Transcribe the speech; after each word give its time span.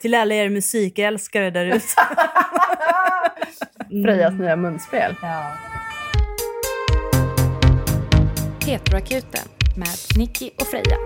Till 0.00 0.14
alla 0.14 0.34
er 0.34 0.48
musikälskare 0.48 1.50
där 1.50 1.66
ute. 1.66 1.86
Frejas 4.04 4.34
nya 4.34 4.56
munspel. 4.56 5.14
Ja. 5.22 5.52
Petroakuten 8.64 9.48
med 9.76 9.88
Nicky 10.18 10.50
och 10.60 10.66
Freja. 10.66 10.96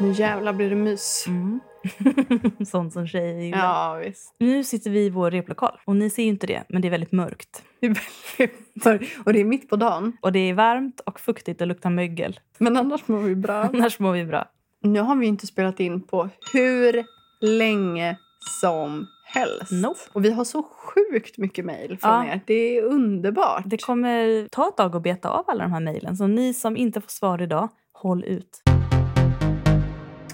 Nu 0.00 0.12
jävlar 0.12 0.52
blir 0.52 0.70
det 0.70 0.76
mys. 0.76 1.24
Mm. 1.26 1.57
Sånt 2.66 2.92
som 2.92 3.06
tjejer 3.06 3.40
gillar. 3.40 3.58
Ja, 3.58 3.94
visst. 4.04 4.34
Nu 4.38 4.64
sitter 4.64 4.90
vi 4.90 5.04
i 5.04 5.10
vår 5.10 5.30
replokal 5.30 5.78
och 5.84 5.96
ni 5.96 6.10
ser 6.10 6.22
ju 6.22 6.28
inte 6.28 6.46
det, 6.46 6.64
men 6.68 6.82
det 6.82 6.88
är 6.88 6.90
väldigt 6.90 7.12
mörkt. 7.12 7.62
Det 7.80 7.86
är 7.86 7.94
väldigt 8.38 8.84
mörkt. 8.84 9.18
Och 9.26 9.32
det 9.32 9.40
är 9.40 9.44
mitt 9.44 9.68
på 9.70 9.76
dagen. 9.76 10.16
Och 10.22 10.32
det 10.32 10.38
är 10.38 10.54
varmt 10.54 11.00
och 11.00 11.20
fuktigt 11.20 11.60
och 11.60 11.66
luktar 11.66 11.90
mögel. 11.90 12.40
Men 12.58 12.76
annars 12.76 13.08
mår 13.08 13.18
vi 13.18 13.34
bra. 13.34 13.54
Annars 13.72 13.98
mår 13.98 14.12
vi 14.12 14.24
bra. 14.24 14.44
Nu 14.82 15.00
har 15.00 15.16
vi 15.16 15.26
inte 15.26 15.46
spelat 15.46 15.80
in 15.80 16.02
på 16.06 16.28
hur 16.52 17.04
länge 17.40 18.16
som 18.60 19.06
helst. 19.24 19.72
Nope. 19.72 20.00
Och 20.12 20.24
vi 20.24 20.30
har 20.32 20.44
så 20.44 20.62
sjukt 20.62 21.38
mycket 21.38 21.64
mejl 21.64 21.98
från 21.98 22.10
Ja. 22.10 22.24
er. 22.26 22.40
Det 22.46 22.78
är 22.78 22.82
underbart. 22.82 23.62
Det 23.66 23.82
kommer 23.82 24.48
ta 24.48 24.68
ett 24.68 24.76
tag 24.76 24.96
att 24.96 25.02
beta 25.02 25.28
av 25.28 25.44
alla 25.48 25.62
de 25.64 25.72
här 25.72 25.80
mejlen. 25.80 26.16
Så 26.16 26.26
ni 26.26 26.54
som 26.54 26.76
inte 26.76 27.00
får 27.00 27.10
svar 27.10 27.42
idag, 27.42 27.68
håll 27.92 28.24
ut. 28.24 28.62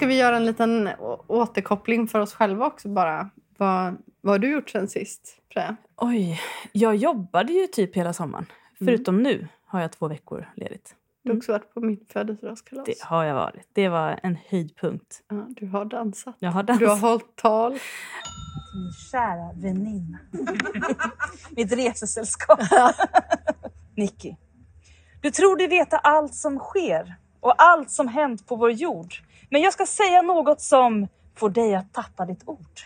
Ska 0.05 0.09
vi 0.09 0.19
göra 0.19 0.37
en 0.37 0.47
liten 0.47 0.91
återkoppling 1.27 2.09
för 2.09 2.21
oss 2.21 2.35
själva 2.35 2.67
också 2.67 2.89
bara? 2.89 3.31
Vad, 3.57 3.97
vad 4.21 4.35
har 4.35 4.39
du 4.39 4.51
gjort 4.53 4.71
sen 4.71 4.89
sist, 4.89 5.39
Freja? 5.53 5.77
Oj, 5.97 6.41
jag 6.73 6.97
jobbade 6.97 7.53
ju 7.53 7.67
typ 7.67 7.97
hela 7.97 8.13
sommaren. 8.13 8.47
Förutom 8.79 9.23
nu 9.23 9.49
har 9.67 9.81
jag 9.81 9.93
två 9.93 10.09
veckor 10.09 10.49
ledigt. 10.57 10.95
Du 11.23 11.31
har 11.31 11.37
också 11.37 11.53
varit 11.53 11.75
på 11.75 11.81
mitt 11.81 12.13
födelsedagskalas. 12.13 12.87
Det 12.87 13.03
har 13.03 13.25
jag 13.25 13.35
varit. 13.35 13.69
Det 13.73 13.89
var 13.89 14.21
en 14.23 14.39
höjdpunkt. 14.49 15.23
Ja, 15.29 15.47
du 15.49 15.67
har 15.69 15.85
dansat. 15.85 16.35
Jag 16.39 16.51
har 16.51 16.63
Du 16.63 16.73
har 16.73 16.81
dansat. 16.81 17.01
hållit 17.01 17.37
tal. 17.37 17.73
Min 17.73 18.93
kära 19.11 19.53
väninna. 19.55 20.19
Mitt 21.51 21.73
resesällskap. 21.73 22.61
Nicky. 23.97 24.35
Du 25.23 25.31
tror 25.31 25.57
dig 25.57 25.69
veta 25.69 25.99
allt 25.99 26.35
som 26.35 26.59
sker 26.59 27.15
och 27.41 27.55
allt 27.63 27.91
som 27.91 28.09
hänt 28.09 28.47
på 28.47 28.57
vår 28.57 28.71
jord. 28.73 29.15
Men 29.55 29.63
jag 29.63 29.73
ska 29.73 29.87
säga 29.87 30.23
något 30.23 30.61
som 30.61 31.09
får 31.37 31.51
dig 31.51 31.75
att 31.75 31.93
tappa 31.93 32.27
ditt 32.27 32.43
ord. 32.49 32.81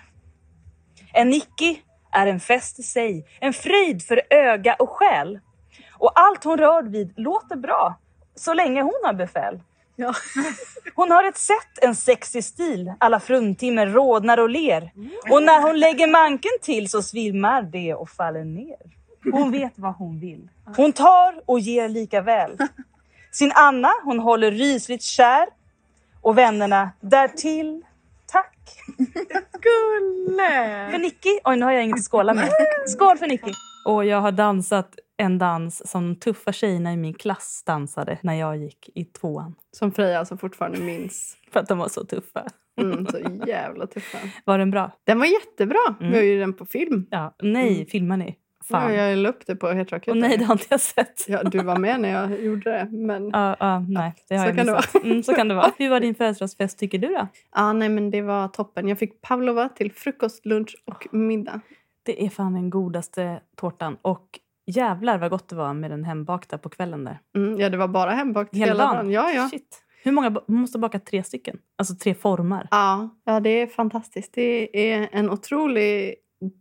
En 1.12 1.30
Nicky 1.30 1.76
är 2.12 2.26
en 2.26 2.40
fest 2.40 2.78
i 2.78 2.82
sig, 2.82 3.26
en 3.40 3.52
fröjd 3.52 4.02
för 4.02 4.22
öga 4.30 4.74
och 4.74 4.90
själ. 4.90 5.40
Och 5.92 6.12
allt 6.14 6.44
hon 6.44 6.58
rör 6.58 6.82
vid 6.82 7.18
låter 7.18 7.56
bra, 7.56 7.98
så 8.34 8.54
länge 8.54 8.82
hon 8.82 9.00
har 9.04 9.12
befäl. 9.12 9.60
Ja. 9.96 10.14
Hon 10.94 11.10
har 11.10 11.24
ett 11.24 11.38
sätt, 11.38 11.78
en 11.82 11.94
sexig 11.94 12.44
stil. 12.44 12.92
Alla 12.98 13.20
fruntimmer 13.20 13.86
rodnar 13.86 14.38
och 14.38 14.50
ler. 14.50 14.92
Och 15.30 15.42
när 15.42 15.62
hon 15.62 15.78
lägger 15.78 16.06
manken 16.06 16.52
till 16.62 16.90
så 16.90 17.02
svimmar 17.02 17.62
det 17.62 17.94
och 17.94 18.10
faller 18.10 18.44
ner. 18.44 18.76
Hon 19.32 19.52
vet 19.52 19.72
vad 19.76 19.94
hon 19.94 20.20
vill. 20.20 20.48
Hon 20.76 20.92
tar 20.92 21.42
och 21.46 21.60
ger 21.60 21.88
lika 21.88 22.20
väl. 22.20 22.58
Sin 23.30 23.52
Anna, 23.54 23.90
hon 24.04 24.18
håller 24.18 24.50
rysligt 24.50 25.02
kär. 25.02 25.57
Och 26.28 26.38
vännerna 26.38 26.90
därtill, 27.00 27.82
tack. 28.26 28.58
Gulle! 29.52 30.88
För 30.90 30.98
Nicky. 30.98 31.38
Oj, 31.44 31.56
nu 31.56 31.64
har 31.64 31.72
jag 31.72 31.84
inget 31.84 31.96
att 31.98 32.04
skåla 32.04 32.34
med. 32.34 32.48
Skål 32.86 33.18
för 33.18 33.26
Nicky. 33.26 33.52
Och 33.84 34.04
jag 34.04 34.20
har 34.20 34.32
dansat 34.32 34.94
en 35.16 35.38
dans 35.38 35.90
som 35.90 36.08
de 36.14 36.20
tuffa 36.20 36.52
tjejerna 36.52 36.92
i 36.92 36.96
min 36.96 37.14
klass 37.14 37.62
dansade 37.66 38.18
när 38.22 38.34
jag 38.34 38.56
gick 38.56 38.90
i 38.94 39.04
tvåan. 39.04 39.54
Som 39.76 39.92
Freja 39.92 40.18
alltså 40.18 40.36
fortfarande 40.36 40.78
minns. 40.78 41.36
För 41.52 41.60
att 41.60 41.68
de 41.68 41.78
var 41.78 41.88
så 41.88 42.04
tuffa. 42.04 42.46
Mm, 42.80 43.06
så 43.06 43.18
jävla 43.46 43.86
tuffa. 43.86 44.18
Var 44.44 44.58
den 44.58 44.70
bra? 44.70 44.90
Den 45.04 45.18
var 45.18 45.26
jättebra. 45.26 45.96
Vi 46.00 46.06
Mm. 46.06 46.14
har 46.18 46.22
ju 46.24 46.38
den 46.40 46.52
på 46.54 46.66
film. 46.66 47.06
Ja, 47.10 47.34
nej, 47.42 47.74
Mm. 47.74 47.86
filmar 47.86 48.16
ni? 48.16 48.36
Ja, 48.70 48.78
Fan. 48.80 48.94
jag 48.94 49.18
la 49.18 49.28
upp 49.28 49.46
det 49.46 49.56
på 49.56 49.66
Och 49.66 49.74
Heteroakuten. 49.74 50.18
nej, 50.18 50.36
det 50.38 50.44
har 50.44 50.54
inte 50.54 50.66
jag 50.70 50.80
sett. 50.80 51.24
Ja, 51.28 51.42
du 51.42 51.58
var 51.62 51.76
med 51.76 52.00
när 52.00 52.08
jag 52.08 52.40
gjorde 52.44 52.70
det. 52.70 52.88
Men 52.90 53.30
Ja, 53.32 53.56
ja, 53.60 53.78
nej, 53.88 54.14
det 54.28 54.36
har 54.36 54.44
Så 54.44 54.48
jag 54.48 54.56
kan 54.56 54.66
det 54.66 54.72
missat. 54.76 55.04
Mm, 55.04 55.22
så 55.22 55.34
kan 55.34 55.48
det 55.48 55.54
vara. 55.54 55.72
Hur 55.78 55.90
var 55.90 56.00
din 56.00 56.14
födelsedagsfest 56.14 56.78
tycker 56.78 56.98
du 56.98 57.06
då? 57.08 57.26
Ja, 57.54 57.72
nej, 57.72 57.88
men 57.88 58.10
det 58.10 58.22
var 58.22 58.48
toppen. 58.48 58.88
Jag 58.88 58.98
fick 58.98 59.20
pavlova 59.20 59.68
till 59.68 59.92
frukost, 59.92 60.46
lunch 60.46 60.76
och 60.84 61.06
middag. 61.14 61.60
Det 62.02 62.24
är 62.26 62.30
fan 62.30 62.54
den 62.54 62.70
godaste 62.70 63.40
tårtan. 63.56 63.96
Och 64.02 64.38
jävlar 64.66 65.18
vad 65.18 65.30
gott 65.30 65.48
det 65.48 65.56
var 65.56 65.74
med 65.74 65.90
den 65.90 66.04
hembakta 66.04 66.58
på 66.58 66.68
kvällen 66.68 67.04
där. 67.04 67.18
Mm, 67.36 67.60
ja, 67.60 67.68
det 67.68 67.76
var 67.76 67.88
bara 67.88 68.10
hembakt 68.10 68.54
hela, 68.54 68.66
Hela 68.66 68.84
dagen. 68.84 68.94
dagen? 68.96 69.10
Ja, 69.10 69.30
ja. 69.30 69.48
Shit. 69.48 69.82
Hur 70.04 70.12
många? 70.12 70.30
Man 70.30 70.42
måste 70.46 70.78
baka 70.78 70.98
tre 70.98 71.22
stycken. 71.24 71.58
Alltså 71.78 71.94
tre 71.94 72.14
formar. 72.14 72.68
Ja, 72.70 73.08
ja, 73.24 73.40
det 73.40 73.50
är 73.50 73.66
fantastiskt. 73.66 74.32
Det 74.34 74.90
är 74.92 75.08
en 75.12 75.30
otrolig 75.30 76.14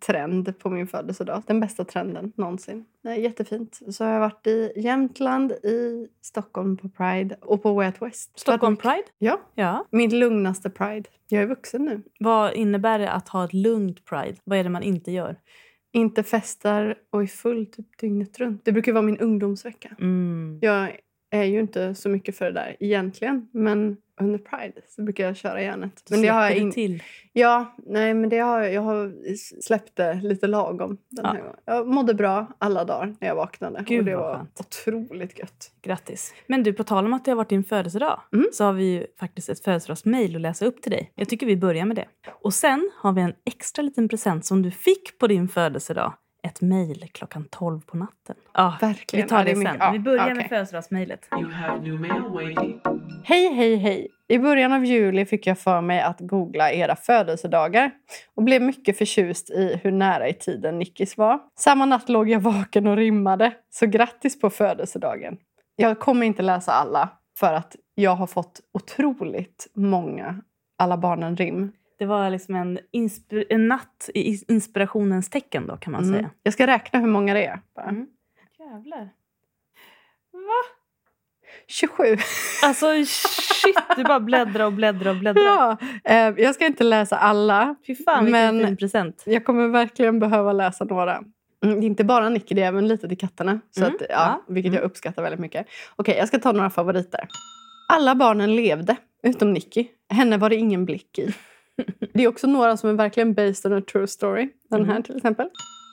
trend 0.06 0.60
på 0.60 0.70
min 0.70 0.88
födelsedag. 0.88 1.44
Den 1.48 1.60
bästa 1.60 1.86
trenden 1.86 2.32
någonsin. 2.36 2.86
Jättefint. 3.18 3.80
Så 3.90 4.04
har 4.06 4.12
jag 4.12 4.20
varit 4.20 4.48
i 4.48 4.72
Jämtland, 4.76 5.52
i 5.52 6.08
Stockholm 6.22 6.78
på 6.78 6.90
Pride 6.90 7.36
och 7.42 7.64
på 7.64 7.74
Way 7.74 7.88
Out 7.88 8.02
West. 8.02 8.40
Stockholm 8.40 8.78
Pride? 8.78 9.04
Ja, 9.18 9.40
Ja. 9.56 9.86
min 9.92 10.20
lugnaste 10.20 10.70
Pride. 10.70 11.10
Jag 11.30 11.44
är 11.44 11.48
vuxen 11.48 11.86
nu. 11.86 12.02
Vad 12.20 12.54
innebär 12.54 13.00
det 13.00 13.12
att 13.12 13.30
ha 13.30 13.46
ett 13.46 13.54
lugnt 13.54 14.06
Pride? 14.06 14.36
Vad 14.44 14.60
är 14.60 14.64
det 14.64 14.70
man 14.70 14.84
inte 14.84 15.12
gör? 15.12 15.36
Inte 15.92 16.24
festar 16.24 16.96
och 17.10 17.22
är 17.22 17.28
full 17.28 17.66
typ 17.66 17.98
dygnet 18.00 18.40
runt. 18.40 18.66
Det 18.66 18.72
brukar 18.72 18.92
vara 18.94 19.02
min 19.02 19.18
ungdomsvecka. 19.18 19.96
Mm. 20.00 20.60
Jag 20.62 20.98
är 21.30 21.44
ju 21.44 21.60
inte 21.60 21.96
så 21.96 22.10
mycket 22.10 22.38
för 22.38 22.46
det 22.46 22.52
där 22.52 22.76
egentligen. 22.80 23.48
Men 23.52 23.98
under 24.22 24.40
Pride 24.40 24.82
så 24.88 25.02
brukar 25.02 25.24
jag 25.24 25.36
köra 25.36 25.62
järnet. 25.62 26.04
Men 26.10 26.22
det 26.22 26.28
har 26.28 26.42
jag 26.44 26.58
in... 26.58 26.72
till. 26.72 27.04
Ja, 27.34 27.76
nej 27.86 28.14
men 28.14 28.30
det 28.30 28.38
har 28.40 28.60
jag, 28.62 28.74
jag 28.74 28.82
har 28.82 29.14
släppt 29.62 29.96
det 29.96 30.14
lite 30.14 30.48
lagom 30.48 30.98
den 31.10 31.26
Ja. 31.26 31.32
här 31.32 31.40
gången. 31.40 31.56
Jag 31.66 31.88
mådde 31.88 32.14
bra 32.14 32.48
alla 32.58 32.84
dagar 32.86 33.16
när 33.20 33.28
jag 33.28 33.36
vaknade. 33.36 33.84
Gud, 33.88 34.00
och 34.00 34.06
det 34.06 34.16
var 34.16 34.36
skönt. 34.36 34.60
otroligt 34.60 35.40
gött. 35.40 35.72
Grattis. 35.82 36.34
Men 36.48 36.64
du, 36.64 36.74
på 36.74 36.84
tal 36.84 37.06
om 37.06 37.14
att 37.14 37.26
det 37.26 37.32
har 37.32 37.36
varit 37.36 37.50
din 37.50 37.64
födelsedag 37.64 38.22
Mm. 38.34 38.46
så 38.54 38.64
har 38.64 38.74
vi 38.74 38.84
ju 38.86 39.06
faktiskt 39.20 39.50
ett 39.50 39.64
födelsedagsmail 39.64 40.36
att 40.36 40.42
läsa 40.42 40.66
upp 40.66 40.82
till 40.82 40.92
dig. 40.92 41.12
Jag 41.16 41.30
tycker 41.30 41.46
vi 41.46 41.58
börjar 41.58 41.86
med 41.86 41.96
det. 41.96 42.08
Och 42.42 42.54
sen 42.54 42.90
har 42.96 43.14
vi 43.14 43.22
en 43.22 43.34
extra 43.46 43.82
liten 43.82 44.10
present 44.10 44.46
som 44.46 44.62
du 44.62 44.72
fick 44.72 45.18
på 45.20 45.28
din 45.28 45.48
födelsedag. 45.48 46.14
Ett 46.48 46.62
mejl 46.62 47.10
klockan 47.12 47.46
12 47.52 47.82
på 47.82 47.98
natten. 47.98 48.36
Ja, 48.54 48.78
Verkligen. 48.82 49.26
vi 49.26 49.30
tar 49.30 49.38
Ja, 49.38 49.44
det, 49.44 49.56
sen. 49.56 49.78
ja, 49.80 49.92
vi 49.92 50.00
börjar 50.00 50.24
okej. 50.24 50.36
med 50.36 50.50
födelsedagsmejlet. 50.50 51.28
Hej, 53.24 53.54
hej, 53.54 53.76
hej! 53.76 54.08
I 54.28 54.40
början 54.40 54.74
av 54.74 54.86
juli 54.86 55.26
fick 55.26 55.48
jag 55.48 55.60
för 55.60 55.82
mig 55.82 56.02
att 56.02 56.20
googla 56.20 56.72
era 56.72 56.96
födelsedagar 56.96 57.92
och 58.36 58.44
blev 58.44 58.62
mycket 58.62 58.98
förtjust 58.98 59.50
i 59.50 59.80
hur 59.84 59.92
nära 59.92 60.28
i 60.28 60.34
tiden 60.34 60.80
Nickis 60.80 61.18
var. 61.18 61.40
Samma 61.60 61.86
natt 61.86 62.10
låg 62.10 62.30
jag 62.30 62.40
vaken 62.40 62.88
och 62.88 62.98
rimmade, 62.98 63.54
så 63.70 63.86
grattis 63.86 64.40
på 64.40 64.50
födelsedagen. 64.50 65.38
Jag 65.76 66.00
kommer 66.00 66.26
inte 66.26 66.42
läsa 66.42 66.72
alla 66.72 67.10
för 67.40 67.54
att 67.54 67.76
jag 67.96 68.12
har 68.16 68.28
fått 68.28 68.60
otroligt 68.74 69.68
många 69.76 70.42
Alla 70.80 70.98
barnen-rim. 70.98 71.72
Det 71.98 72.06
var 72.06 72.30
liksom 72.30 72.56
en, 72.56 72.80
en 73.50 73.68
natt 73.68 74.10
i 74.14 74.44
inspirationens 74.54 75.30
tecken 75.30 75.68
då 75.68 75.78
kan 75.78 75.94
man 75.94 76.04
Mm. 76.04 76.16
säga. 76.16 76.30
Jag 76.44 76.54
ska 76.54 76.68
räkna 76.68 77.00
hur 77.00 77.08
många 77.08 77.34
det 77.34 77.46
är. 77.46 77.60
Bara. 77.76 77.86
Mm. 77.90 78.08
Jävlar. 78.60 79.10
27. 81.68 82.18
Alltså 82.64 82.86
shit, 83.06 83.78
du 83.96 84.04
bara 84.04 84.20
bläddrar 84.20 84.66
och 84.66 84.74
bläddrar 84.74 85.10
och 85.12 85.18
bläddrar. 85.18 85.42
Ja, 85.44 85.78
eh, 86.04 86.34
jag 86.44 86.56
ska 86.56 86.66
inte 86.66 86.84
läsa 86.84 87.18
alla. 87.18 87.76
Fy 87.88 87.96
fan 87.96 88.26
vilken 88.26 88.58
Men- 88.58 88.68
fin 88.68 88.78
present. 88.78 89.24
Jag 89.26 89.46
kommer 89.46 89.68
verkligen 89.68 90.20
behöva 90.20 90.54
läsa 90.54 90.86
några. 90.86 91.24
Mm, 91.66 91.84
inte 91.84 92.04
bara 92.04 92.30
Nicky, 92.30 92.56
det 92.56 92.62
är 92.64 92.68
även 92.68 92.88
lite 92.88 93.08
till 93.08 93.18
katterna. 93.18 93.60
Så 93.72 93.82
Mm, 93.84 93.96
att, 93.96 94.02
ja, 94.02 94.08
ja, 94.10 94.44
Vilket 94.48 94.70
mm. 94.70 94.76
jag 94.82 94.84
uppskattar 94.86 95.24
väldigt 95.24 95.40
mycket. 95.40 95.68
Okej, 95.96 96.16
jag 96.18 96.28
ska 96.28 96.40
ta 96.40 96.52
några 96.52 96.70
favoriter. 96.70 97.28
Alla 97.94 98.16
barnen 98.16 98.56
levde, 98.56 98.96
utom 99.24 99.54
Nicky. 99.54 99.88
Henne 100.10 100.38
var 100.38 100.50
det 100.50 100.56
ingen 100.56 100.86
blick 100.86 101.20
i. 101.20 101.34
Det 102.14 102.24
är 102.24 102.28
också 102.28 102.48
några 102.48 102.78
som 102.78 102.90
är 102.90 102.94
verkligen 102.94 103.34
based 103.34 103.72
on 103.72 103.78
a 103.78 103.82
true 103.92 104.08
story. 104.08 104.50
Den 104.70 104.86
här 104.86 104.92
Mm. 104.92 105.04
till 105.04 105.16
exempel. 105.18 105.50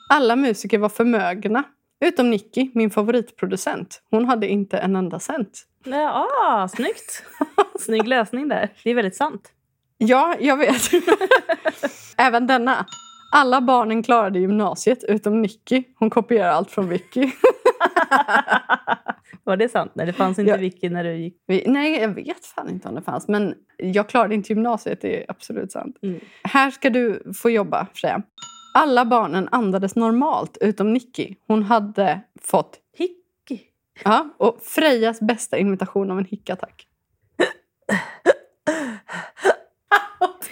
Alla 0.09 0.35
musiker 0.35 0.77
var 0.79 0.89
förmögna, 0.89 1.63
utom 2.05 2.29
Nicky, 2.29 2.69
min 2.73 2.89
favoritproducent. 2.91 4.01
Hon 4.11 4.25
hade 4.25 4.47
inte 4.47 4.77
en 4.77 4.95
enda 4.95 5.19
cent. 5.19 5.63
Ja, 5.83 6.27
ah, 6.45 6.67
snyggt. 6.67 7.23
Snygg 7.79 8.07
lösning 8.07 8.47
där. 8.47 8.69
Det 8.83 8.89
är 8.89 8.95
väldigt 8.95 9.15
sant. 9.15 9.51
Ja, 9.97 10.35
jag 10.39 10.57
vet. 10.57 10.81
Även 12.17 12.47
denna. 12.47 12.85
Alla 13.33 13.61
barnen 13.61 14.03
klarade 14.03 14.39
gymnasiet 14.39 15.03
utom 15.03 15.41
Nicky. 15.41 15.83
Hon 15.99 16.09
kopierar 16.09 16.49
allt 16.49 16.71
från 16.71 16.89
Vicky. 16.89 17.31
Var 19.45 19.57
det 19.57 19.69
sant? 19.69 19.91
Nej, 19.95 20.05
det 20.05 20.13
fanns 20.13 20.39
inte 20.39 20.51
Ja. 20.51 20.57
wiki 20.57 20.89
när 20.89 21.03
du 21.03 21.15
gick. 21.15 21.37
Nej, 21.65 21.99
jag 22.01 22.09
vet 22.09 22.45
fan 22.45 22.69
inte 22.69 22.87
om 22.89 22.95
det 22.95 23.01
fanns. 23.01 23.27
Men 23.27 23.55
jag 23.77 24.09
klarade 24.09 24.35
inte 24.35 24.53
gymnasiet, 24.53 25.01
det 25.01 25.19
är 25.21 25.25
absolut 25.31 25.71
sant. 25.71 25.97
Mm. 26.01 26.19
Här 26.43 26.71
ska 26.71 26.89
du 26.89 27.31
få 27.35 27.49
jobba, 27.49 27.87
Freja. 27.93 28.21
Alla 28.73 29.05
barnen 29.05 29.49
andades 29.51 29.95
normalt 29.95 30.57
utom 30.61 30.93
Nicky. 30.93 31.35
Hon 31.47 31.63
hade 31.63 32.21
fått 32.41 32.77
Hickey. 32.97 33.63
ja, 34.03 34.29
och 34.37 34.59
Frejas 34.61 35.19
bästa 35.19 35.57
imitation 35.57 36.11
av 36.11 36.17
en 36.17 36.25
hickattack. 36.25 36.87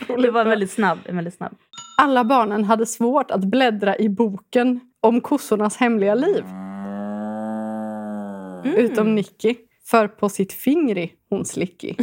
Det 0.07 0.31
var 0.31 0.45
väldigt 0.45 0.71
snabb. 0.71 0.99
Väldigt 1.09 1.33
snabb. 1.33 1.55
Alla 2.01 2.23
barnen 2.23 2.63
hade 2.63 2.85
svårt 2.85 3.31
att 3.31 3.43
bläddra 3.45 3.97
i 3.97 4.09
boken 4.09 4.79
om 5.01 5.21
kossornas 5.21 5.77
hemliga 5.77 6.15
liv. 6.15 6.43
Utom 8.65 9.15
Nicky. 9.15 9.55
För 9.85 10.07
på 10.07 10.29
sitt 10.29 10.53
fingri 10.53 11.13
hon 11.29 11.45
slicky. 11.45 11.95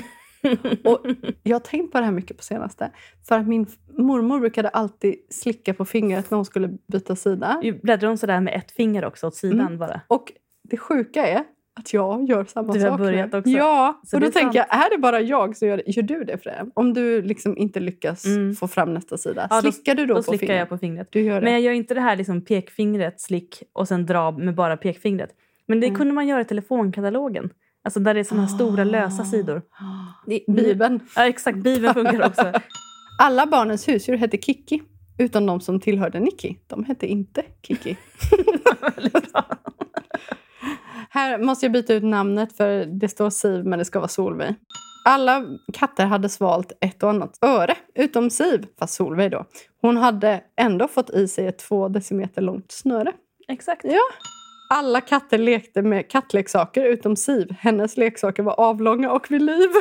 Och 0.84 1.06
jag 1.42 1.54
har 1.54 1.60
tänkt 1.60 1.92
på 1.92 1.98
det 1.98 2.04
här 2.04 2.12
mycket 2.12 2.36
på 2.36 2.42
senaste. 2.42 2.90
För 3.28 3.38
att 3.38 3.48
min 3.48 3.66
mormor 3.98 4.40
brukade 4.40 4.68
alltid 4.68 5.14
slicka 5.30 5.74
på 5.74 5.84
fingret 5.84 6.30
när 6.30 6.36
hon 6.36 6.44
skulle 6.44 6.68
byta 6.92 7.16
sida. 7.16 7.62
Bläddrar 7.82 8.08
hon 8.08 8.18
sådär 8.18 8.40
med 8.40 8.54
ett 8.54 8.70
finger 8.72 9.04
också 9.04 9.26
åt 9.26 9.34
sidan 9.34 9.60
Mm. 9.60 9.78
bara? 9.78 10.00
Och 10.08 10.32
det 10.62 10.76
sjuka 10.76 11.26
är 11.26 11.44
att 11.80 11.92
jag 11.94 12.28
gör 12.28 12.44
samma 12.44 12.72
Du 12.72 12.80
har 12.80 12.88
sak. 12.88 12.98
nu. 13.00 13.04
börjat 13.06 13.34
också. 13.34 13.50
Ja, 13.50 14.00
Så 14.06 14.16
och 14.16 14.20
då 14.20 14.30
tänker 14.30 14.58
jag, 14.58 14.66
är 14.84 14.90
det 14.90 14.98
bara 14.98 15.20
jag 15.20 15.56
som 15.56 15.68
gör? 15.68 15.82
Gör 15.86 16.02
du 16.02 16.24
det 16.24 16.38
för 16.38 16.50
det? 16.50 16.66
Om 16.74 16.94
du 16.94 17.22
liksom 17.22 17.56
inte 17.56 17.80
lyckas 17.80 18.26
Mm. 18.26 18.54
få 18.54 18.68
fram 18.68 18.94
nästa 18.94 19.18
sida, 19.18 19.46
Ja, 19.50 19.60
då- 19.60 19.72
slickar 19.72 19.94
du 19.94 20.06
då, 20.06 20.14
Då 20.14 20.18
på 20.18 20.22
slickar 20.22 20.38
fingret? 20.46 20.58
jag 20.58 20.68
på 20.68 20.78
fingret. 20.78 21.08
Du 21.10 21.20
gör 21.22 21.34
det? 21.40 21.44
Men 21.44 21.52
jag 21.52 21.62
gör 21.62 21.72
inte 21.72 21.94
det 21.94 22.00
här 22.00 22.16
liksom 22.16 22.40
pekfingret, 22.44 23.20
slick 23.20 23.62
och 23.72 23.88
sen 23.88 24.06
dra 24.06 24.30
med 24.30 24.54
bara 24.54 24.76
pekfingret. 24.76 25.30
Men 25.70 25.80
det 25.80 25.86
Mm. 25.86 25.98
kunde 25.98 26.12
man 26.14 26.26
göra 26.28 26.40
i 26.40 26.44
telefonkatalogen. 26.44 27.50
Alltså 27.84 28.00
där 28.00 28.14
det 28.14 28.20
är 28.20 28.24
såna 28.24 28.40
här 28.40 28.48
stora 28.48 28.84
lösa 28.84 29.24
sidor. 29.24 29.62
Det- 30.26 30.44
Bibeln. 30.48 31.00
Ja 31.16 31.26
exakt, 31.26 31.58
Bibeln 31.58 31.94
funkar 31.94 32.26
också. 32.26 32.52
Alla 33.20 33.46
barnens 33.46 33.88
husdjur 33.88 34.16
hette 34.16 34.36
Kiki. 34.38 34.82
Utom 35.18 35.46
de 35.46 35.60
som 35.60 35.80
tillhörde 35.80 36.20
Nicky. 36.20 36.54
De 36.66 36.84
hette 36.84 37.06
inte 37.06 37.42
bra. 39.32 39.44
Här 41.10 41.38
måste 41.38 41.66
jag 41.66 41.72
byta 41.72 41.94
ut 41.94 42.02
namnet 42.04 42.56
för 42.56 42.84
det 42.84 43.08
står 43.08 43.30
Siv 43.30 43.64
men 43.64 43.78
det 43.78 43.84
ska 43.84 43.98
vara 43.98 44.08
Solveig. 44.08 44.54
Alla 45.04 45.44
katter 45.72 46.06
hade 46.06 46.28
svalt 46.28 46.72
ett 46.80 47.02
och 47.02 47.10
annat 47.10 47.38
öre, 47.44 47.74
utom 47.94 48.30
Siv, 48.30 48.66
fast 48.78 48.94
Solveig 48.94 49.30
då. 49.30 49.44
Hon 49.82 49.96
hade 49.96 50.40
ändå 50.60 50.88
fått 50.88 51.10
i 51.10 51.28
sig 51.28 51.46
ett 51.46 51.58
två 51.58 51.88
decimeter 51.88 52.42
långt 52.42 52.72
snöre. 52.72 53.12
Exakt. 53.48 53.84
Ja. 53.84 54.00
Alla 54.72 55.00
katter 55.00 55.38
lekte 55.38 55.82
med 55.82 56.10
kattleksaker 56.10 56.84
utom 56.84 57.16
Siv. 57.16 57.50
Hennes 57.58 57.96
leksaker 57.96 58.42
var 58.42 58.60
avlånga 58.60 59.10
och 59.12 59.30
vid 59.30 59.42
liv. 59.42 59.68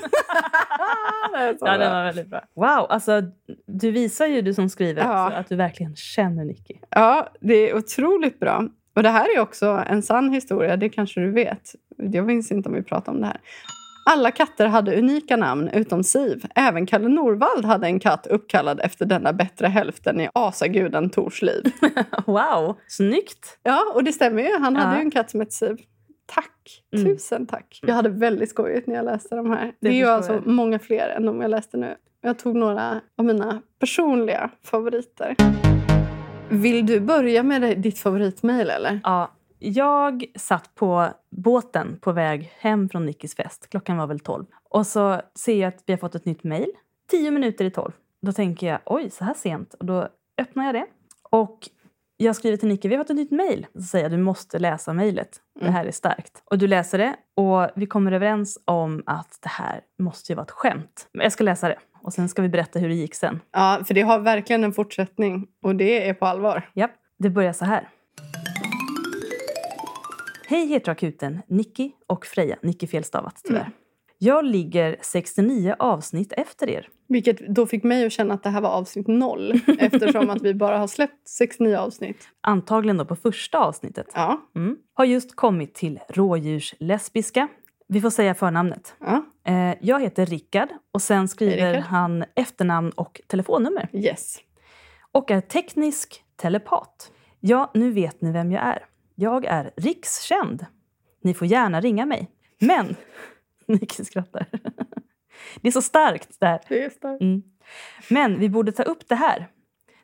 Det 1.33 1.57
Ja, 1.61 1.77
den 1.77 1.91
var 1.91 2.03
väldigt 2.03 2.27
bra. 2.27 2.41
Wow, 2.55 2.85
alltså 2.89 3.21
du 3.67 3.91
visar 3.91 4.25
ju 4.25 4.41
du 4.41 4.53
som 4.53 4.69
skriver 4.69 5.01
Ja. 5.01 5.31
att 5.31 5.49
du 5.49 5.55
verkligen 5.55 5.95
känner 5.95 6.45
Nicky. 6.45 6.73
Ja, 6.89 7.27
det 7.41 7.69
är 7.69 7.75
otroligt 7.77 8.39
bra. 8.39 8.63
Och 8.95 9.03
det 9.03 9.09
här 9.09 9.35
är 9.37 9.39
också 9.41 9.83
en 9.87 10.01
sann 10.01 10.29
historia, 10.33 10.77
det 10.77 10.89
kanske 10.89 11.19
du 11.19 11.31
vet. 11.31 11.75
Jag 11.97 12.25
minns 12.25 12.51
inte 12.51 12.69
om 12.69 12.75
vi 12.75 12.83
pratade 12.83 13.15
om 13.15 13.21
det 13.21 13.27
här. 13.27 13.37
Alla 14.05 14.31
katter 14.31 14.67
hade 14.67 14.97
unika 14.99 15.37
namn 15.37 15.69
utom 15.73 16.03
Siv. 16.03 16.45
Även 16.55 16.85
Kalle 16.85 17.07
Norvald 17.07 17.65
hade 17.65 17.87
en 17.87 17.99
katt 17.99 18.27
uppkallad 18.27 18.79
efter 18.83 19.05
denna 19.05 19.33
bättre 19.33 19.67
hälften 19.67 20.21
i 20.21 20.29
asaguden 20.33 21.09
Tors 21.09 21.41
liv. 21.41 21.63
Wow, 22.25 22.75
snyggt! 22.87 23.59
Ja, 23.63 23.91
och 23.95 24.03
det 24.03 24.11
stämmer 24.13 24.43
ju. 24.43 24.59
Han 24.59 24.75
hade 24.75 24.91
Ja. 24.91 24.97
ju 24.97 25.01
en 25.01 25.11
katt 25.11 25.29
som 25.31 25.39
hette 25.39 25.51
Siv. 25.51 25.77
Tack! 26.25 26.83
Mm. 26.95 27.05
Tusen 27.05 27.47
tack. 27.47 27.79
Jag 27.81 27.95
hade 27.95 28.09
väldigt 28.09 28.49
skojigt 28.49 28.87
när 28.87 28.95
jag 28.95 29.05
läste 29.05 29.35
de 29.35 29.49
här. 29.49 29.71
Det, 29.81 29.87
är 29.87 29.93
ju 29.93 30.05
alltså 30.05 30.41
många 30.45 30.79
fler 30.79 31.09
än 31.09 31.25
de 31.25 31.41
jag 31.41 31.51
läste 31.51 31.77
nu. 31.77 31.95
Jag 32.21 32.39
tog 32.39 32.55
några 32.55 33.01
av 33.17 33.25
mina 33.25 33.61
personliga 33.79 34.49
favoriter. 34.63 35.35
Vill 36.49 36.85
du 36.85 36.99
börja 36.99 37.43
med 37.43 37.61
det- 37.61 37.75
ditt 37.75 37.99
favoritmejl 37.99 38.69
eller? 38.69 38.99
Ja, 39.03 39.31
jag 39.59 40.25
satt 40.35 40.75
på 40.75 41.07
båten 41.29 41.99
på 42.01 42.11
väg 42.11 42.53
hem 42.59 42.89
från 42.89 43.05
Nickis 43.05 43.35
fest. 43.35 43.69
Klockan 43.69 43.97
var 43.97 44.07
väl 44.07 44.19
12. 44.19 44.45
Och 44.69 44.87
så 44.87 45.21
ser 45.35 45.61
jag 45.61 45.67
att 45.67 45.83
vi 45.85 45.93
har 45.93 45.97
fått 45.97 46.15
ett 46.15 46.25
nytt 46.25 46.43
mejl. 46.43 46.71
Tio 47.11 47.31
minuter 47.31 47.65
i 47.65 47.71
tolv. 47.71 47.91
Då 48.21 48.31
tänker 48.31 48.67
jag, 48.67 48.79
oj, 48.85 49.09
så 49.09 49.23
här 49.23 49.33
sent. 49.33 49.73
Och 49.73 49.85
då 49.85 50.07
öppnar 50.37 50.65
jag 50.65 50.75
det. 50.75 50.85
Och 51.29 51.69
jag 52.17 52.35
skriver 52.35 52.57
till 52.57 52.67
Nicky, 52.67 52.87
vi 52.89 52.95
har 52.95 53.03
fått 53.03 53.09
ett 53.09 53.15
nytt 53.15 53.31
mejl. 53.31 53.67
Så 53.73 53.81
säger 53.81 54.05
jag, 54.05 54.11
du 54.11 54.17
måste 54.17 54.59
läsa 54.59 54.93
mejlet. 54.93 55.41
Det 55.59 55.71
här 55.71 55.85
är 55.85 55.91
starkt. 55.91 56.43
Och 56.45 56.57
du 56.57 56.67
läser 56.67 56.97
det. 56.97 57.15
Och 57.35 57.69
vi 57.75 57.85
kommer 57.85 58.11
överens 58.11 58.59
om 58.65 59.03
att 59.05 59.39
det 59.41 59.49
här 59.49 59.81
måste 59.99 60.31
ju 60.31 60.35
vara 60.35 60.43
ett 60.43 60.51
skämt. 60.51 61.07
Men 61.13 61.23
jag 61.23 61.31
ska 61.31 61.43
läsa 61.43 61.67
det. 61.67 61.79
Och 62.01 62.13
sen 62.13 62.29
ska 62.29 62.41
vi 62.41 62.49
berätta 62.49 62.79
hur 62.79 62.89
det 62.89 62.95
gick 62.95 63.15
sen. 63.15 63.39
Ja, 63.51 63.81
för 63.87 63.93
det 63.93 64.01
har 64.01 64.19
verkligen 64.19 64.63
en 64.63 64.73
fortsättning 64.73 65.47
och 65.63 65.75
det 65.75 66.09
är 66.09 66.13
på 66.13 66.25
allvar. 66.25 66.69
Japp, 66.73 66.91
det 67.17 67.29
börjar 67.29 67.53
så 67.53 67.65
här. 67.65 67.89
Hej 70.49 70.65
Heteroakuten, 70.67 71.41
Nicky 71.47 71.91
och 72.07 72.25
Freja. 72.25 72.57
Nicky 72.61 72.87
felstavat 72.87 73.41
tyvärr. 73.43 73.71
Jag 74.17 74.45
ligger 74.45 74.95
69 75.01 75.75
avsnitt 75.79 76.33
efter 76.33 76.69
er. 76.69 76.87
Vilket 77.07 77.47
då 77.55 77.65
fick 77.65 77.83
mig 77.83 78.05
att 78.05 78.11
känna 78.11 78.33
att 78.33 78.43
det 78.43 78.49
här 78.49 78.61
var 78.61 78.69
avsnitt 78.69 79.07
noll 79.07 79.61
eftersom 79.79 80.29
att 80.29 80.41
vi 80.41 80.53
bara 80.53 80.77
har 80.77 80.87
släppt 80.87 81.27
69 81.27 81.75
avsnitt. 81.75 82.27
Antagligen 82.41 82.97
då 82.97 83.05
på 83.05 83.15
första 83.15 83.59
avsnittet. 83.59 84.07
Ja, 84.13 84.41
Mm. 84.55 84.77
Har 84.93 85.05
just 85.05 85.35
kommit 85.35 85.73
till 85.75 85.99
rådjurslesbiska. 86.09 87.47
Vi 87.87 88.01
får 88.01 88.09
säga 88.09 88.35
förnamnet. 88.35 88.95
ja. 88.99 89.23
Eh, 89.43 89.75
jag 89.81 90.01
heter 90.01 90.25
Rickard 90.25 90.69
och 90.93 91.01
sen 91.01 91.27
skriver 91.27 91.67
Rickard. 91.73 91.83
han 91.83 92.25
efternamn 92.35 92.89
och 92.89 93.21
telefonnummer. 93.27 93.89
yes. 93.93 94.37
och 95.11 95.31
är 95.31 95.41
teknisk 95.41 96.23
telepat. 96.35 97.11
Ja, 97.39 97.71
nu 97.73 97.91
vet 97.91 98.21
ni 98.21 98.31
vem 98.31 98.51
jag 98.51 98.63
är. 98.63 98.85
Jag 99.19 99.45
är 99.45 99.71
rikskänd. 99.77 100.65
Ni 101.21 101.33
får 101.33 101.47
gärna 101.47 101.81
ringa 101.81 102.05
mig. 102.05 102.31
Men... 102.59 102.95
Nicky 103.67 104.05
skrattar. 104.05 104.45
Det 105.61 105.67
är 105.67 105.71
så 105.71 105.81
starkt 105.81 106.39
det 106.39 106.45
här. 106.45 106.61
Det 106.69 106.83
är 106.83 106.89
starkt. 106.89 107.21
Mm. 107.21 107.43
Men 108.09 108.39
vi 108.39 108.49
borde 108.49 108.71
ta 108.71 108.83
upp 108.83 109.07
det 109.07 109.15
här. 109.15 109.47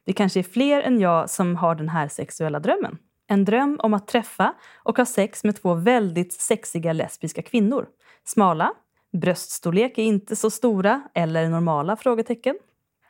Det 0.03 0.13
kanske 0.13 0.39
är 0.39 0.43
fler 0.43 0.81
än 0.81 0.99
jag 0.99 1.29
som 1.29 1.55
har 1.55 1.75
den 1.75 1.89
här 1.89 2.07
sexuella 2.07 2.59
drömmen. 2.59 2.97
En 3.27 3.45
dröm 3.45 3.79
om 3.83 3.93
att 3.93 4.07
träffa 4.07 4.53
och 4.83 4.97
ha 4.97 5.05
sex 5.05 5.43
med 5.43 5.61
två 5.61 5.73
väldigt 5.73 6.33
sexiga 6.33 6.93
lesbiska 6.93 7.41
kvinnor. 7.41 7.87
Smala, 8.23 8.73
bröststorlek 9.13 9.97
är 9.97 10.03
inte 10.03 10.35
så 10.35 10.49
stora 10.49 11.01
eller 11.13 11.49
normala? 11.49 11.97
frågetecken. 11.97 12.57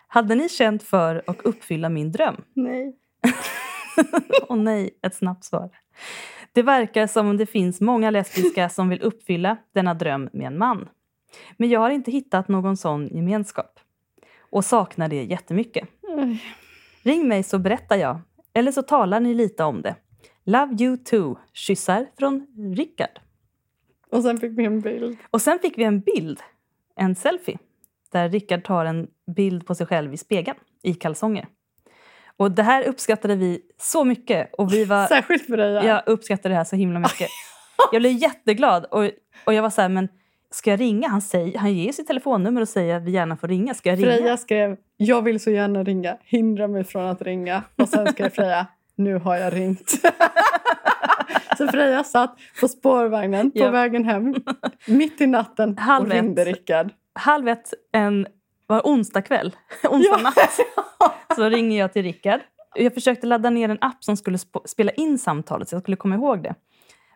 Hade 0.07 0.35
ni 0.35 0.49
känt 0.49 0.83
för 0.83 1.23
att 1.27 1.41
uppfylla 1.41 1.89
min 1.89 2.11
dröm? 2.11 2.35
Nej. 2.53 2.95
Åh 4.49 4.57
nej, 4.57 4.99
ett 5.01 5.15
snabbt 5.15 5.43
svar. 5.43 5.69
Det 6.53 6.61
verkar 6.61 7.07
som 7.07 7.27
om 7.27 7.37
det 7.37 7.45
finns 7.45 7.81
många 7.81 8.11
lesbiska 8.11 8.69
som 8.69 8.89
vill 8.89 9.01
uppfylla 9.01 9.57
denna 9.73 9.93
dröm 9.93 10.29
med 10.33 10.47
en 10.47 10.57
man. 10.57 10.89
Men 11.57 11.69
jag 11.69 11.79
har 11.79 11.89
inte 11.89 12.11
hittat 12.11 12.47
någon 12.47 12.77
sån 12.77 13.07
gemenskap. 13.07 13.79
Och 14.39 14.65
saknar 14.65 15.07
det 15.07 15.23
jättemycket. 15.23 15.89
Ring 17.03 17.27
mig 17.27 17.43
så 17.43 17.59
berättar 17.59 17.95
jag. 17.95 18.21
Eller 18.53 18.71
så 18.71 18.81
talar 18.81 19.19
ni 19.19 19.33
lite 19.33 19.63
om 19.63 19.81
det. 19.81 19.95
Love 20.45 20.83
you 20.83 20.97
too. 20.97 21.37
Kyssar 21.53 22.05
från 22.19 22.47
Rickard. 22.75 23.19
Och 24.09 24.23
sen 24.23 24.37
fick 24.37 24.57
vi 24.57 24.65
en 24.65 24.81
bild. 24.81 25.17
Och 25.31 25.41
sen 25.41 25.59
fick 25.59 25.77
vi 25.77 25.83
en 25.83 25.99
bild. 25.99 26.39
En 26.95 27.15
selfie. 27.15 27.57
Där 28.11 28.29
Rickard 28.29 28.63
tar 28.63 28.85
en 28.85 29.07
bild 29.35 29.65
på 29.65 29.75
sig 29.75 29.87
själv 29.87 30.13
i 30.13 30.17
spegeln. 30.17 30.57
I 30.83 30.93
kalsonger. 30.93 31.47
Och 32.37 32.51
det 32.51 32.63
här 32.63 32.83
uppskattade 32.87 33.35
vi 33.35 33.61
så 33.77 34.03
mycket. 34.03 34.49
Och 34.53 34.73
vi 34.73 34.85
var... 34.85 35.07
Särskilt 35.07 35.45
för 35.45 35.57
dig. 35.57 35.73
ja. 35.73 35.83
Jag 35.83 36.01
uppskattar 36.05 36.49
det 36.49 36.55
här 36.55 36.63
så 36.63 36.75
himla 36.75 36.99
mycket. 36.99 37.27
Jag 37.91 38.01
blev 38.01 38.11
jätteglad. 38.11 38.85
Och, 38.85 39.09
och 39.45 39.53
jag 39.53 39.61
var 39.61 39.69
så 39.69 39.81
här, 39.81 39.89
men 39.89 40.07
ska 40.51 40.69
jag 40.69 40.79
ringa? 40.79 41.07
Han, 41.07 41.21
säger, 41.21 41.57
han 41.57 41.73
ger 41.73 41.91
sitt 41.91 42.07
telefonnummer 42.07 42.61
och 42.61 42.69
säger 42.69 42.95
att 42.97 43.03
vi 43.03 43.11
gärna 43.11 43.37
får 43.37 43.47
ringa. 43.47 43.73
Ska 43.73 43.89
jag 43.89 43.99
ringa? 43.99 44.11
Freja 44.15 44.37
skrev 44.37 44.77
jag 44.97 45.21
vill 45.21 45.39
så 45.39 45.51
gärna 45.51 45.83
ringa, 45.83 46.17
hindra 46.23 46.67
mig 46.67 46.83
från 46.83 47.05
att 47.05 47.21
ringa. 47.21 47.63
Och 47.75 47.89
sen 47.89 48.07
skrev 48.07 48.29
Freja 48.29 48.67
nu 48.95 49.15
har 49.17 49.35
jag 49.37 49.53
ringt. 49.55 49.89
så 51.57 51.67
Freja 51.67 52.03
satt 52.03 52.37
på 52.61 52.67
spårvagnen 52.67 53.51
på 53.51 53.59
Ja. 53.59 53.69
vägen 53.71 54.05
hem 54.05 54.35
mitt 54.87 55.21
i 55.21 55.27
natten 55.27 55.77
Halv 55.77 56.05
och 56.05 56.11
ringde. 56.13 56.45
Rickard. 56.45 56.89
Halv 57.13 57.47
ett 57.47 57.73
en 57.93 58.27
var 58.67 58.81
onsdag 58.83 59.21
kväll, 59.21 59.55
onsdag 59.89 60.17
natt, 60.17 60.59
så 61.35 61.49
ringer 61.49 61.79
jag 61.79 61.93
till 61.93 62.03
Rickard. 62.03 62.41
Jag 62.75 62.93
försökte 62.93 63.27
ladda 63.27 63.49
ner 63.49 63.69
en 63.69 63.77
app 63.81 64.03
som 64.03 64.17
skulle 64.17 64.37
sp- 64.37 64.65
spela 64.67 64.91
in 64.91 65.17
samtalet 65.19 65.69
så 65.69 65.75
jag 65.75 65.81
skulle 65.81 65.97
komma 65.97 66.15
ihåg 66.15 66.43
det. 66.43 66.55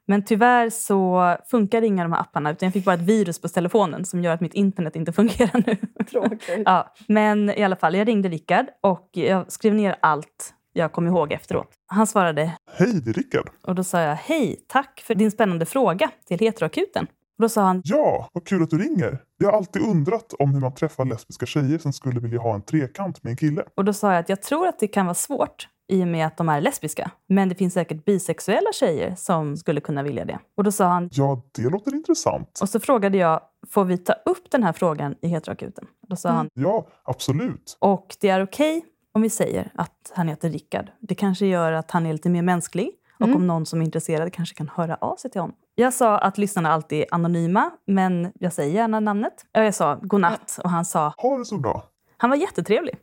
Men 0.06 0.26
tyvärr 0.26 0.70
så 0.70 1.36
funkar 1.52 1.82
inga 1.82 2.04
av 2.04 2.10
de 2.10 2.14
här 2.16 2.22
apparna 2.22 2.52
utan 2.52 2.68
jag 2.68 2.74
fick 2.74 2.86
bara 2.86 2.96
ett 2.96 3.02
virus 3.02 3.42
på 3.42 3.48
telefonen 3.48 4.06
som 4.06 4.24
gör 4.24 4.34
att 4.34 4.42
mitt 4.42 4.54
internet 4.54 4.96
inte 4.96 5.12
fungerar 5.14 5.64
nu. 5.68 6.06
Tråkigt. 6.06 6.62
Ja, 6.66 6.94
men 7.08 7.50
i 7.50 7.64
alla 7.64 7.76
fall, 7.76 7.96
jag 7.96 8.08
ringde 8.08 8.30
Rickard 8.30 8.66
och 8.82 9.10
jag 9.14 9.52
skrev 9.52 9.74
ner 9.74 9.96
allt 10.02 10.54
jag 10.74 10.92
kom 10.92 11.08
ihåg 11.08 11.32
efteråt. 11.32 11.72
Han 11.88 12.08
svarade 12.08 12.52
Hej, 12.78 13.02
det 13.06 13.10
är 13.10 13.14
Rickard. 13.14 13.50
och 13.64 13.76
då 13.76 13.84
sa 13.84 14.02
jag 14.02 14.16
hej, 14.16 14.66
tack 14.68 15.02
för 15.08 15.16
din 15.16 15.32
spännande 15.32 15.66
fråga 15.66 16.10
till 16.28 16.40
heteroakuten. 16.40 17.08
Och 17.40 17.44
då 17.44 17.50
sa 17.50 17.62
han 17.64 17.82
Ja, 17.86 18.30
vad 18.34 18.46
kul 18.46 18.64
att 18.64 18.70
du 18.70 18.78
ringer. 18.78 19.22
Jag 19.38 19.52
har 19.52 19.58
alltid 19.58 19.82
undrat 19.82 20.34
om 20.40 20.54
hur 20.54 20.62
man 20.62 20.74
träffar 20.76 21.06
lesbiska 21.06 21.46
tjejer 21.46 21.78
som 21.78 21.94
skulle 21.94 22.20
vilja 22.20 22.40
ha 22.40 22.56
en 22.56 22.62
trekant 22.62 23.24
med 23.24 23.32
en 23.32 23.38
kille. 23.38 23.64
och 23.76 23.86
då 23.86 23.94
sa 23.94 24.12
jag 24.12 24.20
att 24.20 24.30
jag 24.30 24.42
tror 24.42 24.68
att 24.68 24.80
det 24.80 24.88
kan 24.88 25.06
vara 25.06 25.14
svårt 25.16 25.68
i 25.92 26.04
och 26.04 26.08
med 26.08 26.28
att 26.28 26.38
de 26.38 26.50
är 26.50 26.62
lesbiska. 26.62 27.12
Men 27.28 27.50
det 27.50 27.56
finns 27.56 27.74
säkert 27.74 28.06
bisexuella 28.06 28.72
tjejer 28.74 29.16
som 29.16 29.58
skulle 29.58 29.82
kunna 29.82 30.04
vilja 30.04 30.26
det. 30.26 30.40
Och 30.58 30.64
då 30.64 30.72
sa 30.72 30.86
han 30.88 31.10
Ja, 31.12 31.42
det 31.56 31.62
låter 31.70 31.96
intressant. 31.96 32.60
och 32.62 32.70
så 32.70 32.80
frågade 32.80 33.18
jag, 33.18 33.42
får 33.70 33.86
vi 33.86 33.98
ta 33.98 34.14
upp 34.26 34.52
den 34.52 34.64
här 34.64 34.74
frågan 34.74 35.16
i 35.22 35.28
heteroakuten? 35.28 35.86
Då 36.08 36.16
sa 36.16 36.30
han, 36.30 36.50
Ja, 36.54 36.88
absolut. 37.04 37.78
och 37.80 38.16
det 38.22 38.30
är 38.30 38.44
okej 38.44 38.86
om 39.14 39.22
vi 39.22 39.30
säger 39.30 39.72
att 39.76 40.12
han 40.16 40.28
heter 40.28 40.50
Rickard. 40.50 40.90
Det 41.00 41.16
kanske 41.16 41.46
gör 41.46 41.72
att 41.72 41.92
han 41.92 42.06
är 42.06 42.14
lite 42.14 42.30
mer 42.30 42.42
mänsklig. 42.42 42.92
Och 43.20 43.36
om 43.36 43.48
någon 43.48 43.66
som 43.66 43.82
är 43.82 43.86
intresserad 43.86 44.34
kanske 44.34 44.56
kan 44.56 44.70
höra 44.76 44.96
av 44.96 45.16
sig 45.16 45.32
till 45.32 45.42
honom. 45.42 45.56
Jag 45.76 45.94
sa 45.94 46.18
att 46.18 46.38
lyssnarna 46.38 46.72
alltid 46.72 47.00
är 47.02 47.06
anonyma, 47.12 47.72
men 47.88 48.32
jag 48.40 48.54
säger 48.54 48.74
gärna 48.76 49.00
namnet. 49.00 49.46
Och 49.58 49.64
Jag 49.64 49.76
sa 49.76 49.96
godnatt 50.02 50.60
och 50.64 50.70
han 50.70 50.86
sa, 50.86 51.14
Ha 51.18 51.38
det 51.38 51.46
så 51.46 51.58
bra. 51.58 51.84
han 52.18 52.30
var 52.30 52.38
jättetrevlig. 52.38 52.96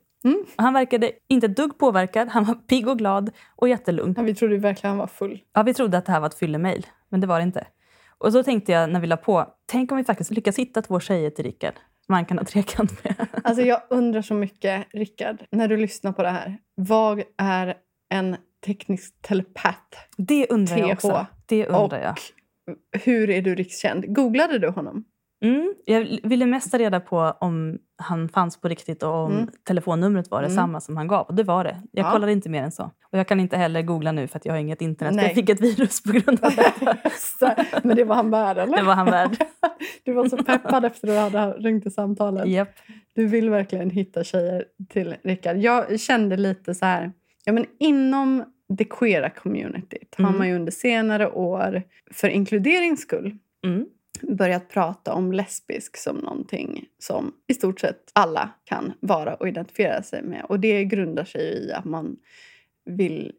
Han 0.57 0.73
verkade 0.75 1.11
inte 1.29 1.47
ett 1.47 1.57
dugg 1.57 1.79
påverkad, 1.79 2.29
han 2.29 2.45
var 2.45 2.55
pigg 2.55 2.89
och 2.89 2.99
glad 2.99 3.31
och 3.57 3.69
jättelugn. 3.69 4.15
Ja, 4.17 4.23
vi 4.23 4.35
trodde 4.35 4.57
verkligen 4.59 4.91
han 4.91 4.99
var 4.99 5.07
full. 5.07 5.41
Ja, 5.53 5.63
vi 5.63 5.75
trodde 5.75 5.99
att 5.99 6.07
det 6.07 6.13
här 6.13 6.21
var 6.21 6.27
ett 6.27 6.35
fyllemail, 6.39 6.87
men 7.09 7.21
det 7.21 7.27
var 7.27 7.39
det 7.39 7.43
inte. 7.43 7.67
Och 8.19 8.33
så 8.33 8.43
tänkte 8.43 8.73
jag 8.73 8.91
när 8.91 9.01
vi 9.01 9.07
la 9.07 9.17
på, 9.17 9.47
tänk 9.67 9.93
om 9.93 9.99
vi 9.99 10.05
faktiskt 10.05 10.31
lyckas 10.31 10.59
hitta 10.59 10.83
två 10.83 11.01
tjejer 11.01 11.31
till 11.31 11.45
Rickard 11.45 11.75
som 12.07 12.15
han 12.15 12.25
kan 12.25 12.39
ha 12.39 12.45
trekant 12.45 13.05
med. 13.05 13.27
Alltså 13.45 13.63
jag 13.63 13.81
undrar 13.91 14.23
så 14.23 14.35
mycket, 14.35 14.87
Rickard, 14.93 15.37
när 15.51 15.69
du 15.69 15.77
lyssnar 15.77 16.13
på 16.13 16.23
det 16.23 16.31
här. 16.31 16.59
Vad 16.75 17.23
är 17.39 17.75
en 18.09 18.37
teknisk 18.67 19.23
telepat? 19.23 19.97
Det 20.17 20.47
undrar 20.51 20.77
jag 20.79 20.91
också. 20.91 21.27
Det 21.47 21.67
undrar 21.67 22.01
jag. 22.03 22.15
Hur 23.05 23.31
är 23.31 23.43
du 23.43 23.55
rikskänd? 23.55 24.15
Googlade 24.15 24.59
du 24.59 24.69
honom? 24.69 25.05
Mm, 25.45 25.75
jag 25.85 26.19
ville 26.23 26.47
mest 26.47 26.71
ta 26.71 26.79
reda 26.79 27.01
på 27.01 27.19
om 27.41 27.79
han 27.99 28.29
fanns 28.29 28.61
på 28.61 28.69
riktigt 28.69 29.03
och 29.03 29.15
om 29.15 29.33
Mm. 29.33 29.49
telefonnumret 29.65 30.31
var 30.31 30.43
detsamma 30.43 30.81
som 30.81 30.97
han 30.97 31.07
gav. 31.09 31.27
Och 31.27 31.35
det 31.35 31.43
var 31.43 31.65
det. 31.65 31.83
Jag 31.93 32.07
Ja. 32.07 32.11
kollade 32.13 32.33
inte 32.33 32.49
mer 32.49 32.63
än 32.63 32.73
så. 32.73 32.83
Och 33.13 33.19
jag 33.19 33.29
kan 33.29 33.41
inte 33.41 33.57
heller 33.57 33.83
googla 33.83 34.13
nu 34.13 34.29
för 34.29 34.37
att 34.39 34.45
jag 34.47 34.53
har 34.53 34.59
inget 34.59 34.83
internet. 34.83 35.15
Nej. 35.15 35.25
Jag 35.25 35.35
fick 35.35 35.49
ett 35.49 35.61
virus 35.61 36.03
på 36.03 36.13
grund 36.13 36.45
av 36.45 36.53
det. 36.57 36.73
Så- 37.39 37.53
Men 37.83 37.97
det 37.97 38.05
var 38.05 38.15
han 38.15 38.31
värd, 38.31 38.59
eller? 38.59 38.77
Det 38.77 38.83
var 38.83 38.95
han 38.95 39.07
värd. 39.11 39.37
Du 40.05 40.13
var 40.13 40.29
så 40.29 40.37
peppad 40.37 40.85
efter 40.85 41.09
att 41.27 41.33
du 41.33 41.39
hade 41.39 41.53
ringt 41.59 41.87
i 41.87 41.91
samtalet. 41.91 42.47
Japp. 42.49 42.69
Du 43.15 43.27
vill 43.27 43.51
verkligen 43.51 43.91
hitta 43.91 44.25
tjejer 44.25 44.65
till 44.89 45.17
Rickard. 45.25 45.57
Jag 45.57 46.01
kände 46.01 46.37
lite 46.37 46.75
så 46.75 46.85
här... 46.87 47.13
Ja, 47.49 47.53
men 47.53 47.67
inom 47.79 48.45
det 48.69 48.85
queera 48.85 49.31
communityt 49.31 50.15
har 50.19 50.25
Mm. 50.25 50.39
man 50.39 50.49
ju 50.49 50.55
under 50.55 50.73
senare 50.73 51.31
år, 51.31 51.83
för 52.11 52.29
inkluderings 52.29 53.01
skull, 53.01 53.37
Mm. 53.65 53.87
börjat 54.23 54.69
prata 54.69 55.13
om 55.13 55.33
lesbisk 55.33 55.97
som 55.97 56.17
någonting 56.17 56.85
som 56.99 57.33
i 57.47 57.55
stort 57.55 57.81
sett 57.81 58.11
alla 58.13 58.51
kan 58.65 58.93
vara 59.01 59.35
och 59.35 59.49
identifiera 59.49 60.03
sig 60.03 60.23
med. 60.23 60.45
Och 60.49 60.61
det 60.61 60.85
grundar 60.85 61.25
sig 61.25 61.43
i 61.43 61.73
att 61.73 61.85
man 61.85 62.17
vill 62.85 63.33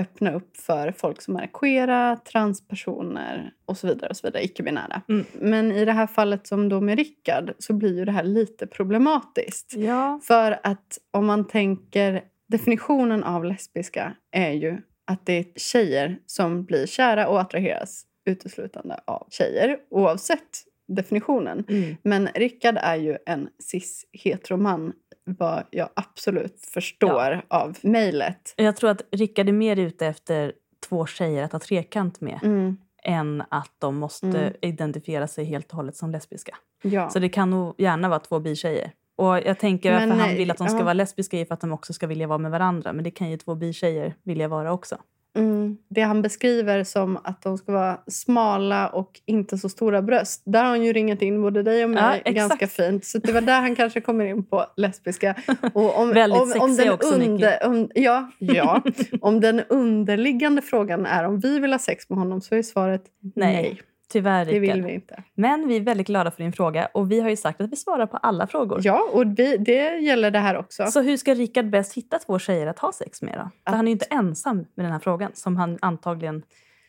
öppna 0.00 0.32
upp 0.34 0.56
för 0.56 0.92
folk 0.92 1.22
som 1.22 1.36
är 1.36 1.46
queera, 1.52 2.16
transpersoner 2.16 3.52
och 3.66 3.78
så 3.78 3.86
vidare, 3.86 4.10
och 4.10 4.16
så 4.16 4.26
vidare 4.26 4.44
icke-binära. 4.44 5.02
Mm. 5.08 5.24
Men 5.32 5.72
i 5.72 5.84
det 5.84 5.92
här 5.92 6.06
fallet 6.06 6.46
som 6.46 6.68
då 6.68 6.80
med 6.80 6.98
Rickard 6.98 7.52
så 7.58 7.72
blir 7.72 7.96
ju 7.98 8.04
det 8.04 8.12
här 8.12 8.24
lite 8.24 8.66
problematiskt. 8.66 9.72
Ja. 9.76 10.20
För 10.22 10.60
att 10.62 10.98
om 11.10 11.26
man 11.26 11.46
tänker 11.46 12.22
definitionen 12.48 13.24
av 13.24 13.44
lesbiska 13.44 14.14
är 14.32 14.50
ju 14.52 14.78
att 15.06 15.26
det 15.26 15.32
är 15.32 15.44
tjejer 15.56 16.18
som 16.26 16.64
blir 16.64 16.86
kära 16.86 17.28
och 17.28 17.40
attraheras 17.40 18.04
uteslutande 18.26 19.00
av 19.04 19.26
tjejer 19.30 19.78
oavsett 19.90 20.62
definitionen. 20.88 21.64
Mm. 21.68 21.96
Men 22.02 22.28
Rickard 22.34 22.76
är 22.80 22.96
ju 22.96 23.18
en 23.26 23.48
cis-heteroman 23.58 24.92
vad 25.26 25.64
jag 25.70 25.88
absolut 25.94 26.60
förstår 26.74 27.42
av 27.48 27.78
mejlet. 27.82 28.54
Jag 28.56 28.76
tror 28.76 28.90
att 28.90 29.02
Rickard 29.12 29.48
är 29.48 29.52
mer 29.52 29.76
ute 29.78 30.06
efter 30.06 30.52
två 30.88 31.06
tjejer 31.06 31.44
att 31.44 31.52
ha 31.52 31.60
trekant 31.60 32.20
med 32.20 32.40
Mm, 32.42 32.76
än 33.02 33.42
att 33.48 33.72
de 33.78 33.96
måste 33.96 34.26
Mm. 34.26 34.52
identifiera 34.60 35.26
sig 35.26 35.44
helt 35.44 35.70
och 35.70 35.76
hållet 35.76 35.96
som 35.96 36.10
lesbiska. 36.10 36.56
ja. 36.82 37.10
Så 37.10 37.18
det 37.18 37.28
kan 37.28 37.50
nog 37.50 37.74
gärna 37.78 38.08
vara 38.08 38.20
två 38.20 38.40
bitjejer. 38.40 38.92
Och 39.16 39.38
jag 39.38 39.58
tänker 39.58 39.90
Men 39.90 40.00
varför 40.00 40.20
han 40.20 40.28
nej, 40.28 40.38
vill 40.38 40.50
att 40.50 40.58
de 40.58 40.68
ska 40.68 40.78
ja. 40.78 40.84
vara 40.84 40.94
lesbiska 40.94 41.40
är 41.40 41.44
för 41.44 41.54
att 41.54 41.60
de 41.60 41.72
också 41.72 41.92
ska 41.92 42.06
vilja 42.06 42.26
vara 42.26 42.38
med 42.38 42.50
varandra. 42.50 42.92
Men 42.92 43.04
det 43.04 43.10
kan 43.10 43.30
ju 43.30 43.36
två 43.36 43.54
bitjejer 43.54 44.14
vilja 44.22 44.48
vara 44.48 44.72
också. 44.72 44.96
Mm. 45.36 45.76
Det 45.88 46.00
han 46.00 46.22
beskriver 46.22 46.84
som 46.84 47.18
att 47.24 47.42
de 47.42 47.58
ska 47.58 47.72
vara 47.72 48.00
smala 48.06 48.88
och 48.88 49.20
inte 49.26 49.58
så 49.58 49.68
stora 49.68 50.02
bröst. 50.02 50.42
Där 50.44 50.62
har 50.62 50.68
han 50.68 50.82
ju 50.82 50.92
ringat 50.92 51.22
in 51.22 51.42
både 51.42 51.62
dig 51.62 51.84
och 51.84 51.90
mig 51.90 52.22
Ja, 52.24 52.32
ganska 52.32 52.66
fint. 52.66 53.04
Så 53.04 53.18
det 53.18 53.32
var 53.32 53.40
där 53.40 53.60
han 53.60 53.74
kanske 53.74 54.00
kommer 54.00 54.24
in 54.24 54.44
på 54.44 54.66
lesbiska. 54.76 55.34
Och 55.74 55.98
om, 55.98 56.08
Väldigt 56.14 56.42
om, 56.42 56.60
om 56.60 56.76
den 56.76 56.92
också, 56.92 57.14
under, 57.14 57.66
om, 57.66 57.90
ja, 57.94 58.30
ja. 58.38 58.82
om 59.20 59.40
den 59.40 59.60
underliggande 59.60 60.62
frågan 60.62 61.06
är 61.06 61.24
om 61.24 61.40
vi 61.40 61.58
vill 61.58 61.72
ha 61.72 61.78
sex 61.78 62.10
med 62.10 62.18
honom 62.18 62.40
så 62.40 62.54
är 62.54 62.62
svaret 62.62 63.04
nej. 63.34 63.62
Nej, 63.62 63.80
Tyvärr 64.14 64.44
det 64.44 64.58
vill 64.58 64.82
vi 64.82 64.92
inte. 64.94 65.22
Men 65.34 65.68
vi 65.68 65.76
är 65.76 65.80
väldigt 65.80 66.06
glada 66.06 66.30
för 66.30 66.42
din 66.42 66.52
fråga 66.52 66.88
och 66.94 67.10
vi 67.12 67.20
har 67.20 67.30
ju 67.30 67.36
sagt 67.36 67.60
att 67.60 67.72
vi 67.72 67.76
svarar 67.76 68.06
på 68.06 68.16
alla 68.16 68.46
frågor. 68.46 68.80
Ja, 68.82 69.08
och 69.12 69.38
vi, 69.38 69.56
det 69.56 69.98
gäller 69.98 70.30
det 70.30 70.38
här 70.38 70.56
också. 70.56 70.86
Så 70.86 71.00
hur 71.00 71.16
ska 71.16 71.34
Rickard 71.34 71.70
bäst 71.70 71.94
hitta 71.94 72.18
två 72.18 72.38
tjejer 72.38 72.66
att 72.66 72.78
ha 72.78 72.92
sex 72.92 73.22
med 73.22 73.34
då? 73.38 73.50
Att- 73.64 73.74
han 73.76 73.80
är 73.80 73.88
ju 73.88 73.92
inte 73.92 74.06
ensam 74.10 74.56
med 74.56 74.84
den 74.86 74.92
här 74.92 74.98
frågan 74.98 75.30
som 75.34 75.56
han 75.56 75.78
antagligen 75.82 76.42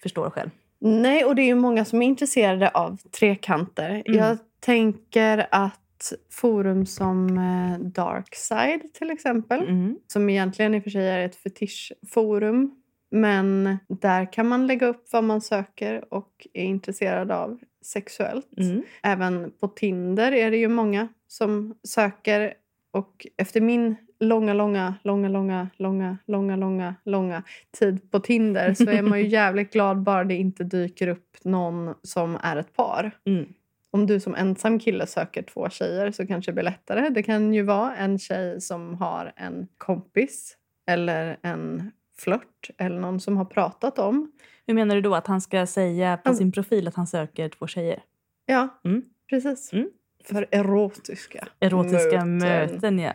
förstår 0.03 0.29
själv. 0.29 0.49
Nej, 0.79 1.25
och 1.25 1.35
det 1.35 1.41
är 1.41 1.45
ju 1.45 1.55
många 1.55 1.85
som 1.85 2.01
är 2.01 2.05
intresserade 2.05 2.69
av 2.69 2.97
trekanter. 3.19 3.89
Mm. 4.05 4.19
Jag 4.19 4.37
tänker 4.59 5.47
att 5.51 6.13
forum 6.31 6.85
som 6.85 7.37
eh, 7.37 7.79
Darkside 7.87 8.93
till 8.93 9.11
exempel, 9.11 9.61
Mm. 9.61 9.97
som 10.07 10.29
egentligen 10.29 10.75
i 10.75 10.79
och 10.79 10.83
för 10.83 10.89
sig 10.89 11.07
är 11.07 11.19
ett 11.19 11.35
fetischforum, 11.35 12.71
men 13.11 13.77
där 13.87 14.33
kan 14.33 14.47
man 14.47 14.67
lägga 14.67 14.87
upp 14.87 15.07
vad 15.11 15.23
man 15.23 15.41
söker 15.41 16.13
och 16.13 16.47
är 16.53 16.63
intresserad 16.63 17.31
av 17.31 17.59
sexuellt. 17.81 18.57
Mm. 18.57 18.83
Även 19.03 19.51
på 19.59 19.67
Tinder 19.67 20.31
är 20.31 20.51
det 20.51 20.57
ju 20.57 20.67
många 20.67 21.07
som 21.27 21.75
söker 21.83 22.53
och 22.91 23.27
efter 23.37 23.61
min 23.61 23.95
långa, 24.19 24.53
långa, 24.53 24.95
långa, 25.03 25.29
långa, 25.29 25.69
långa, 25.77 26.17
långa, 26.25 26.55
långa, 26.55 26.95
långa 27.05 27.43
tid 27.79 28.11
på 28.11 28.19
Tinder 28.19 28.73
så 28.73 28.89
är 28.89 29.01
man 29.01 29.19
ju 29.19 29.27
jävligt 29.29 29.73
glad 29.73 30.03
bara 30.03 30.23
det 30.23 30.35
inte 30.35 30.63
dyker 30.63 31.07
upp 31.07 31.37
någon 31.43 31.93
som 32.01 32.37
är 32.43 32.57
ett 32.57 32.73
par. 32.75 33.11
Mm. 33.25 33.45
Om 33.91 34.07
du 34.07 34.19
som 34.19 34.35
ensam 34.35 34.79
kille 34.79 35.07
söker 35.07 35.41
två 35.41 35.69
tjejer 35.69 36.11
så 36.11 36.27
kanske 36.27 36.51
det 36.51 36.53
blir 36.53 36.63
lättare. 36.63 37.09
Det 37.09 37.23
kan 37.23 37.53
ju 37.53 37.61
vara 37.61 37.95
en 37.95 38.19
tjej 38.19 38.61
som 38.61 38.93
har 38.95 39.33
en 39.35 39.67
kompis 39.77 40.57
eller 40.87 41.37
en 41.41 41.91
flört 42.19 42.69
eller 42.77 42.99
någon 42.99 43.19
som 43.19 43.37
har 43.37 43.45
pratat 43.45 43.99
om. 43.99 44.31
Hur 44.67 44.73
menar 44.73 44.95
du 44.95 45.01
då? 45.01 45.15
Att 45.15 45.27
han 45.27 45.41
ska 45.41 45.65
säga 45.65 46.17
på 46.17 46.29
Mm. 46.29 46.37
sin 46.37 46.51
profil 46.51 46.87
att 46.87 46.95
han 46.95 47.07
söker 47.07 47.49
två 47.49 47.67
tjejer? 47.67 48.03
Ja, 48.45 48.67
Mm. 48.85 49.01
precis. 49.29 49.73
Mm. 49.73 49.89
För 50.23 50.47
erotiska, 50.51 51.47
Erotiska 51.59 52.25
möten, 52.25 52.99
ja. 52.99 53.13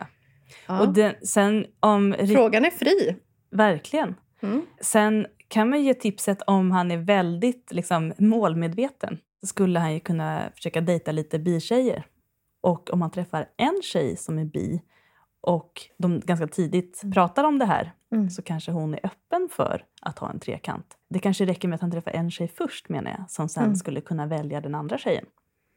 Ja. 0.67 0.79
Och 0.81 0.93
den, 0.93 1.13
sen 1.23 1.65
om... 1.79 2.15
Frågan 2.33 2.65
är 2.65 2.69
fri. 2.69 3.15
Verkligen. 3.51 4.15
Mm. 4.41 4.61
Sen 4.81 5.27
kan 5.47 5.69
man 5.69 5.83
ge 5.83 5.93
tipset 5.93 6.41
om 6.47 6.71
han 6.71 6.91
är 6.91 6.97
väldigt 6.97 7.71
liksom, 7.71 8.13
målmedveten. 8.17 9.17
Så 9.41 9.47
skulle 9.47 9.79
han 9.79 9.93
ju 9.93 9.99
kunna 9.99 10.51
försöka 10.55 10.81
dejta 10.81 11.11
lite 11.11 11.39
bitjejer. 11.39 12.03
Och 12.63 12.93
om 12.93 13.01
han 13.01 13.11
träffar 13.11 13.49
en 13.57 13.81
tjej 13.83 14.15
som 14.17 14.39
är 14.39 14.45
bi 14.45 14.81
och 15.41 15.81
de 15.97 16.19
ganska 16.19 16.47
tidigt 16.47 17.01
pratar 17.13 17.43
om 17.43 17.59
det 17.59 17.65
här 17.65 17.91
Mm. 18.13 18.29
så 18.29 18.41
kanske 18.41 18.71
hon 18.71 18.93
är 18.93 18.99
öppen 19.03 19.49
för 19.51 19.83
att 20.01 20.19
ha 20.19 20.29
en 20.29 20.39
trekant. 20.39 20.97
Det 21.09 21.19
kanske 21.19 21.45
räcker 21.45 21.67
med 21.67 21.75
att 21.75 21.81
han 21.81 21.91
träffar 21.91 22.11
en 22.11 22.31
tjej 22.31 22.47
först 22.47 22.89
menar 22.89 23.11
jag, 23.11 23.29
som 23.31 23.49
sen 23.49 23.63
Mm. 23.63 23.75
skulle 23.75 24.01
kunna 24.01 24.25
välja 24.25 24.61
den 24.61 24.75
andra 24.75 24.97
tjejen. 24.97 25.25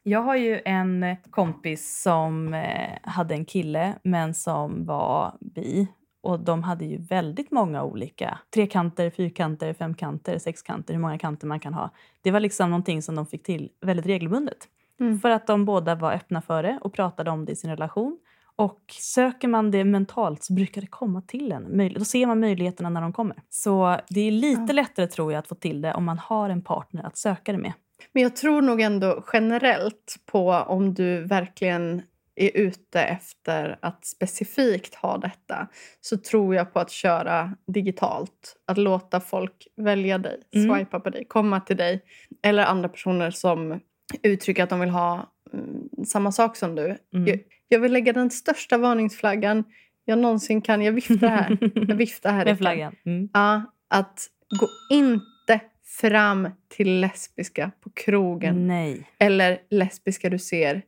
Jag 0.03 0.21
har 0.21 0.37
ju 0.37 0.61
en 0.65 1.17
kompis 1.31 2.03
som 2.03 2.55
eh, 2.55 2.91
hade 3.03 3.35
en 3.35 3.45
kille 3.45 3.95
men 4.03 4.35
som 4.35 4.85
var 4.85 5.37
bi. 5.41 5.89
Och 6.23 6.41
de 6.41 6.63
hade 6.63 6.85
ju 6.85 6.97
väldigt 6.99 7.51
många 7.51 7.83
olika 7.85 8.39
trekanter, 8.55 9.11
fyrkanter, 9.11 9.73
femkanter, 9.75 10.39
sexkanter, 10.39 10.95
hur 10.95 11.01
många 11.01 11.19
kanter 11.19 11.47
man 11.47 11.61
kan 11.61 11.75
ha. 11.75 11.91
Det 12.23 12.31
var 12.31 12.41
liksom 12.41 12.71
någonting 12.71 13.03
som 13.03 13.15
de 13.15 13.27
fick 13.27 13.43
till 13.43 13.71
väldigt 13.81 14.07
regelbundet. 14.07 14.59
Mm. 15.01 15.19
För 15.19 15.31
att 15.31 15.47
de 15.47 15.65
båda 15.65 15.95
var 15.95 16.13
öppna 16.13 16.43
för 16.43 16.63
det 16.63 16.79
och 16.83 16.93
pratade 16.93 17.31
om 17.31 17.45
det 17.45 17.53
i 17.53 17.57
sin 17.57 17.71
relation. 17.71 18.19
Och 18.57 18.81
söker 19.01 19.49
man 19.49 19.71
det 19.71 19.85
mentalt 19.85 20.45
så 20.45 20.53
brukar 20.53 20.81
det 20.81 20.87
komma 20.87 21.23
till 21.23 21.53
en. 21.53 21.93
Då 21.95 22.05
ser 22.05 22.27
man 22.27 22.41
möjligheterna 22.41 22.91
när 22.91 23.01
de 23.01 23.13
kommer. 23.13 23.37
Så 23.49 23.99
det 24.09 24.21
är 24.21 24.31
lite 24.31 24.63
Ja. 24.69 24.73
lättare 24.73 25.07
tror 25.07 25.33
jag 25.33 25.39
att 25.39 25.49
få 25.49 25.55
till 25.55 25.81
det 25.83 25.95
om 25.95 26.05
man 26.05 26.19
har 26.19 26.51
en 26.51 26.63
partner 26.63 27.07
att 27.07 27.17
söka 27.17 27.53
det 27.53 27.59
med. 27.59 27.73
Men 28.13 28.23
jag 28.23 28.37
tror 28.37 28.63
nog 28.63 28.81
ändå 28.81 29.25
generellt 29.33 30.17
på 30.27 30.51
om 30.53 30.95
du 30.95 31.25
verkligen 31.25 32.03
är 32.37 32.51
ute 32.57 33.03
efter 33.03 33.79
att 33.83 34.05
specifikt 34.07 34.95
ha 34.95 35.19
detta 35.19 35.69
så 36.01 36.17
tror 36.17 36.55
jag 36.55 36.73
på 36.73 36.81
att 36.81 36.91
köra 36.91 37.55
digitalt. 37.67 38.57
Att 38.67 38.79
låta 38.79 39.21
folk 39.21 39.67
välja 39.77 40.19
dig, 40.19 40.43
Mm. 40.55 40.77
swipa 40.77 41.01
på 41.01 41.11
dig, 41.11 41.25
komma 41.25 41.61
till 41.61 41.77
dig. 41.77 42.03
Eller 42.43 42.65
andra 42.65 42.89
personer 42.89 43.31
som 43.31 43.81
uttrycker 44.23 44.63
att 44.65 44.71
de 44.71 44.81
vill 44.81 44.91
ha 44.91 45.33
mm, 45.53 45.89
samma 46.07 46.33
sak 46.33 46.57
som 46.57 46.75
du. 46.75 46.85
Mm. 47.15 47.27
Jag, 47.27 47.39
jag 47.69 47.81
vill 47.81 47.93
lägga 47.93 48.13
den 48.13 48.31
största 48.31 48.79
varningsflaggan 48.79 49.65
jag 50.05 50.19
någonsin 50.19 50.61
kan. 50.63 50.83
Jag 50.83 50.93
viftar 50.93 51.29
här. 51.29 51.59
Jag 51.89 51.97
viftar 51.97 52.33
här. 52.33 52.45
Med 52.51 52.59
flaggan. 52.59 52.97
Mm. 53.07 53.29
Ja, 53.33 53.63
att 53.89 54.27
gå 54.61 54.67
inte 54.91 55.61
fram 56.01 56.49
till 56.69 57.01
lesbiska 57.01 57.71
på 57.81 57.91
krogen 57.91 58.67
Nej. 58.67 59.09
eller 59.19 59.59
lesbiska 59.71 60.31
du 60.31 60.39
ser 60.39 60.83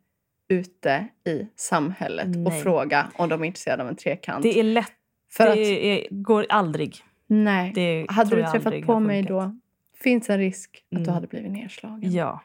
ute 0.49 1.07
i 1.27 1.47
samhället 1.57 2.27
och 2.27 2.33
Nej. 2.53 2.63
fråga 2.63 3.07
om 3.15 3.29
de 3.29 3.43
är 3.43 3.47
intresserade 3.47 3.83
av 3.83 3.89
en 3.89 3.97
trekant. 3.97 4.43
Det 4.43 4.59
är 4.61 4.63
lätt. 4.65 4.93
För 5.33 5.47
att, 5.47 5.55
det 5.55 5.87
är, 6.05 6.07
går 6.11 6.47
aldrig. 6.49 6.97
nej. 7.27 7.73
Det 7.75 8.07
Hade 8.09 8.37
du 8.37 8.43
träffat 8.43 8.83
på 8.83 9.01
mig 9.01 9.23
då 9.23 9.57
finns 10.03 10.31
en 10.31 10.39
risk 10.39 10.85
att 10.93 10.99
du 10.99 11.03
Mm. 11.03 11.15
hade 11.15 11.27
blivit 11.27 11.53
nedslagen. 11.53 12.13
Ja. 12.13 12.41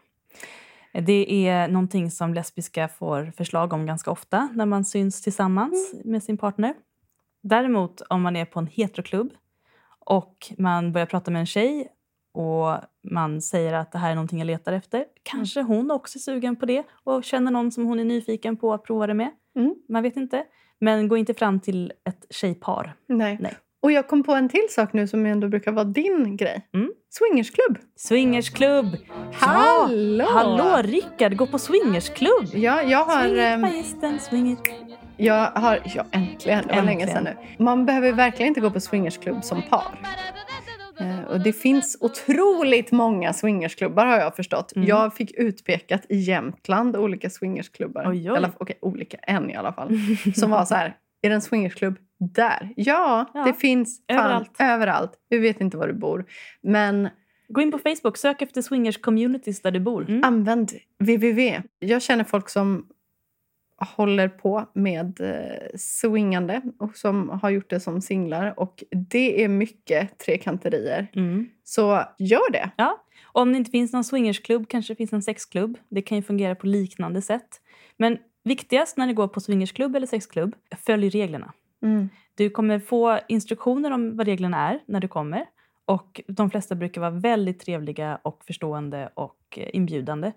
Det 0.93 1.47
är 1.47 1.67
någonting 1.67 2.11
som 2.11 2.33
lesbiska 2.33 2.87
får 2.87 3.31
förslag 3.37 3.73
om 3.73 3.85
ganska 3.85 4.11
ofta 4.11 4.49
när 4.53 4.65
man 4.65 4.85
syns 4.85 5.21
tillsammans 5.21 5.93
Mm. 5.93 6.11
med 6.11 6.23
sin 6.23 6.37
partner. 6.37 6.73
Däremot 7.43 8.01
om 8.01 8.21
man 8.21 8.35
är 8.35 8.45
på 8.45 8.59
en 8.59 8.67
heteroklubb 8.67 9.33
och 10.05 10.53
man 10.57 10.91
börjar 10.91 11.05
prata 11.05 11.31
med 11.31 11.39
en 11.39 11.45
tjej 11.45 11.87
och 12.33 12.77
man 13.11 13.41
säger 13.41 13.73
att 13.73 13.91
det 13.91 13.97
här 13.97 14.11
är 14.11 14.15
någonting 14.15 14.39
jag 14.39 14.45
letar 14.45 14.73
efter. 14.73 15.05
Kanske 15.23 15.61
hon 15.61 15.91
också 15.91 16.17
är 16.17 16.19
sugen 16.19 16.55
på 16.55 16.65
det 16.65 16.83
och 17.03 17.23
känner 17.23 17.51
någon 17.51 17.71
som 17.71 17.85
hon 17.85 17.99
är 17.99 18.03
nyfiken 18.03 18.57
på 18.57 18.73
att 18.73 18.83
prova 18.83 19.07
det 19.07 19.13
med. 19.13 19.31
Mm. 19.55 19.75
Man 19.89 20.03
vet 20.03 20.15
inte. 20.17 20.45
Men 20.79 21.07
gå 21.07 21.17
inte 21.17 21.33
fram 21.33 21.59
till 21.59 21.93
ett 22.05 22.25
tjejpar. 22.29 22.93
Nej. 23.07 23.37
Nej. 23.41 23.55
Och 23.81 23.91
jag 23.91 24.07
kom 24.07 24.23
på 24.23 24.33
en 24.33 24.49
till 24.49 24.67
sak 24.69 24.93
nu 24.93 25.07
som 25.07 25.25
ändå 25.25 25.47
brukar 25.47 25.71
vara 25.71 25.85
din 25.85 26.37
grej. 26.37 26.69
Mm. 26.73 26.91
Swingersklubb. 27.09 27.77
Swingersklubb! 27.95 28.97
Hallå! 29.33 30.23
Ja, 30.23 30.29
hallå 30.33 30.81
Rickard! 30.83 31.35
Gå 31.35 31.47
på 31.47 31.59
swingersklubb! 31.59 32.45
Ja, 32.53 32.81
jag 32.83 33.03
har... 33.03 33.23
Swinger, 33.23 33.53
ehm, 33.53 33.61
magistern, 33.61 34.19
swinger. 34.19 34.57
Jag 35.17 35.51
har, 35.51 35.79
ja 35.95 36.05
äntligen, 36.11 36.67
det 36.67 36.75
var 36.75 36.83
länge 36.83 37.07
sedan 37.07 37.23
nu. 37.23 37.35
Man 37.63 37.85
behöver 37.85 38.11
verkligen 38.13 38.47
inte 38.47 38.61
gå 38.61 38.71
på 38.71 38.79
swingersklubb 38.79 39.43
som 39.43 39.61
par. 39.61 39.99
Eh, 40.99 41.19
Och 41.29 41.39
det 41.39 41.53
finns 41.53 41.97
otroligt 42.01 42.91
många 42.91 43.33
swingersklubbar 43.33 44.05
har 44.05 44.17
jag 44.17 44.35
förstått. 44.35 44.75
Mm. 44.75 44.87
Jag 44.87 45.13
fick 45.15 45.31
utpekat 45.37 46.01
i 46.09 46.17
Jämtland 46.17 46.95
olika 46.97 47.29
swingersklubbar. 47.29 48.05
Oj, 48.09 48.31
oj. 48.31 48.37
Eller 48.37 48.51
okej, 48.57 48.77
olika, 48.81 49.17
en 49.17 49.49
i 49.49 49.55
alla 49.55 49.73
fall. 49.73 49.89
Som 50.35 50.51
var 50.51 50.65
så 50.65 50.75
här, 50.75 50.93
är 51.21 51.29
det 51.29 51.35
en 51.35 51.41
swingersklubb 51.41 51.97
där? 52.21 52.73
Ja, 52.75 53.31
Ja, 53.33 53.43
det 53.43 53.53
finns 53.53 54.01
fan, 54.11 54.17
överallt. 54.19 54.51
överallt. 54.59 55.11
Vi 55.29 55.37
vet 55.37 55.61
inte 55.61 55.77
var 55.77 55.87
du 55.87 55.93
bor. 55.93 56.25
Men 56.61 57.09
Gå 57.47 57.61
in 57.61 57.71
på 57.71 57.77
Facebook, 57.77 58.17
sök 58.17 58.41
efter 58.41 58.61
swingers 58.61 58.97
communities 58.97 59.61
där 59.61 59.71
du 59.71 59.79
bor. 59.79 60.09
Mm. 60.09 60.23
Använd 60.23 60.71
www. 60.99 61.61
Jag 61.79 62.01
känner 62.01 62.23
folk 62.23 62.49
som 62.49 62.87
håller 63.95 64.29
på 64.29 64.65
med 64.73 65.21
eh, 65.21 65.77
swingande 65.77 66.61
och 66.79 66.95
som 66.97 67.29
har 67.29 67.49
gjort 67.49 67.69
det 67.69 67.79
som 67.79 68.01
singlar. 68.01 68.59
Och 68.59 68.83
det 69.11 69.43
är 69.43 69.47
mycket 69.47 70.17
trekanterier. 70.19 71.07
Mm. 71.15 71.49
Så 71.63 72.03
gör 72.17 72.51
det. 72.51 72.71
Och 73.23 73.41
Om 73.41 73.51
det 73.51 73.57
inte 73.57 73.71
finns 73.71 73.93
någon 73.93 74.03
swingersklubb 74.03 74.69
kanske 74.69 74.93
det 74.93 74.97
finns 74.97 75.13
en 75.13 75.21
sexklubb. 75.23 75.77
Det 75.89 76.01
kan 76.01 76.17
ju 76.17 76.21
fungera 76.21 76.55
på 76.55 76.67
liknande 76.67 77.21
sätt. 77.21 77.61
Men 77.97 78.17
viktigast 78.43 78.97
när 78.97 79.07
du 79.07 79.13
går 79.13 79.27
på 79.27 79.39
swingersklubb 79.39 79.95
eller 79.95 80.07
sexklubb, 80.07 80.55
följ 80.85 81.09
reglerna. 81.09 81.53
Mm. 81.81 82.09
Du 82.35 82.49
kommer 82.49 82.79
få 82.79 83.19
instruktioner 83.27 83.91
om 83.91 84.17
vad 84.17 84.27
reglerna 84.27 84.69
är 84.69 84.79
när 84.85 84.99
du 84.99 85.07
kommer. 85.07 85.45
Och 85.85 86.21
De 86.27 86.49
flesta 86.51 86.75
brukar 86.75 87.01
vara 87.01 87.11
väldigt 87.11 87.59
trevliga 87.59 88.19
och 88.23 88.43
förstående 88.47 89.09
och 89.13 89.57
eh, 89.57 89.69
inbjudande. 89.73 90.31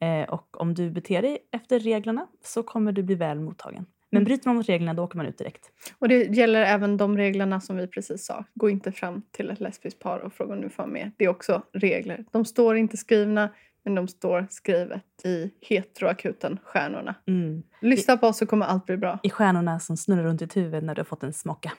Eh, 0.00 0.28
och 0.28 0.60
om 0.60 0.74
du 0.74 0.90
beter 0.90 1.22
dig 1.22 1.38
efter 1.52 1.78
reglerna 1.80 2.26
så 2.44 2.62
kommer 2.62 2.92
du 2.92 3.02
bli 3.02 3.14
väl 3.14 3.40
mottagen. 3.40 3.86
Men 4.10 4.18
Mm. 4.18 4.24
bryter 4.24 4.48
man 4.48 4.56
mot 4.56 4.68
reglerna 4.68 4.94
då 4.94 5.02
åker 5.04 5.16
man 5.16 5.26
ut 5.26 5.38
direkt. 5.38 5.70
Och 5.98 6.08
det 6.08 6.36
gäller 6.36 6.60
även 6.62 6.96
de 6.96 7.16
reglerna 7.16 7.60
som 7.60 7.76
vi 7.76 7.86
precis 7.86 8.24
sa. 8.26 8.44
Gå 8.54 8.70
inte 8.70 8.92
fram 8.92 9.22
till 9.30 9.50
ett 9.50 9.60
lesbiskt 9.60 9.98
par 10.00 10.18
och 10.18 10.32
fråga 10.32 10.54
om 10.54 10.60
du 10.60 10.68
får 10.68 10.86
med. 10.86 11.10
Det 11.16 11.24
är 11.24 11.28
också 11.28 11.62
regler. 11.72 12.24
De 12.32 12.44
står 12.44 12.76
inte 12.76 12.96
skrivna, 12.96 13.48
men 13.88 13.94
de 13.94 14.08
står 14.08 14.46
skrivet 14.50 15.02
i 15.24 15.50
heteroakuten 15.60 16.58
Stjärnorna. 16.64 17.14
Mm. 17.26 17.62
Lyssna 17.80 18.16
på 18.16 18.26
oss 18.26 18.38
så 18.38 18.46
kommer 18.46 18.66
allt 18.66 18.86
bli 18.86 18.96
bra. 18.96 19.18
I 19.22 19.30
stjärnorna 19.30 19.80
som 19.80 19.96
snurrar 19.96 20.22
runt 20.22 20.38
ditt 20.38 20.56
huvud 20.56 20.82
när 20.84 20.94
du 20.94 21.00
har 21.00 21.04
fått 21.04 21.22
en 21.22 21.32
smocka. 21.32 21.72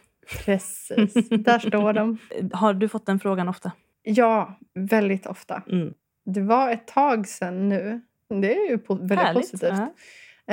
Precis, 0.45 1.13
där 1.29 1.59
står 1.59 1.93
de. 1.93 2.17
Har 2.53 2.73
du 2.73 2.87
fått 2.87 3.05
den 3.05 3.19
frågan 3.19 3.49
ofta? 3.49 3.71
Ja, 4.03 4.57
väldigt 4.73 5.25
ofta. 5.25 5.61
Mm. 5.71 5.93
Det 6.25 6.41
var 6.41 6.69
ett 6.71 6.87
tag 6.87 7.27
sedan 7.27 7.69
nu. 7.69 8.01
Det 8.29 8.55
är 8.55 8.69
ju 8.69 8.77
po- 8.77 8.99
väldigt 8.99 9.19
Härligt. 9.19 9.41
positivt. 9.51 9.73
Ja. 9.77 9.93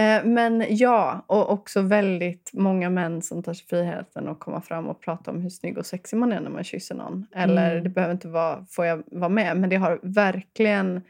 Eh, 0.03 0.25
men 0.25 0.65
ja, 0.69 1.25
och 1.27 1.51
också 1.53 1.81
väldigt 1.83 2.51
många 2.53 2.91
män 2.91 3.23
som 3.23 3.43
tar 3.43 3.55
sig 3.55 3.67
friheten 3.67 4.29
att 4.29 4.41
komma 4.41 4.61
fram 4.61 4.87
och 4.87 5.01
prata 5.01 5.31
om 5.31 5.41
hur 5.41 5.51
snygg 5.51 5.79
och 5.79 5.87
sexig 5.87 6.17
man 6.17 6.33
är 6.33 6.41
när 6.41 6.51
man 6.51 6.65
kysser 6.65 6.95
någon. 6.95 7.27
Eller 7.35 7.71
Mm. 7.73 7.85
det 7.85 7.91
behöver 7.91 8.15
inte 8.15 8.29
vara, 8.29 8.65
får 8.71 8.85
jag 8.87 9.03
vara 9.07 9.29
med? 9.29 9.57
Men 9.57 9.71
det 9.71 9.77
har 9.77 10.01
verkligen 10.03 11.03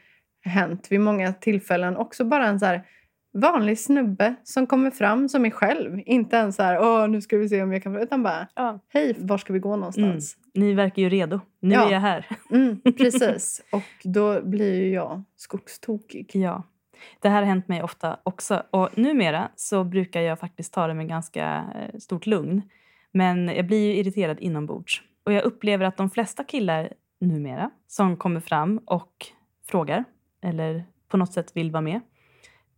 hänt 0.47 0.87
vid 0.91 0.99
många 1.01 1.33
tillfällen. 1.33 1.97
Också 1.97 2.25
bara 2.25 2.47
en 2.47 2.59
så 2.59 2.65
här 2.65 2.83
vanlig 3.33 3.79
snubbe 3.79 4.35
som 4.43 4.67
kommer 4.67 4.91
fram 4.91 5.29
som 5.29 5.45
är 5.45 5.49
själv. 5.49 5.99
Inte 6.05 6.37
en 6.37 6.53
så 6.53 6.63
här, 6.63 6.79
åh 6.81 7.07
nu 7.07 7.21
ska 7.21 7.37
vi 7.37 7.49
se 7.49 7.61
om 7.63 7.73
jag 7.73 7.83
kan... 7.83 7.95
Utan 7.95 8.23
bara, 8.23 8.47
Ja. 8.55 8.79
hej, 8.93 9.15
var 9.19 9.37
ska 9.37 9.53
vi 9.53 9.59
gå 9.59 9.75
någonstans? 9.75 10.37
Ni 10.53 10.73
verkar 10.73 11.01
ju 11.01 11.09
redo. 11.09 11.39
Nu 11.59 11.73
Ja. 11.75 11.87
är 11.87 11.91
jag 11.93 11.99
här. 11.99 12.25
Mm, 12.51 12.81
precis. 12.97 13.61
Och 13.71 13.83
då 14.03 14.41
blir 14.41 14.73
ju 14.83 14.93
jag 14.93 15.23
skogstokig. 15.35 16.31
Ja. 16.33 16.63
Det 17.21 17.29
här 17.29 17.39
har 17.41 17.47
hänt 17.47 17.67
mig 17.67 17.83
ofta 17.83 18.19
också. 18.23 18.63
Och 18.71 18.89
numera 18.97 19.49
så 19.55 19.83
brukar 19.83 20.21
jag 20.21 20.39
faktiskt 20.39 20.73
ta 20.73 20.87
det 20.87 20.93
med 20.93 21.07
ganska 21.09 21.45
eh, 21.75 21.97
stort 21.99 22.25
lugn. 22.25 22.61
Men 23.11 23.47
jag 23.47 23.67
blir 23.67 23.85
ju 23.87 23.95
irriterad 23.95 24.39
inombords. 24.39 25.01
Och 25.25 25.33
jag 25.33 25.43
upplever 25.43 25.85
att 25.85 25.97
de 25.97 26.09
flesta 26.09 26.43
killar 26.43 26.93
numera 27.21 27.69
som 27.87 28.17
kommer 28.17 28.39
fram 28.39 28.77
och 28.85 29.11
frågar 29.67 30.03
eller 30.47 30.83
på 31.07 31.17
något 31.17 31.33
sätt 31.33 31.51
vill 31.55 31.71
vara 31.71 31.81
med. 31.81 32.01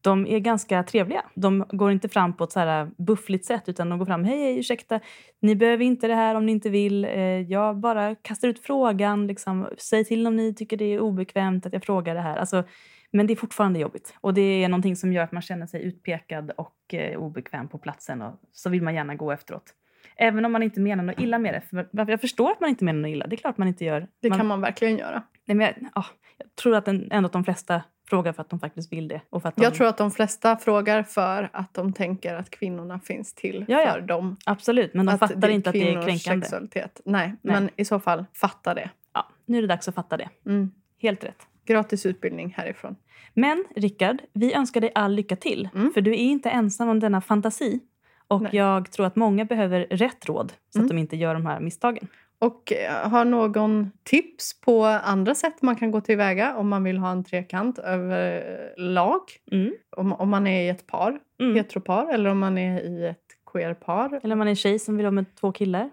De 0.02 0.28
är 0.28 0.40
ganska 0.40 0.84
trevliga. 0.84 1.24
De 1.36 1.66
går 1.70 1.92
inte 1.92 2.10
fram 2.10 2.34
på 2.34 2.44
ett 2.44 2.52
så 2.52 2.60
här 2.60 2.92
buffligt 2.98 3.46
sätt 3.46 3.70
utan 3.70 3.90
de 3.90 4.00
går 4.00 4.06
fram. 4.06 4.24
Hej, 4.24 4.38
hej, 4.40 4.60
ursäkta. 4.60 5.00
Ni 5.40 5.56
behöver 5.56 5.86
inte 5.86 6.08
det 6.08 6.16
här 6.16 6.36
om 6.36 6.46
ni 6.46 6.52
inte 6.52 6.70
vill. 6.70 7.06
Eh, 7.06 7.12
Jag 7.22 7.78
bara 7.78 8.16
kastar 8.16 8.48
ut 8.48 8.60
frågan. 8.60 9.28
Liksom. 9.28 9.68
Säg 9.78 10.06
till 10.06 10.28
om 10.28 10.36
ni 10.36 10.54
tycker 10.54 10.78
det 10.78 10.86
är 10.86 11.00
obekvämt 11.00 11.66
att 11.66 11.74
jag 11.74 11.84
frågar 11.84 12.16
det 12.16 12.22
här. 12.22 12.38
Alltså, 12.38 12.64
men 13.12 13.28
det 13.28 13.34
är 13.34 13.36
fortfarande 13.36 13.80
jobbigt. 13.80 14.14
Och 14.22 14.34
det 14.34 14.64
är 14.64 14.70
någonting 14.70 14.96
som 14.96 15.14
gör 15.14 15.24
att 15.24 15.32
man 15.32 15.42
känner 15.42 15.66
sig 15.66 15.84
utpekad 15.84 16.52
och 16.58 16.94
eh, 16.94 17.20
obekväm 17.20 17.68
på 17.68 17.78
platsen. 17.78 18.22
Och 18.22 18.34
så 18.52 18.70
vill 18.70 18.82
man 18.82 18.96
gärna 18.96 19.16
gå 19.16 19.32
efteråt. 19.32 19.74
Även 20.16 20.46
om 20.46 20.52
man 20.52 20.64
inte 20.64 20.80
menar 20.80 21.04
något 21.04 21.20
illa 21.20 21.40
med 21.40 21.54
det. 21.54 21.62
För 21.62 22.10
jag 22.10 22.22
förstår 22.22 22.52
att 22.52 22.60
man 22.60 22.70
inte 22.70 22.84
menar 22.84 23.00
något 23.00 23.10
illa. 23.10 23.28
Det 23.28 23.36
är 23.36 23.38
klart 23.38 23.58
man 23.58 23.68
inte 23.68 23.86
gör. 23.86 24.08
Det 24.22 24.30
man, 24.30 24.38
kan 24.38 24.48
man 24.48 24.62
verkligen 24.62 24.98
göra. 24.98 25.24
Nej, 25.50 25.56
men 25.56 25.66
jag, 25.68 25.76
ja, 25.96 26.06
jag 26.38 26.56
tror 26.56 26.76
att 26.76 26.86
den, 26.86 27.08
ändå 27.12 27.26
att 27.28 27.34
de 27.34 27.44
flesta 27.44 27.82
frågar 28.10 28.34
för 28.34 28.42
att 28.42 28.50
de 28.50 28.60
faktiskt 28.60 28.94
vill 28.94 29.08
det. 29.08 29.22
Och 29.30 29.42
för 29.42 29.50
att 29.50 29.56
de, 29.56 29.64
Jag 29.64 29.74
tror 29.74 29.88
att 29.88 29.98
de 29.98 30.12
flesta 30.12 30.58
frågar 30.58 31.04
för 31.04 31.50
att 31.54 31.74
de 31.74 31.94
tänker 31.94 32.36
att 32.36 32.50
kvinnorna 32.50 33.00
finns 33.00 33.34
till 33.34 33.66
Ja, 33.68 33.82
ja. 33.82 33.94
för 33.94 34.02
dem. 34.02 34.38
Absolut, 34.46 34.94
men 34.94 35.06
de 35.06 35.12
att 35.14 35.20
fattar 35.20 35.50
inte 35.50 35.70
att 35.70 35.74
det 35.74 35.90
är 35.94 36.02
kränkande. 36.02 36.46
sexualitet. 36.46 37.02
Nej, 37.06 37.28
Nej. 37.28 37.38
men 37.42 37.70
i 37.76 37.86
så 37.86 38.00
fall 38.00 38.26
fatta 38.34 38.74
det. 38.74 38.90
Ja, 39.14 39.28
nu 39.46 39.58
är 39.58 39.62
det 39.62 39.68
dags 39.68 39.88
att 39.88 39.96
fatta 39.96 40.18
det. 40.18 40.30
Mm. 40.46 40.72
Helt 41.02 41.24
rätt. 41.24 41.42
Gratis 41.66 42.06
utbildning 42.06 42.54
härifrån. 42.58 42.96
Men 43.34 43.66
Rickard, 43.76 44.18
vi 44.34 44.54
önskar 44.54 44.82
dig 44.82 44.92
all 44.96 45.14
lycka 45.16 45.36
till. 45.36 45.70
Mm. 45.76 45.92
För 45.94 46.02
du 46.02 46.12
är 46.12 46.16
inte 46.18 46.50
ensam 46.50 46.90
om 46.90 47.00
denna 47.00 47.22
fantasi. 47.22 47.80
Och 48.28 48.42
Nej. 48.42 48.56
jag 48.56 48.92
tror 48.92 49.06
att 49.06 49.16
många 49.16 49.46
behöver 49.46 49.80
rätt 49.90 50.26
råd 50.26 50.54
så 50.70 50.80
Mm. 50.80 50.86
att 50.86 50.90
de 50.90 50.98
inte 50.98 51.18
gör 51.18 51.34
de 51.34 51.46
här 51.46 51.60
misstagen. 51.60 52.08
Och 52.42 52.74
eh, 52.74 53.10
har 53.10 53.26
någon 53.26 53.92
tips 54.04 54.62
på 54.62 54.86
andra 54.86 55.36
sätt 55.36 55.62
man 55.62 55.76
kan 55.76 55.92
gå 55.92 56.02
tillväga 56.02 56.56
om 56.56 56.70
man 56.70 56.84
vill 56.84 56.98
ha 56.98 57.12
en 57.12 57.24
trekant 57.24 57.80
överlag? 57.80 59.22
Mm. 59.52 59.74
Om, 59.98 60.14
om 60.14 60.30
man 60.30 60.48
är 60.48 60.62
i 60.62 60.70
ett 60.70 60.88
par, 60.88 61.20
Mm. 61.40 61.56
heteropar, 61.56 62.14
eller 62.14 62.30
om 62.30 62.40
man 62.40 62.58
är 62.58 62.82
i 62.82 63.06
ett 63.06 63.26
queerpar. 63.54 64.20
Eller 64.24 64.34
om 64.36 64.40
man 64.40 64.48
är 64.48 64.52
en 64.52 64.56
tjej 64.56 64.80
som 64.80 64.98
vill 64.98 65.06
ha 65.06 65.12
med 65.12 65.36
två 65.36 65.52
killar. 65.52 65.90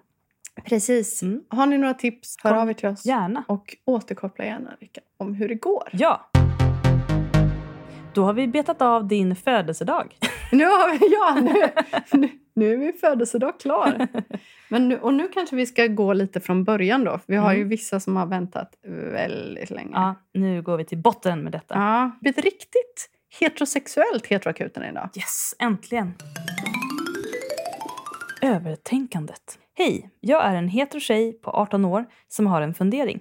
Precis. 0.64 1.22
Mm. 1.22 1.42
Har 1.48 1.66
ni 1.66 1.78
några 1.78 1.94
tips, 1.94 2.36
hör 2.42 2.50
Kom 2.50 2.58
av 2.58 2.70
er 2.70 2.74
till 2.74 2.88
oss. 2.88 3.06
Gärna. 3.06 3.44
Och 3.48 3.76
återkoppla 3.84 4.44
gärna, 4.44 4.76
Rika, 4.80 5.00
om 5.16 5.34
hur 5.34 5.48
det 5.48 5.54
går. 5.54 5.88
Ja! 5.92 6.30
Då 8.16 8.24
har 8.24 8.32
vi 8.32 8.48
betat 8.48 8.82
av 8.82 9.08
din 9.08 9.36
födelsedag. 9.36 10.16
Nu 10.52 10.64
har 10.64 10.98
vi, 10.98 11.14
ja, 11.14 11.34
nu, 11.40 12.20
nu, 12.20 12.28
nu 12.54 12.72
är 12.72 12.76
min 12.78 12.92
födelsedag 12.92 13.60
klar. 13.60 14.08
Men 14.68 14.88
nu, 14.88 14.98
och 14.98 15.14
nu 15.14 15.28
kanske 15.28 15.56
vi 15.56 15.66
ska 15.66 15.86
gå 15.86 16.12
lite 16.12 16.40
från 16.40 16.64
början 16.64 17.04
då. 17.04 17.20
Vi 17.26 17.36
har 17.36 17.52
ju 17.52 17.56
Mm. 17.58 17.68
vissa 17.68 18.00
som 18.00 18.16
har 18.16 18.26
väntat 18.26 18.72
väldigt 19.12 19.70
länge. 19.70 19.90
Ja, 19.92 20.14
nu 20.34 20.62
går 20.62 20.76
vi 20.76 20.84
till 20.84 20.98
botten 20.98 21.42
med 21.42 21.52
detta. 21.52 21.74
Ja, 21.74 22.10
ett 22.30 22.38
riktigt 22.38 23.10
heterosexuellt 23.40 24.26
heteroakuten 24.26 24.82
idag. 24.84 25.08
Yes, 25.16 25.54
äntligen! 25.58 26.14
Övertänkandet. 28.42 29.58
Hej, 29.74 30.10
jag 30.20 30.44
är 30.44 30.54
en 30.54 30.68
hetero 30.68 31.00
tjej 31.00 31.32
på 31.32 31.50
18 31.50 31.84
år 31.84 32.04
som 32.28 32.46
har 32.46 32.62
en 32.62 32.74
fundering. 32.74 33.20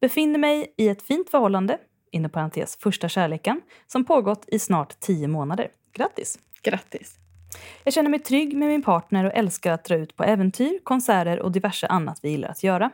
Befinner 0.00 0.38
mig 0.38 0.74
i 0.76 0.88
ett 0.88 1.02
fint 1.02 1.30
förhållande, 1.30 1.78
inom 2.10 2.30
parentes 2.30 2.76
första 2.76 3.08
kärleken, 3.08 3.60
som 3.86 4.04
pågått 4.04 4.44
i 4.48 4.58
snart 4.58 5.00
10 5.00 5.28
månader. 5.28 5.68
Grattis! 5.92 6.38
Grattis. 6.62 7.16
Jag 7.84 7.94
känner 7.94 8.10
mig 8.10 8.20
trygg 8.20 8.56
med 8.56 8.68
min 8.68 8.82
partner 8.82 9.24
och 9.24 9.32
älskar 9.34 9.72
att 9.72 9.84
dra 9.84 9.94
ut 9.96 10.16
på 10.16 10.24
äventyr, 10.24 10.78
konserter 10.82 11.40
och 11.40 11.52
diverse 11.52 11.86
annat 11.86 12.18
vi 12.22 12.30
gillar 12.30 12.48
att 12.48 12.62
göra. 12.62 12.90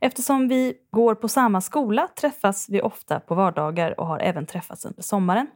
Eftersom 0.00 0.48
vi 0.48 0.74
går 0.90 1.14
på 1.14 1.28
samma 1.28 1.60
skola 1.60 2.08
träffas 2.20 2.68
vi 2.68 2.82
ofta 2.82 3.20
på 3.20 3.34
vardagar 3.34 4.00
och 4.00 4.06
har 4.06 4.18
även 4.18 4.46
träffats 4.46 4.84
under 4.84 5.02
sommaren. 5.02 5.46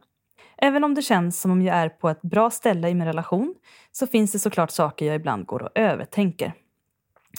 Även 0.57 0.83
om 0.83 0.93
det 0.93 1.01
känns 1.01 1.41
som 1.41 1.51
om 1.51 1.61
jag 1.61 1.75
är 1.75 1.89
på 1.89 2.09
ett 2.09 2.21
bra 2.21 2.49
ställe 2.49 2.89
i 2.89 2.93
min 2.93 3.07
relation 3.07 3.55
så 3.91 4.07
finns 4.07 4.31
det 4.31 4.39
såklart 4.39 4.71
saker 4.71 5.05
jag 5.05 5.15
ibland 5.15 5.45
går 5.45 5.63
och 5.63 5.71
övertänker. 5.75 6.53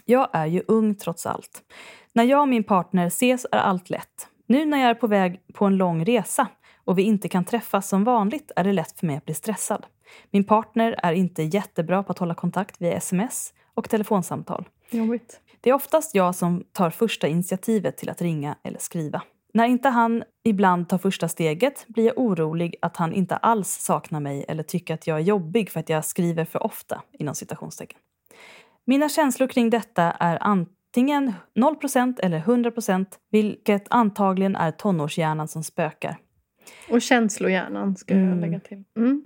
Jag 0.05 0.29
är 0.33 0.47
ju 0.47 0.63
ung 0.69 0.95
trots 0.95 1.27
allt. 1.27 1.63
När 2.13 2.25
jag 2.25 2.41
och 2.41 2.49
min 2.49 2.65
partner 2.65 3.07
ses 3.07 3.47
är 3.53 3.59
allt 3.59 3.91
lätt. 3.91 4.30
Nu 4.51 4.65
när 4.65 4.79
jag 4.79 4.91
är 4.91 4.95
på 4.95 5.07
väg 5.07 5.41
på 5.53 5.65
en 5.65 5.77
lång 5.77 6.05
resa 6.05 6.49
och 6.85 6.99
vi 6.99 7.03
inte 7.03 7.29
kan 7.29 7.45
träffas 7.45 7.89
som 7.89 8.05
vanligt 8.05 8.53
är 8.57 8.65
det 8.65 8.73
lätt 8.73 8.99
för 8.99 9.07
mig 9.07 9.17
att 9.17 9.25
bli 9.25 9.35
stressad. 9.35 9.87
Min 10.31 10.45
partner 10.45 10.95
är 11.03 11.13
inte 11.13 11.43
jättebra 11.43 12.03
på 12.03 12.13
att 12.13 12.19
hålla 12.19 12.35
kontakt 12.35 12.83
via 12.83 12.93
sms 12.93 13.53
och 13.75 13.91
telefonsamtal. 13.91 14.69
Jobbigt. 14.91 15.41
Det 15.61 15.71
är 15.71 15.75
oftast 15.75 16.15
jag 16.15 16.35
som 16.35 16.65
tar 16.73 16.91
första 16.91 17.29
initiativet 17.29 17.97
till 17.97 18.11
att 18.11 18.23
ringa 18.23 18.57
eller 18.63 18.79
skriva. 18.79 19.23
När 19.55 19.67
inte 19.67 19.89
han 19.89 20.23
ibland 20.45 20.89
tar 20.89 20.99
första 20.99 21.29
steget 21.29 21.85
blir 21.89 22.05
jag 22.07 22.19
orolig 22.19 22.77
att 22.83 22.97
han 22.97 23.13
inte 23.13 23.37
alls 23.37 23.69
saknar 23.69 24.21
mig 24.21 24.45
eller 24.49 24.63
tycker 24.63 24.95
att 24.95 25.07
jag 25.07 25.17
är 25.17 25.23
jobbig 25.23 25.71
för 25.71 25.81
att 25.81 25.89
jag 25.89 26.05
skriver 26.05 26.45
för 26.45 26.63
ofta. 26.63 27.03
inom 27.13 27.35
citationstecken. 27.35 27.99
Mina 28.85 29.09
känslor 29.09 29.49
kring 29.49 29.71
detta 29.71 30.03
är 30.03 30.39
antingen 30.91 31.33
0% 31.55 32.21
eller 32.23 32.39
100 32.39 32.73
vilket 33.31 33.87
antagligen 33.91 34.57
är 34.57 34.71
tonårshjärnan 34.71 35.49
som 35.49 35.63
spökar. 35.63 36.17
Och 36.91 37.03
känslohjärnan 37.03 37.97
ska 37.97 38.15
jag 38.15 38.23
Mm. 38.23 38.41
lägga 38.41 38.61
till. 38.61 38.85
Mm. 38.97 39.25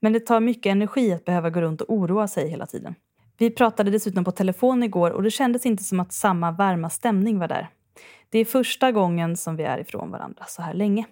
Men 0.00 0.12
det 0.12 0.20
tar 0.20 0.40
mycket 0.40 0.70
energi 0.70 1.12
att 1.12 1.24
behöva 1.24 1.50
gå 1.50 1.60
runt 1.60 1.80
och 1.80 1.94
oroa 1.94 2.28
sig 2.28 2.48
hela 2.48 2.66
tiden. 2.66 2.94
Vi 3.38 3.50
pratade 3.50 3.90
dessutom 3.90 4.24
på 4.24 4.32
telefon 4.32 4.82
igår 4.82 5.10
och 5.10 5.22
det 5.22 5.30
kändes 5.30 5.66
inte 5.66 5.84
som 5.84 6.00
att 6.00 6.12
samma 6.12 6.50
varma 6.50 6.90
stämning 6.90 7.38
var 7.38 7.48
där. 7.48 7.68
Det 8.30 8.38
är 8.38 8.44
första 8.44 8.92
gången 8.92 9.36
som 9.36 9.56
vi 9.56 9.64
är 9.64 9.78
ifrån 9.78 10.10
varandra 10.10 10.44
så 10.48 10.62
här 10.62 10.74
länge. 10.74 11.06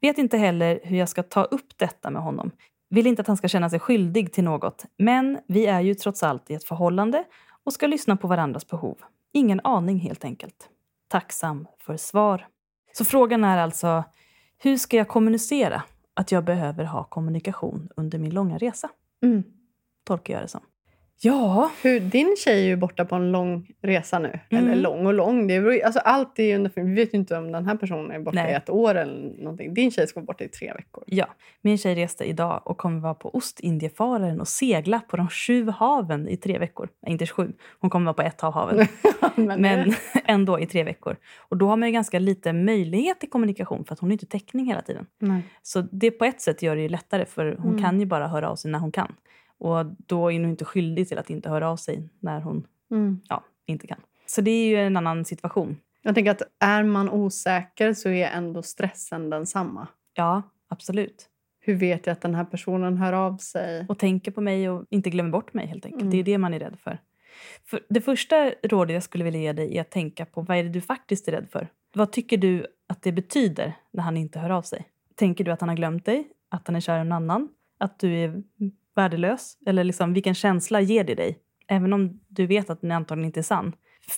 Vet 0.00 0.18
inte 0.18 0.38
heller 0.38 0.80
hur 0.82 0.98
jag 0.98 1.08
ska 1.08 1.22
ta 1.22 1.44
upp 1.44 1.78
detta 1.78 2.10
med 2.10 2.22
honom. 2.22 2.50
Vill 2.90 3.06
inte 3.06 3.22
att 3.22 3.28
han 3.28 3.36
ska 3.36 3.48
känna 3.48 3.70
sig 3.70 3.78
skyldig 3.78 4.32
till 4.32 4.44
något. 4.44 4.84
Men 4.98 5.38
vi 5.48 5.66
är 5.66 5.80
ju 5.80 5.94
trots 5.94 6.22
allt 6.22 6.50
i 6.50 6.54
ett 6.54 6.64
förhållande 6.64 7.24
och 7.64 7.72
ska 7.72 7.86
lyssna 7.86 8.16
på 8.16 8.28
varandras 8.28 8.66
behov. 8.68 8.96
Ingen 9.36 9.60
aning 9.64 9.98
helt 9.98 10.24
enkelt. 10.24 10.68
Tacksam 11.08 11.66
för 11.78 11.96
svar. 11.96 12.46
Så 12.92 13.04
frågan 13.04 13.44
är 13.44 13.58
alltså, 13.58 14.04
hur 14.58 14.76
ska 14.76 14.96
jag 14.96 15.08
kommunicera 15.08 15.82
att 16.14 16.32
jag 16.32 16.44
behöver 16.44 16.84
ha 16.84 17.04
kommunikation 17.04 17.88
under 17.96 18.18
min 18.18 18.34
långa 18.34 18.58
resa? 18.58 18.90
Mm. 19.22 19.42
Tolkar 20.04 20.34
jag 20.34 20.42
det 20.42 20.48
som. 20.48 20.60
Ja, 21.20 21.70
Hur, 21.82 22.00
din 22.00 22.36
tjej 22.44 22.62
är 22.62 22.66
ju 22.66 22.76
borta 22.76 23.04
på 23.04 23.14
en 23.14 23.32
lång 23.32 23.66
resa 23.82 24.18
nu. 24.18 24.38
Mm. 24.50 24.64
Eller 24.64 24.76
lång 24.82 25.06
och 25.06 25.14
lång. 25.14 25.46
Det 25.46 25.60
beror, 25.60 25.82
alltså 25.84 26.00
allt 26.00 26.38
är 26.38 26.42
ju 26.42 26.68
vi 26.74 26.94
vet 26.94 27.14
ju 27.14 27.18
inte 27.18 27.36
om 27.36 27.52
den 27.52 27.66
här 27.66 27.76
personen 27.76 28.10
är 28.10 28.18
borta 28.18 28.34
Nej. 28.42 28.52
i 28.52 28.54
ett 28.54 28.70
år 28.70 28.94
eller 28.94 29.42
någonting. 29.42 29.74
Din 29.74 29.90
tjej 29.90 30.06
ska 30.06 30.20
vara 30.20 30.26
borta 30.26 30.44
i 30.44 30.48
tre 30.48 30.72
veckor. 30.72 31.04
Ja, 31.06 31.26
min 31.62 31.78
tjej 31.78 31.94
reste 31.94 32.24
idag 32.24 32.62
och 32.64 32.78
kommer 32.78 33.00
vara 33.00 33.14
på 33.14 33.34
Ostindiefararen 33.34 34.40
och 34.40 34.48
segla 34.48 35.00
på 35.00 35.16
de 35.16 35.28
sju 35.28 35.68
haven 35.70 36.28
i 36.28 36.36
tre 36.36 36.58
veckor. 36.58 36.88
Nej, 37.02 37.12
inte 37.12 37.26
sju, 37.26 37.52
hon 37.80 37.90
kommer 37.90 38.04
vara 38.04 38.14
på 38.14 38.22
ett 38.22 38.44
av 38.44 38.52
haven. 38.52 38.86
Men, 39.34 39.60
Men 39.60 39.94
ändå 40.24 40.60
i 40.60 40.66
tre 40.66 40.84
veckor. 40.84 41.16
Och 41.38 41.56
då 41.56 41.68
har 41.68 41.76
man 41.76 41.88
ju 41.88 41.92
ganska 41.92 42.18
lite 42.18 42.52
möjlighet 42.52 43.20
till 43.20 43.30
kommunikation 43.30 43.84
för 43.84 43.92
att 43.92 43.98
hon 43.98 44.08
har 44.10 44.12
inte 44.12 44.26
täckning 44.26 44.66
hela 44.66 44.82
tiden. 44.82 45.06
Nej. 45.18 45.42
Så 45.62 45.80
det 45.80 46.10
på 46.10 46.24
ett 46.24 46.40
sätt 46.40 46.62
gör 46.62 46.76
det 46.76 46.82
ju 46.82 46.88
lättare 46.88 47.24
för 47.24 47.56
hon 47.58 47.70
Mm. 47.70 47.82
kan 47.82 48.00
ju 48.00 48.06
bara 48.06 48.28
höra 48.28 48.48
av 48.50 48.56
sig 48.56 48.70
när 48.70 48.78
hon 48.78 48.92
kan. 48.92 49.14
Och 49.58 49.86
då 49.86 50.32
är 50.32 50.38
hon 50.40 50.50
inte 50.50 50.64
skyldig 50.64 51.08
till 51.08 51.18
att 51.18 51.30
inte 51.30 51.48
höra 51.48 51.70
av 51.70 51.76
sig 51.76 52.08
när 52.20 52.40
hon 52.40 52.66
Mm. 52.90 53.20
ja, 53.28 53.44
inte 53.66 53.86
kan. 53.86 54.00
Så 54.26 54.40
det 54.40 54.50
är 54.50 54.68
ju 54.68 54.76
en 54.76 54.96
annan 54.96 55.24
situation. 55.24 55.76
Jag 56.02 56.14
tänker 56.14 56.30
att 56.30 56.42
är 56.58 56.82
man 56.82 57.10
osäker 57.10 57.92
så 57.92 58.08
är 58.08 58.26
ändå 58.26 58.62
stressen 58.62 59.30
densamma. 59.30 59.88
Ja, 60.14 60.42
absolut. 60.68 61.28
Hur 61.60 61.74
vet 61.74 62.06
jag 62.06 62.12
att 62.12 62.20
den 62.20 62.34
här 62.34 62.44
personen 62.44 62.96
hör 62.96 63.12
av 63.12 63.36
sig? 63.36 63.86
och 63.88 63.98
tänker 63.98 64.30
på 64.30 64.40
mig 64.40 64.70
och 64.70 64.84
inte 64.90 65.10
glömmer 65.10 65.30
bort 65.30 65.54
mig 65.54 65.66
helt 65.66 65.84
enkelt. 65.84 66.02
Mm. 66.02 66.10
Det 66.10 66.18
är 66.18 66.24
det 66.24 66.38
man 66.38 66.54
är 66.54 66.58
rädd 66.58 66.76
för. 66.82 66.98
för. 67.64 67.80
Det 67.88 68.00
första 68.00 68.50
rådet 68.62 68.94
jag 68.94 69.02
skulle 69.02 69.24
vilja 69.24 69.40
ge 69.40 69.52
dig 69.52 69.76
är 69.76 69.80
att 69.80 69.90
tänka 69.90 70.26
på 70.26 70.42
vad 70.42 70.56
är 70.56 70.62
det 70.62 70.68
du 70.70 70.80
faktiskt 70.80 71.28
är 71.28 71.32
rädd 71.32 71.48
för. 71.50 71.68
Vad 71.94 72.12
tycker 72.12 72.36
du 72.36 72.66
att 72.86 73.02
det 73.02 73.12
betyder 73.12 73.74
när 73.90 74.02
han 74.02 74.16
inte 74.16 74.38
hör 74.38 74.50
av 74.50 74.62
sig? 74.62 74.88
Tänker 75.14 75.44
du 75.44 75.50
att 75.50 75.60
han 75.60 75.68
har 75.68 75.76
glömt 75.76 76.04
dig? 76.04 76.28
Att 76.48 76.66
han 76.66 76.76
är 76.76 76.80
kär 76.80 76.98
i 76.98 77.00
en 77.00 77.12
annan? 77.12 77.48
Att 77.78 77.98
du 77.98 78.14
är 78.14 78.42
värdelös? 78.96 79.58
Eller 79.66 79.84
liksom, 79.84 80.12
vilken 80.12 80.34
känsla 80.34 80.80
ger 80.80 81.04
det 81.04 81.14
dig? 81.14 81.38
Även 81.68 81.92
om 81.92 82.20
du 82.28 82.46
vet 82.46 82.70
att 82.70 82.80
den 82.80 82.92
antagligen 82.92 83.26
inte 83.26 83.40
är 83.40 83.42
sann. 83.42 83.72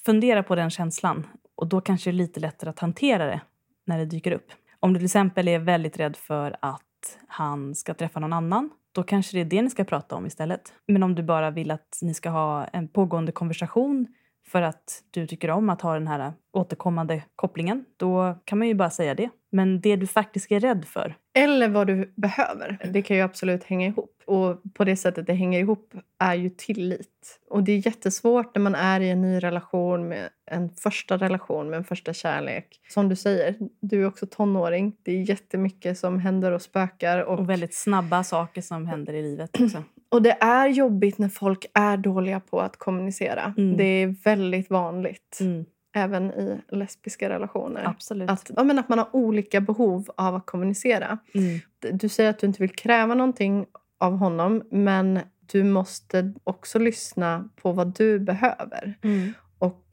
Fundera 0.04 0.42
på 0.42 0.54
den 0.54 0.70
känslan 0.70 1.26
och 1.54 1.66
då 1.66 1.80
kanske 1.80 2.10
det 2.10 2.14
är 2.14 2.16
lite 2.16 2.40
lättare 2.40 2.70
att 2.70 2.78
hantera 2.78 3.26
det 3.26 3.40
när 3.86 3.98
det 3.98 4.04
dyker 4.04 4.32
upp. 4.32 4.46
Om 4.80 4.92
du 4.92 4.98
till 4.98 5.04
exempel 5.04 5.48
är 5.48 5.58
väldigt 5.58 5.98
rädd 5.98 6.16
för 6.16 6.56
att 6.62 7.18
han 7.28 7.74
ska 7.74 7.94
träffa 7.94 8.20
någon 8.20 8.32
annan, 8.32 8.70
då 8.92 9.02
kanske 9.02 9.36
det 9.36 9.40
är 9.40 9.44
det 9.44 9.62
ni 9.62 9.70
ska 9.70 9.84
prata 9.84 10.16
om 10.16 10.26
istället. 10.26 10.72
Men 10.86 11.02
om 11.02 11.14
du 11.14 11.22
bara 11.22 11.50
vill 11.50 11.70
att 11.70 11.98
ni 12.02 12.14
ska 12.14 12.30
ha 12.30 12.64
en 12.64 12.88
pågående 12.88 13.32
konversation 13.32 14.06
för 14.48 14.62
att 14.62 15.02
du 15.10 15.26
tycker 15.26 15.50
om 15.50 15.70
att 15.70 15.82
ha 15.82 15.94
den 15.94 16.08
här 16.08 16.32
återkommande 16.52 17.22
kopplingen, 17.36 17.84
då 17.96 18.38
kan 18.44 18.58
man 18.58 18.68
ju 18.68 18.74
bara 18.74 18.90
säga 18.90 19.14
det. 19.14 19.28
Men 19.50 19.80
det 19.80 19.96
du 19.96 20.06
faktiskt 20.06 20.52
är 20.52 20.60
rädd 20.60 20.84
för, 20.84 21.14
Eller 21.34 21.68
vad 21.68 21.86
du 21.86 22.12
behöver. 22.16 22.78
Det 22.92 23.02
kan 23.02 23.16
ju 23.16 23.22
absolut 23.22 23.64
hänga 23.64 23.86
ihop. 23.86 24.22
Och 24.24 24.62
på 24.74 24.84
det 24.84 24.96
sättet 24.96 25.26
det 25.26 25.34
hänger 25.34 25.60
ihop 25.60 25.94
är 26.18 26.34
ju 26.34 26.50
tillit. 26.50 27.40
Och 27.50 27.62
det 27.62 27.72
är 27.72 27.86
jättesvårt 27.86 28.54
när 28.54 28.62
man 28.62 28.74
är 28.74 29.00
i 29.00 29.10
en 29.10 29.22
ny 29.22 29.38
relation 29.38 30.08
med 30.08 30.28
en 30.50 30.70
första 30.70 31.16
relation 31.16 31.70
med 31.70 31.76
en 31.76 31.84
första 31.84 32.12
kärlek. 32.12 32.80
Som 32.88 33.08
du 33.08 33.16
säger, 33.16 33.56
du 33.80 34.02
är 34.02 34.06
också 34.06 34.26
tonåring. 34.26 34.96
Det 35.02 35.12
är 35.12 35.22
jättemycket 35.22 35.98
som 35.98 36.18
händer 36.18 36.52
och 36.52 36.62
spökar. 36.62 37.18
Och, 37.18 37.38
och 37.38 37.50
väldigt 37.50 37.74
snabba 37.74 38.24
saker 38.24 38.62
som 38.62 38.86
händer 38.86 39.12
i 39.12 39.22
livet 39.22 39.60
också. 39.60 39.82
Och 40.08 40.22
det 40.22 40.30
är 40.40 40.68
jobbigt 40.68 41.18
när 41.18 41.28
folk 41.28 41.66
är 41.74 41.96
dåliga 41.96 42.40
på 42.40 42.60
att 42.60 42.76
kommunicera. 42.76 43.54
Mm. 43.58 43.76
Det 43.76 43.84
är 43.84 44.06
väldigt 44.24 44.70
vanligt. 44.70 45.38
Mm, 45.40 45.64
Även 45.94 46.30
i 46.32 46.60
lesbiska 46.68 47.28
relationer. 47.28 47.84
absolut. 47.88 48.30
Att, 48.30 48.50
ja, 48.56 48.64
men 48.64 48.78
att 48.78 48.88
man 48.88 48.98
har 48.98 49.08
olika 49.12 49.60
behov 49.60 50.10
av 50.16 50.34
att 50.34 50.46
kommunicera. 50.46 51.18
Mm, 51.34 51.58
Du 51.98 52.08
säger 52.08 52.30
att 52.30 52.38
du 52.38 52.46
inte 52.46 52.62
vill 52.62 52.70
kräva 52.74 53.14
någonting 53.14 53.66
av 53.98 54.16
honom 54.16 54.62
men 54.70 55.20
du 55.52 55.64
måste 55.64 56.32
också 56.44 56.78
lyssna 56.78 57.48
på 57.62 57.72
vad 57.72 57.96
du 57.98 58.18
behöver. 58.18 58.94
mm, 59.02 59.32
Och 59.58 59.84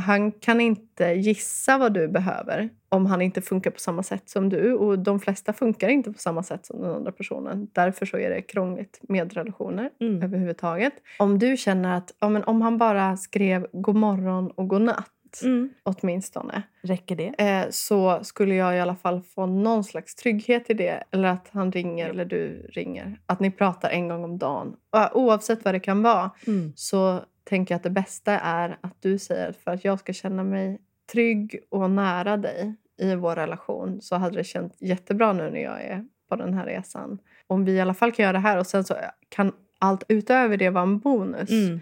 han 0.00 0.32
kan 0.32 0.60
inte 0.60 1.04
gissa 1.04 1.78
vad 1.78 1.94
du 1.94 2.08
behöver 2.08 2.70
om 2.88 3.06
han 3.06 3.22
inte 3.22 3.42
funkar 3.42 3.70
på 3.70 3.80
samma 3.80 4.02
sätt 4.02 4.28
som 4.28 4.48
du. 4.48 4.74
Och 4.74 4.98
de 4.98 5.20
flesta 5.20 5.52
funkar 5.52 5.88
inte 5.88 6.12
på 6.12 6.18
samma 6.18 6.42
sätt 6.42 6.66
som 6.66 6.80
den 6.80 6.90
andra 6.90 7.12
personen. 7.12 7.68
Därför 7.72 8.06
så 8.06 8.18
är 8.18 8.30
det 8.30 8.42
krångligt 8.42 9.00
med 9.02 9.32
relationer 9.32 9.90
mm, 10.00 10.22
överhuvudtaget. 10.22 10.92
Om 11.18 11.38
du 11.38 11.56
känner 11.56 11.96
att 11.96 12.14
ja, 12.18 12.28
men 12.28 12.44
om 12.44 12.62
han 12.62 12.78
bara 12.78 13.16
skrev 13.16 13.66
god 13.72 13.96
morgon 13.96 14.50
och 14.50 14.68
god 14.68 14.82
natt 14.82 15.10
mm. 15.42 15.70
åtminstone 15.82 16.62
Räcker 16.82 17.16
det? 17.16 17.34
eh, 17.38 17.66
så 17.70 18.24
skulle 18.24 18.54
jag 18.54 18.76
i 18.76 18.80
alla 18.80 18.96
fall 18.96 19.22
få 19.22 19.46
någon 19.46 19.84
slags 19.84 20.14
trygghet 20.14 20.70
i 20.70 20.74
det. 20.74 21.04
Eller 21.10 21.28
att 21.28 21.48
han 21.52 21.72
ringer 21.72 22.10
eller 22.10 22.24
du 22.24 22.66
ringer. 22.72 23.20
Att 23.26 23.40
ni 23.40 23.50
pratar 23.50 23.90
en 23.90 24.08
gång 24.08 24.24
om 24.24 24.38
dagen. 24.38 24.76
Och 24.90 25.22
Oavsett 25.22 25.64
vad 25.64 25.74
det 25.74 25.80
kan 25.80 26.02
vara 26.02 26.30
Mm, 26.46 26.72
så 26.76 27.20
tänker 27.44 27.74
jag 27.74 27.76
att 27.76 27.82
det 27.82 27.90
bästa 27.90 28.38
är 28.38 28.78
att 28.80 28.96
du 29.00 29.18
säger 29.18 29.52
för 29.52 29.70
att 29.70 29.84
jag 29.84 29.98
ska 29.98 30.12
känna 30.12 30.44
mig 30.44 30.80
trygg 31.12 31.60
och 31.70 31.90
nära 31.90 32.36
dig 32.36 32.74
i 33.02 33.14
vår 33.14 33.36
relation 33.36 34.00
så 34.00 34.16
hade 34.16 34.36
det 34.36 34.44
känts 34.44 34.82
jättebra 34.82 35.32
nu 35.32 35.50
när 35.50 35.60
jag 35.60 35.82
är 35.82 36.04
på 36.28 36.36
den 36.36 36.54
här 36.54 36.66
resan. 36.66 37.18
Om 37.46 37.64
vi 37.64 37.72
i 37.72 37.80
alla 37.80 37.94
fall 37.94 38.12
kan 38.12 38.22
göra 38.22 38.32
det 38.32 38.38
här 38.38 38.58
och 38.58 38.66
sen 38.66 38.84
så 38.84 38.94
kan 39.28 39.52
allt 39.78 40.04
utöver 40.08 40.56
det 40.56 40.70
vara 40.70 40.82
en 40.82 40.98
bonus. 40.98 41.50
mm. 41.50 41.80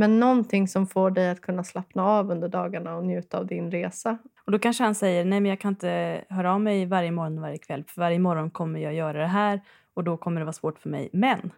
Men 0.00 0.20
någonting 0.20 0.68
som 0.68 0.86
får 0.86 1.10
dig 1.10 1.30
att 1.30 1.40
kunna 1.40 1.64
slappna 1.64 2.04
av 2.04 2.30
under 2.30 2.48
dagarna 2.48 2.96
och 2.96 3.04
njuta 3.04 3.38
av 3.38 3.46
din 3.46 3.70
resa. 3.70 4.18
Och 4.46 4.52
då 4.52 4.58
kanske 4.58 4.84
han 4.84 4.94
säger, 4.94 5.24
nej 5.24 5.40
men 5.40 5.50
jag 5.50 5.60
kan 5.60 5.68
inte 5.68 6.24
höra 6.28 6.54
av 6.54 6.60
mig 6.60 6.86
varje 6.86 7.10
morgon 7.10 7.38
och 7.38 7.42
varje 7.42 7.58
kväll. 7.58 7.84
För 7.84 8.00
varje 8.00 8.18
morgon 8.18 8.50
kommer 8.50 8.80
jag 8.80 8.94
göra 8.94 9.18
det 9.18 9.26
här 9.26 9.60
och 9.94 10.04
då 10.04 10.16
kommer 10.16 10.40
det 10.40 10.44
vara 10.44 10.52
svårt 10.52 10.78
för 10.78 10.88
mig. 10.88 11.10
Men 11.12 11.52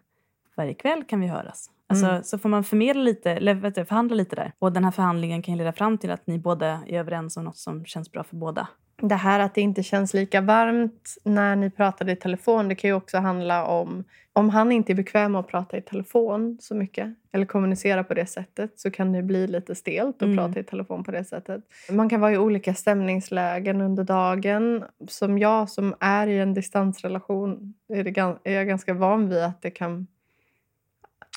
varje 0.57 0.74
kväll 0.74 1.05
kan 1.05 1.20
vi 1.20 1.26
höras. 1.26 1.70
Alltså, 1.87 2.07
Mm. 2.07 2.22
Så 2.22 2.38
får 2.38 2.48
man 2.48 2.64
förmedla 2.64 3.02
lite, 3.02 3.31
eller 3.31 3.55
vet 3.55 3.74
du, 3.74 3.85
förhandla 3.85 4.14
lite 4.14 4.37
där. 4.37 4.52
Och 4.59 4.72
den 4.72 4.85
här 4.85 4.90
förhandlingen 4.90 5.42
kan 5.42 5.57
leda 5.57 5.72
fram 5.72 5.98
till 5.98 6.11
att 6.11 6.26
ni 6.26 6.38
båda 6.38 6.66
är 6.87 6.98
överens 6.98 7.37
om 7.37 7.44
något 7.44 7.57
som 7.57 7.85
känns 7.85 8.12
bra 8.12 8.24
för 8.24 8.37
båda. 8.37 8.68
Det 9.08 9.14
här 9.14 9.40
att 9.40 9.54
det 9.54 9.60
inte 9.60 9.82
känns 9.82 10.14
lika 10.14 10.40
varmt 10.40 11.16
när 11.24 11.56
ni 11.56 11.70
pratade 11.70 12.12
i 12.12 12.16
telefon. 12.16 12.68
Det 12.68 12.74
kan 12.74 12.90
ju 12.90 12.94
också 12.94 13.18
handla 13.18 13.66
om... 13.66 14.04
Om 14.34 14.50
han 14.50 14.72
inte 14.72 14.92
är 14.92 14.94
bekväm 14.94 15.32
med 15.32 15.38
att 15.38 15.48
prata 15.48 15.76
i 15.76 15.82
telefon 15.82 16.58
så 16.60 16.74
mycket 16.74 17.14
eller 17.32 17.46
kommunicera 17.46 18.04
på 18.04 18.14
det 18.14 18.26
sättet 18.26 18.80
så 18.80 18.90
kan 18.90 19.12
det 19.12 19.22
bli 19.22 19.46
lite 19.46 19.74
stelt 19.74 20.16
att 20.16 20.22
Mm. 20.22 20.36
prata 20.36 20.60
i 20.60 20.64
telefon 20.64 21.04
på 21.04 21.10
det 21.10 21.24
sättet. 21.24 21.62
Man 21.90 22.08
kan 22.08 22.20
vara 22.20 22.32
i 22.32 22.38
olika 22.38 22.74
stämningslägen 22.74 23.80
under 23.80 24.04
dagen. 24.04 24.84
Som 25.08 25.38
jag 25.38 25.70
som 25.70 25.94
är 26.00 26.26
i 26.26 26.38
en 26.38 26.54
distansrelation 26.54 27.74
är, 27.88 28.04
det, 28.04 28.20
är 28.44 28.54
jag 28.54 28.66
ganska 28.66 28.94
van 28.94 29.28
vid 29.28 29.42
att 29.42 29.62
det 29.62 29.70
kan... 29.70 30.06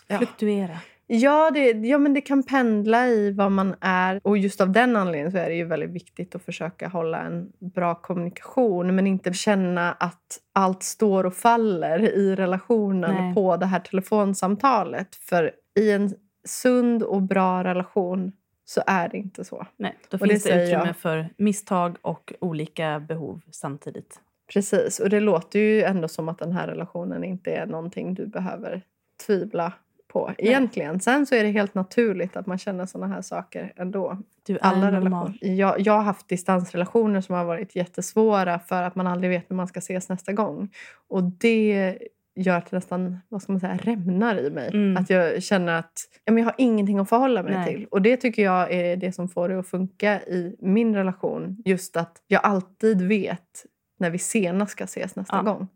Ja. 0.07 0.17
Fluktuera. 0.17 0.77
Ja, 1.07 1.51
det, 1.51 1.71
ja, 1.71 1.97
men 1.97 2.13
det 2.13 2.21
kan 2.21 2.43
pendla 2.43 3.07
i 3.07 3.31
vad 3.31 3.51
man 3.51 3.75
är. 3.81 4.19
Och 4.23 4.37
just 4.37 4.61
av 4.61 4.71
den 4.71 4.95
anledningen 4.95 5.31
så 5.31 5.37
är 5.37 5.49
det 5.49 5.55
ju 5.55 5.65
väldigt 5.65 5.89
viktigt 5.91 6.35
att 6.35 6.43
försöka 6.43 6.87
hålla 6.87 7.21
en 7.21 7.51
bra 7.59 7.95
kommunikation 7.95 8.95
men 8.95 9.07
inte 9.07 9.33
känna 9.33 9.91
att 9.91 10.39
allt 10.53 10.83
står 10.83 11.25
och 11.25 11.33
faller 11.33 11.99
i 11.99 12.35
relationen 12.35 13.25
Nej. 13.25 13.35
på 13.35 13.57
det 13.57 13.65
här 13.65 13.79
telefonsamtalet. 13.79 15.15
För 15.15 15.51
i 15.79 15.91
en 15.91 16.13
sund 16.45 17.03
och 17.03 17.21
bra 17.21 17.63
relation 17.63 18.31
så 18.65 18.81
är 18.87 19.09
det 19.09 19.17
inte 19.17 19.43
så. 19.43 19.67
Nej, 19.77 19.97
då 20.09 20.17
Och 20.17 20.27
det 20.27 20.33
finns 20.33 20.43
det, 20.43 20.49
säger 20.49 20.63
utrymme 20.65 20.85
jag. 20.85 20.97
för 20.97 21.29
misstag 21.37 21.97
och 22.01 22.33
olika 22.39 22.99
behov 22.99 23.41
samtidigt. 23.51 24.19
Precis, 24.53 24.99
och 24.99 25.09
det 25.09 25.19
låter 25.19 25.59
ju 25.59 25.83
ändå 25.83 26.07
som 26.07 26.29
att 26.29 26.39
den 26.39 26.51
här 26.51 26.67
relationen 26.67 27.23
inte 27.23 27.51
är 27.51 27.65
någonting 27.65 28.13
du 28.13 28.27
behöver 28.27 28.81
tvivla 29.25 29.73
på 30.15 30.31
egentligen. 30.37 30.99
Sen 30.99 31.25
så 31.25 31.35
är 31.35 31.43
det 31.43 31.49
helt 31.49 31.75
naturligt 31.75 32.35
att 32.37 32.45
man 32.45 32.57
känner 32.57 32.85
såna 32.85 33.07
här 33.07 33.21
saker 33.21 33.73
ändå. 33.75 34.17
Du 34.45 34.53
är 34.53 34.59
Alla 34.63 34.91
normal. 34.91 34.93
relationer. 35.03 35.37
Jag, 35.55 35.79
jag 35.79 35.93
har 35.93 36.01
haft 36.01 36.27
distansrelationer 36.29 37.21
som 37.21 37.35
har 37.35 37.45
varit 37.45 37.75
jättesvåra 37.75 38.59
för 38.59 38.83
att 38.83 38.95
man 38.95 39.07
aldrig 39.07 39.29
vet 39.31 39.49
när 39.49 39.55
man 39.57 39.67
ska 39.67 39.77
ses 39.77 40.09
nästa 40.09 40.33
gång. 40.33 40.69
Och 41.07 41.23
det 41.23 41.97
gör 42.35 42.57
att 42.57 42.69
det 42.71 42.77
nästan 42.77 43.19
vad 43.29 43.41
ska 43.41 43.51
man 43.51 43.59
säga, 43.59 43.77
rämnar 43.77 44.37
i 44.39 44.49
mig. 44.49 44.67
Mm. 44.73 44.97
Att 44.97 45.09
jag 45.09 45.43
känner 45.43 45.79
att 45.79 45.93
ja, 46.25 46.33
men 46.33 46.43
jag 46.43 46.45
har 46.51 46.55
ingenting 46.57 46.99
att 46.99 47.09
förhålla 47.09 47.43
mig 47.43 47.53
Nej. 47.53 47.73
till. 47.73 47.85
Och 47.91 48.01
det 48.01 48.17
tycker 48.17 48.43
jag 48.43 48.71
är 48.71 48.97
det 48.97 49.11
som 49.11 49.29
får 49.29 49.49
det 49.49 49.59
att 49.59 49.67
funka 49.67 50.21
i 50.21 50.55
min 50.59 50.95
relation. 50.95 51.61
Just 51.65 51.97
att 51.97 52.21
jag 52.27 52.41
alltid 52.43 53.01
vet 53.01 53.65
när 53.99 54.09
vi 54.09 54.17
senast 54.17 54.71
ska 54.71 54.83
ses 54.83 55.15
nästa 55.15 55.35
Ja. 55.35 55.41
gång. 55.41 55.67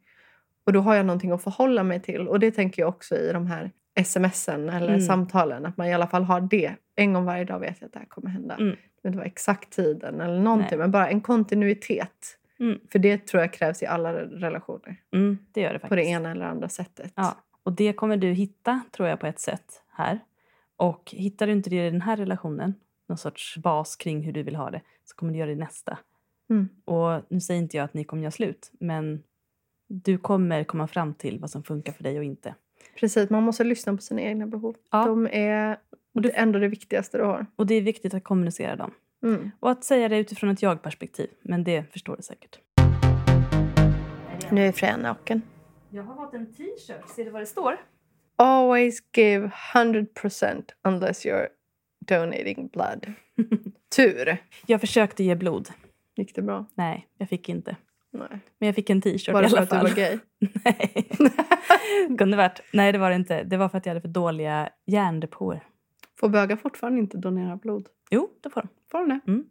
Och 0.66 0.74
då 0.74 0.80
har 0.80 0.96
jag 0.96 1.06
någonting 1.06 1.32
att 1.32 1.44
förhålla 1.44 1.84
mig 1.84 2.00
till. 2.00 2.28
Och 2.28 2.40
det 2.40 2.52
tänker 2.52 2.82
jag 2.82 2.90
också 2.90 3.16
i 3.16 3.32
de 3.34 3.48
här 3.48 3.72
smsen 4.06 4.70
eller 4.70 4.88
Mm. 4.88 5.02
samtalen. 5.02 5.66
Att 5.66 5.78
man 5.78 5.88
i 5.88 5.94
alla 5.94 6.08
fall 6.08 6.24
har 6.24 6.42
det. 6.42 6.76
En 6.96 7.14
gång 7.14 7.26
varje 7.26 7.44
dag 7.46 7.60
vet 7.60 7.78
jag 7.82 7.88
att 7.88 7.94
det 7.94 8.00
här 8.00 8.06
kommer 8.06 8.30
hända. 8.30 8.56
Mm. 8.56 8.76
Men 9.02 9.12
det 9.12 9.18
var 9.18 9.26
exakt 9.26 9.70
tiden 9.74 10.22
eller 10.22 10.40
någonting. 10.40 10.68
Nej. 10.70 10.78
Men 10.78 10.92
bara 10.92 11.10
en 11.10 11.22
kontinuitet. 11.22 12.38
Mm. 12.60 12.80
För 12.92 13.00
det 13.00 13.28
tror 13.28 13.42
jag 13.42 13.54
krävs 13.54 13.84
i 13.84 13.86
alla 13.86 14.14
re- 14.14 14.30
relationer. 14.40 14.96
Mm, 15.14 15.38
det 15.52 15.62
gör 15.62 15.74
det 15.74 15.80
faktiskt. 15.80 15.90
På 15.90 15.96
det 15.96 16.06
ena 16.06 16.32
eller 16.32 16.46
andra 16.46 16.70
sättet. 16.70 17.14
Ja, 17.16 17.36
och 17.64 17.74
det 17.74 17.94
kommer 17.94 18.18
du 18.18 18.28
hitta 18.32 18.82
tror 18.92 19.10
jag 19.10 19.20
på 19.20 19.28
ett 19.28 19.40
sätt 19.40 19.82
här. 19.92 20.20
Och 20.78 21.10
hittar 21.16 21.48
du 21.48 21.54
inte 21.54 21.70
det 21.70 21.88
i 21.88 21.92
den 21.92 22.02
här 22.02 22.18
relationen, 22.18 22.74
någon 23.08 23.18
sorts 23.18 23.58
bas 23.58 23.96
kring 23.96 24.22
hur 24.24 24.32
du 24.34 24.44
vill 24.44 24.56
ha 24.56 24.72
det, 24.72 24.82
så 25.04 25.16
kommer 25.16 25.34
du 25.34 25.40
göra 25.40 25.48
det 25.48 25.54
i 25.54 25.56
nästa. 25.56 25.98
Mm. 26.50 26.70
Och 26.86 27.22
nu 27.30 27.40
säger 27.42 27.62
inte 27.62 27.78
jag 27.78 27.84
att 27.84 27.94
ni 27.94 28.04
kommer 28.04 28.24
göra 28.24 28.32
slut, 28.32 28.72
men 28.80 29.24
du 29.88 30.18
kommer 30.18 30.64
komma 30.64 30.88
fram 30.88 31.14
till 31.14 31.40
vad 31.40 31.50
som 31.50 31.64
funkar 31.64 31.94
för 31.94 32.04
dig 32.04 32.18
och 32.18 32.24
inte. 32.24 32.56
Precis, 33.00 33.30
man 33.30 33.44
måste 33.44 33.64
lyssna 33.64 33.96
på 33.96 34.02
sina 34.02 34.22
egna 34.22 34.48
behov. 34.48 34.76
Ja. 34.92 35.06
De 35.06 35.28
är 35.32 35.78
Och 36.14 36.22
du- 36.22 36.32
ändå 36.34 36.60
det 36.60 36.68
viktigaste 36.68 37.18
du 37.18 37.24
har. 37.24 37.46
Och 37.56 37.66
det 37.68 37.76
är 37.76 37.82
viktigt 37.82 38.14
att 38.14 38.24
kommunicera 38.24 38.76
dem. 38.76 38.92
Mm. 39.24 39.52
Och 39.60 39.72
att 39.72 39.84
säga 39.84 40.10
det 40.10 40.18
utifrån 40.18 40.50
ett 40.50 40.62
jag-perspektiv, 40.62 41.30
men 41.42 41.64
det 41.64 41.92
förstår 41.94 42.16
du 42.18 42.24
säkert. 42.24 42.60
Nu 44.52 44.68
är 44.68 44.72
Freja 44.72 44.98
naken. 44.98 45.42
Jag 45.90 46.04
har 46.04 46.16
valt 46.16 46.34
en 46.34 46.54
t-shirt, 46.54 47.10
ser 47.16 47.26
du 47.26 47.32
vad 47.32 47.42
det 47.42 47.46
står? 47.46 47.78
Always 48.36 49.00
give 49.18 49.52
100% 49.74 50.64
unless 50.84 51.26
you're 51.26 51.48
donating 52.08 52.68
blood. 52.74 53.14
Tur. 53.96 54.38
Jag 54.66 54.82
försökte 54.82 55.24
ge 55.24 55.36
blod. 55.36 55.70
Gick 56.16 56.36
det 56.36 56.42
bra? 56.42 56.66
Nej, 56.76 57.08
jag 57.18 57.30
fick 57.30 57.50
inte. 57.50 57.76
Nej. 58.12 58.40
Men 58.60 58.68
jag 58.68 58.76
fick 58.76 58.90
en 58.90 59.02
t-shirt 59.02 59.34
Var 59.34 59.42
i 59.42 59.44
det 59.44 59.50
för 59.50 59.58
alla 59.58 59.64
att 59.64 59.70
du 59.70 59.76
fall. 59.76 59.88
var 59.88 59.96
gay? 59.96 60.20
Nej. 60.66 62.18
Kunde 62.18 62.38
varit. 62.38 62.62
Nej, 62.74 62.92
det 62.92 62.98
var 62.98 63.10
det 63.10 63.16
inte. 63.16 63.44
Det 63.44 63.58
var 63.58 63.70
för 63.70 63.78
att 63.78 63.86
jag 63.86 63.92
hade 63.92 64.02
för 64.02 64.08
dåliga 64.08 64.70
järndepåer. 64.86 65.64
Får 66.20 66.30
bögar 66.30 66.56
fortfarande 66.56 67.00
inte 67.00 67.18
donera 67.18 67.56
blod? 67.56 67.88
Jo, 68.12 68.30
det 68.44 68.50
får 68.50 68.62
de. 68.62 68.68
Får 68.92 69.00
de 69.08 69.10
det? 69.26 69.44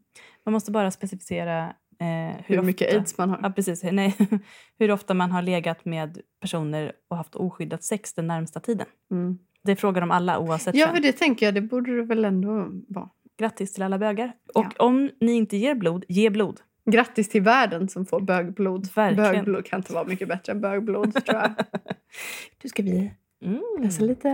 Man 0.45 0.53
måste 0.53 0.71
bara 0.71 0.91
specificera 0.91 1.63
eh, 2.01 2.37
hur, 2.47 2.57
Hur, 2.57 2.63
mycket 2.63 2.87
ofta, 2.89 2.99
aids 2.99 3.19
man 3.19 3.31
har? 3.31 3.41
Ja, 3.43 3.51
precis. 3.51 3.83
Nej, 3.83 4.17
hur 4.79 4.91
ofta 4.91 5.15
man 5.15 5.31
har 5.31 5.43
legat 5.43 5.85
med 5.85 6.19
personer 6.41 6.93
och 7.09 7.17
haft 7.17 7.35
oskyddat 7.35 7.85
sex 7.85 8.15
den 8.15 8.27
närmsta 8.27 8.61
tiden. 8.61 8.87
Mm. 9.11 9.39
Det 9.65 9.77
frågar 9.77 10.01
de 10.01 10.11
alla 10.11 10.39
oavsett 10.39 10.75
Ja, 10.75 10.89
för 10.89 11.01
det 11.01 11.13
tänker 11.13 11.47
jag. 11.47 11.55
Det 11.55 11.61
borde 11.61 11.97
det 11.97 12.03
väl 12.03 12.25
ändå 12.25 12.69
vara. 12.89 13.09
Grattis 13.39 13.73
till 13.73 13.83
alla 13.83 13.99
bögar. 13.99 14.33
Och 14.55 14.67
Ja. 14.79 14.85
om 14.87 15.11
ni 15.21 15.33
inte 15.33 15.57
ger 15.57 15.75
blod, 15.75 16.05
ge 16.09 16.31
blod. 16.31 16.61
Grattis 16.91 17.29
till 17.29 17.43
världen 17.43 17.89
som 17.89 18.07
får 18.07 18.21
bögblod. 18.21 18.89
Verkligen. 18.95 19.35
Bögblod 19.35 19.67
kan 19.67 19.79
inte 19.81 19.93
vara 19.93 20.05
mycket 20.05 20.29
bättre 20.29 20.53
än 20.53 20.61
bögblod, 20.61 21.25
tror 21.25 21.37
jag. 21.39 21.51
Du 22.63 22.69
ska 22.69 22.83
vi 22.83 23.11
Mm. 23.45 23.61
läsa 23.81 24.05
lite... 24.05 24.29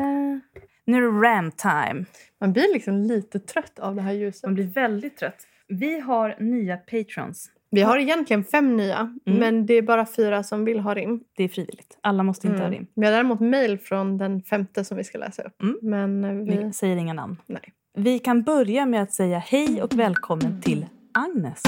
Nu 0.85 0.97
är 0.97 1.01
det 1.01 1.29
ram 1.29 1.51
time. 1.53 2.05
Man 2.41 2.53
blir 2.53 2.73
liksom 2.75 2.95
lite 3.03 3.39
trött 3.41 3.79
av 3.79 3.95
det 3.95 4.03
här 4.03 4.13
ljuset. 4.13 4.43
Man 4.43 4.55
blir 4.55 4.65
väldigt 4.67 5.17
trött. 5.17 5.47
Vi 5.69 6.01
har 6.01 6.37
nya 6.41 6.77
patrons. 6.77 7.51
Vi 7.71 7.81
har 7.83 7.99
egentligen 7.99 8.45
fem 8.45 8.77
nya, 8.77 9.19
men 9.25 9.67
det 9.67 9.75
är 9.75 9.83
bara 9.83 10.07
fyra 10.07 10.43
som 10.43 10.65
vill 10.65 10.81
ha 10.81 10.95
rim. 10.95 11.21
Det 11.37 11.45
är 11.45 11.49
frivilligt. 11.49 11.99
Alla 12.01 12.23
måste 12.23 12.47
inte 12.47 12.59
ha 12.59 12.67
Mm. 12.67 12.79
rim. 12.79 12.87
Vi 12.95 13.05
har 13.07 13.13
däremot 13.13 13.41
mejl 13.41 13.79
från 13.79 14.19
den 14.19 14.43
femte 14.43 14.85
som 14.85 14.97
vi 14.97 15.05
ska 15.05 15.19
läsa 15.19 15.43
upp. 15.43 15.63
Mm. 15.63 15.79
Men 15.83 16.25
eh, 16.25 16.33
vi... 16.57 16.65
Vi 16.65 16.73
säger 16.73 16.97
inga 16.97 17.13
namn. 17.13 17.37
Nej. 17.47 17.73
Vi 17.97 18.19
kan 18.19 18.43
börja 18.43 18.87
med 18.87 19.03
att 19.03 19.13
säga 19.13 19.39
hej 19.39 19.83
och 19.83 19.95
välkommen 19.99 20.61
till 20.63 20.87
Agnes. 21.15 21.63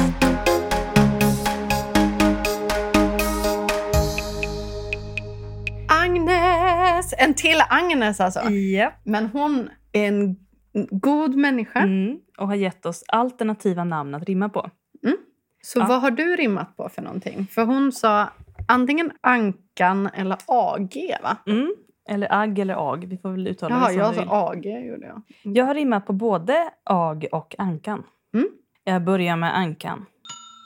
Agnes! 5.89 7.15
En 7.19 7.35
till 7.35 7.61
Agnes 7.69 8.21
alltså. 8.21 8.41
Ja. 8.51 8.93
Men 9.05 9.27
hon 9.27 9.71
är 9.93 10.09
en 10.09 10.37
god 10.91 11.35
människa. 11.37 11.79
Mm, 11.81 12.19
och 12.39 12.47
har 12.49 12.55
gett 12.55 12.87
oss 12.87 13.05
alternativa 13.09 13.85
namn 13.85 14.15
att 14.15 14.23
rimma 14.25 14.49
på. 14.49 14.71
Så 15.63 15.79
Ja. 15.79 15.87
vad 15.89 16.01
har 16.01 16.11
du 16.11 16.37
rimmat 16.37 16.77
på 16.77 16.89
för 16.89 17.03
någonting? 17.03 17.47
För 17.51 17.65
hon 17.65 17.93
sa 17.93 18.29
antingen 18.69 19.13
Ankan 19.21 20.07
eller 20.15 20.37
AG 20.47 20.97
va? 21.23 21.37
Mm. 21.47 21.75
Eller 22.09 22.35
agg 22.35 22.59
eller 22.59 22.75
ag. 22.75 23.07
Vi 23.07 23.19
får 23.19 23.31
väl 23.31 23.47
uttala 23.47 23.75
Jaha, 23.75 23.89
det 23.89 24.15
som 24.15 24.23
jag 24.23 24.29
sa. 24.29 24.51
AG 24.53 24.67
gjorde 24.67 25.07
jag. 25.07 25.23
Jag 25.43 25.65
har 25.65 25.75
rimmat 25.75 26.07
på 26.07 26.13
både 26.13 26.71
ag 26.85 27.27
och 27.33 27.55
ankan. 27.59 28.03
Mm. 28.35 28.49
Jag 28.88 29.05
börjar 29.05 29.37
med 29.37 29.57
ankan. 29.57 30.07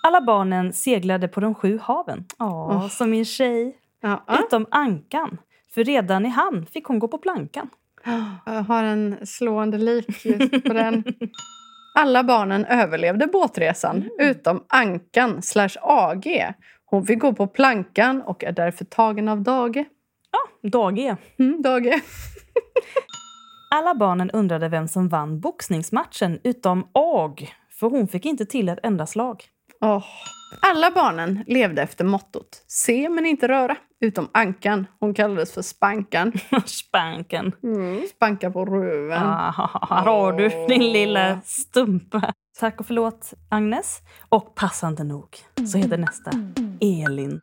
Alla 0.07 0.21
barnen 0.21 0.73
seglade 0.73 1.29
på 1.29 1.41
de 1.41 1.55
sju 1.55 1.79
haven. 1.83 2.25
Ja, 2.39 2.67
Åh. 2.71 2.89
som 2.89 3.11
min 3.11 3.25
tjej. 3.25 3.77
Ja. 4.01 4.25
Utom 4.41 4.67
ankan. 4.71 5.39
För 5.75 5.85
redan 5.85 6.27
i 6.27 6.29
hamn 6.29 6.67
fick 6.67 6.85
hon 6.85 6.99
gå 6.99 7.09
på 7.09 7.19
plankan. 7.19 7.69
Jag 8.47 8.63
har 8.63 8.85
en 8.85 9.27
slående 9.27 9.79
lik 9.79 10.25
just 10.25 10.65
på 10.65 10.73
den. 10.73 11.05
Alla 11.95 12.25
barnen 12.25 12.65
överlevde 12.65 13.27
båtresan 13.27 14.11
utom 14.19 14.65
Ankan 14.69 15.43
slash 15.43 15.77
AG. 15.83 16.53
Hon 16.85 17.07
fick 17.07 17.19
gå 17.19 17.33
på 17.33 17.47
plankan 17.47 18.23
och 18.23 18.45
är 18.45 18.53
därför 18.53 18.85
tagen 18.85 19.29
av 19.29 19.43
Dage. 19.43 19.85
Ja, 20.31 20.69
dag 20.71 20.99
E. 20.99 21.17
Mm, 21.39 21.63
Dage. 21.63 22.01
Alla 23.75 23.95
barnen 23.95 24.31
undrade 24.31 24.69
vem 24.69 24.89
som 24.89 25.09
vann 25.09 25.41
boxningsmatchen 25.41 26.39
utom 26.45 26.89
Ag. 26.93 27.55
För 27.81 27.91
hon 27.91 28.09
fick 28.09 28.27
inte 28.27 28.47
till 28.47 28.69
ett 28.69 28.79
enda 28.83 29.07
slag. 29.07 29.45
Åh. 29.81 30.05
Alla 30.63 30.91
barnen 30.91 31.45
levde 31.47 31.83
efter 31.83 32.05
mottot 32.05 32.65
se 32.67 33.09
men 33.09 33.27
inte 33.27 33.49
röra. 33.49 33.77
Utom 34.01 34.29
Ankan. 34.33 34.87
Hon 35.01 35.15
kallades 35.15 35.53
för 35.53 35.63
Spankan. 35.63 36.33
Spanken. 36.67 37.53
Spanka 38.17 38.51
på 38.51 38.65
röven. 38.65 39.23
Ah, 39.23 39.51
här 39.91 40.05
har 40.05 40.33
du 40.33 40.49
din 40.49 40.93
lilla 40.93 41.41
stumpa. 41.45 42.33
Tack 42.61 42.81
och 42.81 42.87
förlåt, 42.87 43.33
Agnes. 43.49 43.99
Och 44.29 44.55
passande 44.55 45.05
nog 45.05 45.37
så 45.73 45.79
heter 45.79 45.99
nästa 45.99 46.31
Elin. 46.81 47.41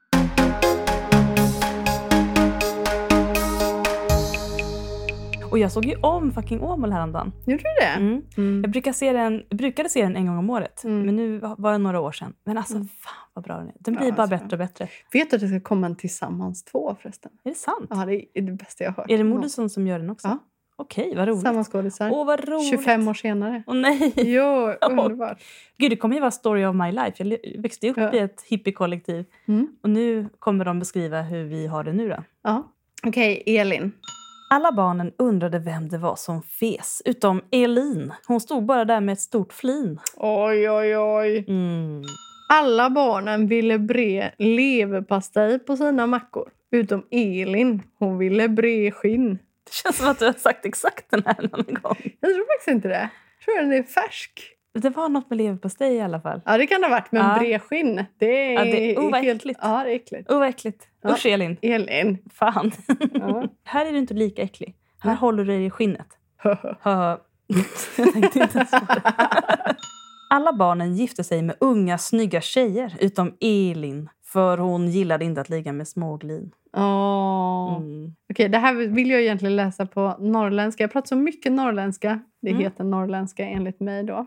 Och 5.51 5.59
jag 5.59 5.71
såg 5.71 5.85
ju 5.85 5.95
om 5.95 6.31
fucking 6.31 6.61
Åmål 6.61 6.91
häromdagen. 6.91 7.31
Gjorde 7.45 7.63
du 7.63 7.69
det? 7.85 7.85
Mm. 7.87 8.21
Mm. 8.37 8.61
Jag 8.61 8.71
brukar 8.71 8.93
se 8.93 9.13
den, 9.13 9.43
brukade 9.49 9.89
se 9.89 10.01
den 10.03 10.15
en 10.15 10.25
gång 10.27 10.37
om 10.37 10.49
året, 10.49 10.83
Mm. 10.83 11.01
men 11.05 11.15
nu 11.15 11.39
var 11.57 11.71
det 11.71 11.77
några 11.77 11.99
år 11.99 12.11
sedan. 12.11 12.33
Men 12.43 12.57
alltså, 12.57 12.73
fan 12.73 13.13
vad 13.33 13.43
bra 13.43 13.57
den 13.57 13.67
är. 13.67 13.73
Den 13.79 13.93
blir 13.95 14.05
Ja, 14.07 14.11
bara 14.13 14.21
alltså. 14.21 14.37
bättre 14.37 14.55
och 14.55 14.57
bättre. 14.59 14.87
Vet 15.13 15.29
du 15.29 15.35
att 15.35 15.41
det 15.41 15.47
ska 15.47 15.59
komma 15.59 15.87
en 15.87 15.95
Tillsammans 15.95 16.63
två 16.63 16.95
förresten? 17.01 17.31
Är 17.43 17.49
det 17.49 17.55
sant? 17.57 17.87
Ja, 17.89 18.05
det 18.05 18.25
är 18.33 18.41
det 18.41 18.51
bästa 18.51 18.83
jag 18.83 18.91
har 18.91 18.95
hört. 18.95 19.11
Är 19.11 19.17
det 19.17 19.23
Moodysson 19.23 19.69
som 19.69 19.87
gör 19.87 19.99
den 19.99 20.09
också? 20.09 20.27
Ja. 20.27 20.37
Okej, 20.75 21.13
vad 21.15 21.27
roligt. 21.27 21.41
Samma 21.41 21.63
skådisar. 21.63 22.09
Åh, 22.13 22.25
vad 22.25 22.49
roligt. 22.49 22.69
25 22.69 23.07
år 23.07 23.13
senare. 23.13 23.63
Åh 23.67 23.75
nej. 23.75 24.13
Jo, 24.15 24.73
underbart. 24.89 25.41
Gud, 25.77 25.91
det 25.91 25.95
kommer 25.95 26.15
ju 26.15 26.21
vara 26.21 26.31
story 26.31 26.65
of 26.65 26.75
my 26.75 26.91
life. 26.91 27.23
Jag 27.23 27.61
växte 27.61 27.89
upp 27.89 27.97
Ja. 27.97 28.13
i 28.13 28.17
ett 28.19 28.41
hippiekollektiv. 28.47 29.25
Mm. 29.47 29.67
Och 29.83 29.89
nu 29.89 30.29
kommer 30.39 30.65
de 30.65 30.79
beskriva 30.79 31.21
hur 31.21 31.43
vi 31.43 31.67
har 31.67 31.83
det 31.83 31.93
nu 31.93 32.09
då. 32.09 32.23
Ja. 32.43 32.71
Okej, 33.03 33.43
Elin. 33.45 33.91
Alla 34.49 34.71
barnen 34.71 35.13
undrade 35.17 35.59
vem 35.59 35.89
det 35.89 35.97
var 35.97 36.15
som 36.15 36.41
fes, 36.41 37.01
utom 37.05 37.41
Elin. 37.51 38.13
Hon 38.27 38.41
stod 38.41 38.65
bara 38.65 38.85
där 38.85 39.01
med 39.01 39.13
ett 39.13 39.19
stort 39.19 39.53
flin. 39.53 39.99
Oj, 40.15 40.69
oj, 40.69 40.97
oj. 40.97 41.45
Mm. 41.47 42.03
Alla 42.49 42.89
barnen 42.89 43.47
ville 43.47 43.79
bre 43.79 44.31
leverpastej 44.37 45.59
på 45.59 45.77
sina 45.77 46.07
mackor. 46.07 46.49
Utom 46.71 47.05
Elin. 47.11 47.83
Hon 47.99 48.17
ville 48.17 48.49
bre 48.49 48.91
skinn. 48.91 49.39
Det 49.65 49.73
känns 49.73 49.97
som 49.97 50.07
att 50.07 50.19
du 50.19 50.25
har 50.25 50.33
sagt 50.33 50.65
exakt 50.65 51.11
den 51.11 51.23
här 51.25 51.41
någon 51.41 51.73
gång. 51.81 51.97
Jag 52.19 52.33
tror 52.33 52.53
faktiskt 52.53 52.75
inte 52.75 52.87
det. 52.87 53.09
Jag 53.39 53.55
tror 53.55 53.61
den 53.61 53.73
är 53.73 53.83
färsk. 53.83 54.56
Det 54.81 54.89
var 54.89 55.09
något 55.09 55.29
med 55.29 55.37
leverpastej 55.37 55.95
i 55.95 56.01
alla 56.01 56.21
fall. 56.21 56.41
Ja, 56.45 56.57
det 56.57 56.67
kan 56.67 56.81
det 56.81 56.87
ha 56.87 56.91
varit. 56.95 57.11
Men 57.11 57.25
Ja. 57.25 57.39
bre 57.39 57.59
skinn, 57.59 58.05
det 58.17 58.25
är 58.25 58.53
Ja, 58.53 58.63
det- 58.65 58.97
oh, 58.97 59.11
vad 59.11 59.21
helt... 59.23 59.41
äckligt. 59.41 59.59
Ja, 59.63 59.83
det 59.83 59.91
är 59.91 59.95
äckligt. 59.95 60.31
Åh, 60.31 60.39
vad 60.39 60.47
äckligt. 60.49 60.87
Ja. 61.03 61.09
Usch, 61.09 61.25
Elin. 61.25 61.57
Elin. 61.61 62.17
Fan. 62.33 62.71
Ja. 63.13 63.43
här 63.63 63.85
är 63.85 63.91
du 63.91 63.97
inte 63.97 64.13
lika 64.13 64.41
äcklig. 64.41 64.75
Här 64.99 65.11
Ja. 65.11 65.15
håller 65.15 65.43
du 65.45 65.51
dig 65.51 65.65
i 65.65 65.69
skinnet. 65.69 66.07
Jag 67.97 68.13
tänkte 68.13 68.39
inte 68.39 68.57
ens 68.57 68.71
på 68.71 68.93
det. 68.93 69.13
Alla 70.29 70.53
barnen 70.53 70.95
gifte 70.95 71.23
sig 71.23 71.41
med 71.41 71.55
unga, 71.59 71.97
snygga 71.97 72.41
tjejer 72.41 72.93
utom 72.99 73.33
Elin. 73.41 74.09
För 74.25 74.57
hon 74.57 74.87
gillade 74.87 75.25
inte 75.25 75.41
att 75.41 75.49
ligga 75.49 75.73
med 75.73 75.87
småglin. 75.87 76.51
Åh. 76.77 77.77
Mm. 77.77 78.11
Okej, 78.33 78.49
det 78.49 78.57
här 78.57 78.73
vill 78.75 79.09
jag 79.09 79.21
egentligen 79.21 79.55
läsa 79.55 79.85
på 79.85 80.15
norrländska. 80.19 80.83
Jag 80.83 80.91
pratar 80.91 81.07
så 81.07 81.15
mycket 81.15 81.51
norrländska. 81.51 82.19
Det 82.41 82.49
Mm. 82.49 82.61
heter 82.61 82.83
norrländska 82.83 83.45
enligt 83.45 83.79
mig 83.79 84.03
då. 84.03 84.25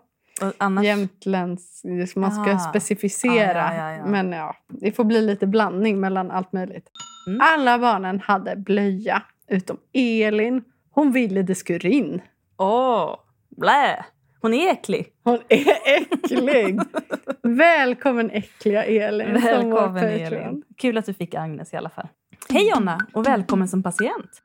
Annars... 0.58 0.84
Jämtländsk, 0.84 2.16
man 2.16 2.32
ska 2.32 2.52
Ah. 2.54 2.58
specificera. 2.58 3.64
Ah, 3.68 3.74
ja, 3.76 3.90
ja, 3.90 3.96
ja. 3.96 4.06
Men 4.06 4.32
ja, 4.32 4.56
det 4.68 4.92
får 4.92 5.04
bli 5.04 5.22
lite 5.22 5.46
blandning 5.46 6.00
mellan 6.00 6.30
allt 6.30 6.52
möjligt. 6.52 6.86
Mm. 7.26 7.40
Alla 7.42 7.78
barnen 7.78 8.20
hade 8.20 8.56
blöja, 8.56 9.22
utom 9.48 9.76
Elin. 9.92 10.62
Hon 10.90 11.12
ville 11.12 11.42
det 11.42 11.54
skulle 11.54 11.88
in. 11.88 12.20
Åh, 12.58 13.16
blä! 13.56 14.04
Hon 14.42 14.54
är 14.54 14.70
äcklig. 14.70 15.06
Hon 15.24 15.38
är 15.48 15.66
äcklig! 15.84 16.80
Välkommen 17.42 18.30
äckliga 18.30 18.84
Elin 18.84 19.40
Välkommen. 19.42 20.04
Elin. 20.04 20.62
Kul 20.76 20.98
att 20.98 21.06
du 21.06 21.14
fick 21.14 21.34
Agnes 21.34 21.72
i 21.72 21.76
alla 21.76 21.90
fall. 21.90 22.08
Hej 22.48 22.70
Jonna 22.70 22.98
och 23.12 23.26
välkommen 23.26 23.68
som 23.68 23.82
patient. 23.82 24.42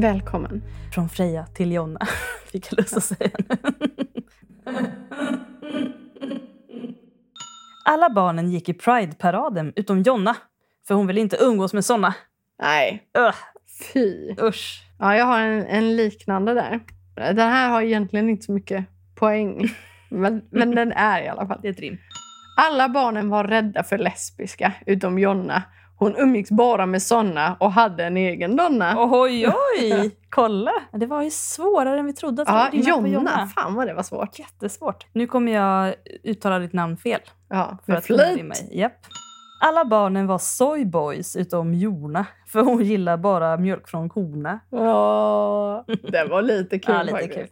Välkommen. 0.00 0.62
Från 0.94 1.08
Freja 1.08 1.46
till 1.46 1.72
Jonna, 1.72 2.00
fick 2.52 2.72
jag 2.72 2.76
lust 2.78 2.96
att 2.96 3.04
säga. 3.04 3.30
Alla 7.84 8.10
barnen 8.10 8.50
gick 8.50 8.68
i 8.68 8.72
Pride-paraden 8.74 9.72
utom 9.76 10.02
Jonna, 10.02 10.36
för 10.88 10.94
hon 10.94 11.06
ville 11.06 11.20
inte 11.20 11.36
umgås 11.40 11.74
med 11.74 11.84
såna. 11.84 12.14
Nej, 12.62 13.08
Ugh, 13.18 13.34
fy. 13.92 14.34
usch. 14.42 14.82
Ja, 14.98 15.16
jag 15.16 15.24
har 15.24 15.40
en, 15.40 15.66
en 15.66 15.96
liknande 15.96 16.54
där. 16.54 16.80
Den 17.14 17.38
här 17.50 17.68
har 17.68 17.82
egentligen 17.82 18.28
inte 18.28 18.44
så 18.46 18.52
mycket 18.52 18.84
poäng. 19.14 19.68
Men, 20.10 20.42
men 20.50 20.70
den 20.74 20.92
är 20.92 21.22
i 21.22 21.28
alla 21.28 21.46
fall. 21.46 21.58
Det 21.62 21.68
är 21.68 21.72
ett 21.72 21.80
rim. 21.80 21.98
Alla 22.56 22.88
barnen 22.88 23.28
var 23.28 23.44
rädda 23.44 23.84
för 23.84 23.98
lesbiska, 23.98 24.72
utom 24.86 25.18
Jonna. 25.18 25.62
Hon 25.98 26.16
umgicks 26.16 26.50
bara 26.50 26.86
med 26.86 27.02
såna 27.02 27.56
och 27.60 27.72
hade 27.72 28.04
en 28.04 28.16
egen 28.16 28.56
donna. 28.56 28.94
Oj, 28.98 29.46
oj! 29.78 30.10
Kolla! 30.30 30.70
Det 30.92 31.06
var 31.06 31.22
ju 31.22 31.30
svårare 31.30 31.98
än 31.98 32.06
vi 32.06 32.12
trodde. 32.12 32.42
Att 32.42 32.74
ja, 32.74 32.96
på 33.00 33.06
Jonna. 33.08 33.46
Fan 33.46 33.74
vad 33.74 33.86
det 33.86 33.94
var 33.94 34.02
svårt. 34.02 34.38
Jättesvårt. 34.38 35.06
Nu 35.12 35.26
kommer 35.26 35.52
jag 35.52 35.94
uttala 36.24 36.58
ditt 36.58 36.72
namn 36.72 36.96
fel. 36.96 37.20
Ja, 37.48 37.78
För 37.86 37.92
att 37.92 38.06
flit. 38.06 38.20
i. 38.70 38.78
Japp. 38.80 38.92
Alla 39.64 39.84
barnen 39.84 40.26
var 40.26 40.38
soyboys 40.38 41.36
utom 41.36 41.74
Jona, 41.74 42.26
för 42.46 42.60
hon 42.60 42.82
gillar 42.84 43.16
bara 43.16 43.56
mjölk 43.56 43.88
från 43.88 44.08
korna. 44.08 44.60
Ja, 44.70 45.84
det 46.02 46.24
var 46.24 46.42
lite 46.42 46.78
kul 46.78 46.94
Ja, 46.98 47.02
lite 47.02 47.12
faktiskt. 47.18 47.34
kul. 47.36 47.48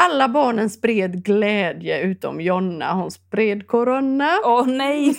Alla 0.00 0.28
barnen 0.28 0.70
spred 0.70 1.24
glädje 1.24 2.00
utom 2.00 2.40
Jonna. 2.40 2.92
Hon 2.92 3.10
spred 3.10 3.66
corona. 3.66 4.30
Åh 4.44 4.66
nej! 4.66 5.16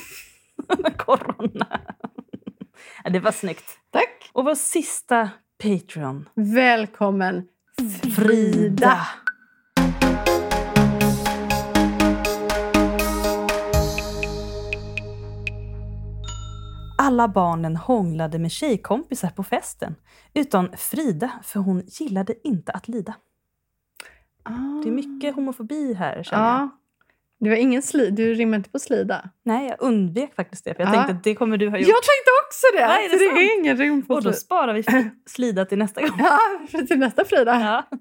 Corona. 0.97 1.67
Det 3.09 3.19
var 3.19 3.31
snyggt. 3.31 3.79
Tack. 3.89 4.29
Och 4.33 4.45
vår 4.45 4.55
sista 4.55 5.29
Patreon. 5.63 6.29
Välkommen 6.35 7.47
Frida. 8.15 8.97
Alla 16.97 17.27
barnen 17.27 17.75
hånglade 17.75 18.39
med 18.39 18.51
tjejkompisar 18.51 19.29
på 19.29 19.43
festen. 19.43 19.95
Utom 20.33 20.69
Frida, 20.77 21.31
för 21.43 21.59
hon 21.59 21.83
gillade 21.85 22.47
inte 22.47 22.71
att 22.71 22.87
lida. 22.87 23.15
Det 24.83 24.89
är 24.89 24.93
mycket 24.93 25.35
homofobi 25.35 25.93
här 25.93 26.23
känner 26.23 26.59
jag. 26.59 26.69
Det 27.43 27.49
var 27.49 27.57
ingen 27.57 27.81
sli. 27.81 28.09
Du 28.11 28.33
rimmar 28.33 28.57
inte 28.57 28.69
på 28.69 28.79
slida. 28.79 29.29
Nej, 29.45 29.67
jag 29.67 29.75
undvek 29.79 30.35
faktiskt 30.35 30.65
det. 30.65 30.73
För 30.75 30.83
jag 30.83 30.89
Ja. 30.89 30.93
tänkte 30.93 31.13
att 31.13 31.23
det 31.23 31.35
kommer 31.35 31.57
du 31.57 31.69
ha 31.69 31.77
Jag 31.77 31.81
gjort. 31.81 31.87
tänkte 31.89 32.31
också 32.45 32.67
det! 32.77 32.87
Nej, 32.87 33.05
är 33.05 33.09
det 33.09 33.17
så 33.29 33.35
det 33.35 33.41
är 33.41 33.59
ingen 33.59 33.77
rim 33.77 34.05
på 34.05 34.13
Och 34.13 34.23
då 34.23 34.33
sparar 34.33 34.73
vi 34.73 34.83
slida 35.29 35.65
till 35.65 35.77
nästa 35.77 36.01
gång. 36.01 36.19
Ja, 36.19 36.39
till 36.87 36.99
nästa 36.99 37.25
Frida. 37.25 37.59
Ja. 37.61 37.97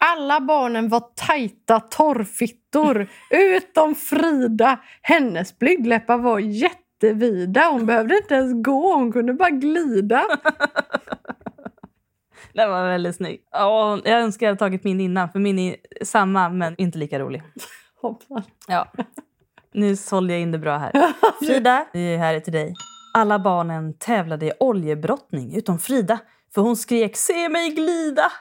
Alla 0.00 0.40
barnen 0.40 0.88
var 0.88 1.00
tajta 1.14 1.80
torrfittor, 1.80 3.08
utom 3.30 3.94
Frida. 3.94 4.78
Hennes 5.02 5.58
blygdläppar 5.58 6.18
var 6.18 6.38
jättevida. 6.38 7.68
Hon 7.72 7.86
behövde 7.86 8.16
inte 8.16 8.34
ens 8.34 8.64
gå, 8.64 8.94
hon 8.94 9.12
kunde 9.12 9.32
bara 9.32 9.50
glida. 9.50 10.24
Det 12.54 12.66
var 12.66 12.88
väldigt 12.88 13.16
snyggt. 13.16 13.48
Ja, 13.52 14.00
jag 14.04 14.20
önskar 14.20 14.46
jag 14.46 14.50
hade 14.50 14.58
tagit 14.58 14.84
min 14.84 15.00
innan, 15.00 15.28
för 15.30 15.38
min 15.38 15.58
är 15.58 15.76
samma 16.04 16.48
men 16.48 16.74
inte 16.78 16.98
lika 16.98 17.18
rolig. 17.18 17.42
Hoppsan. 18.00 18.42
Ja. 18.68 18.92
Nu 19.72 19.96
sålde 19.96 20.32
jag 20.32 20.42
in 20.42 20.52
det 20.52 20.58
bra 20.58 20.76
här. 20.78 20.92
Frida, 21.46 21.86
det 21.92 22.16
här 22.16 22.34
är 22.34 22.40
till 22.40 22.52
dig. 22.52 22.74
Alla 23.14 23.38
barnen 23.38 23.94
tävlade 23.94 24.46
i 24.46 24.52
oljebrottning 24.60 25.56
utom 25.56 25.78
Frida, 25.78 26.18
för 26.54 26.62
hon 26.62 26.76
skrek 26.76 27.16
“Se 27.16 27.48
mig 27.48 27.70
glida!” 27.70 28.32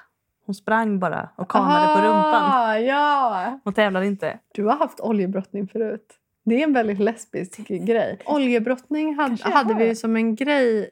Hon 0.45 0.55
sprang 0.55 0.99
bara 0.99 1.29
och 1.35 1.51
kamade 1.51 1.95
på 1.95 2.07
rumpan. 2.07 2.85
Ja. 2.85 3.59
Hon 3.63 3.73
tävlade 3.73 4.05
inte. 4.05 4.39
Du 4.53 4.65
har 4.65 4.75
haft 4.75 4.99
oljebrottning 4.99 5.67
förut. 5.67 6.07
Det 6.45 6.55
är 6.55 6.63
en 6.63 6.73
väldigt 6.73 6.99
lesbisk 6.99 7.67
grej. 7.67 8.19
Oljebrottning 8.25 9.15
hade, 9.15 9.49
hade 9.49 9.73
vi 9.73 9.95
som 9.95 10.15
en 10.15 10.35
grej 10.35 10.89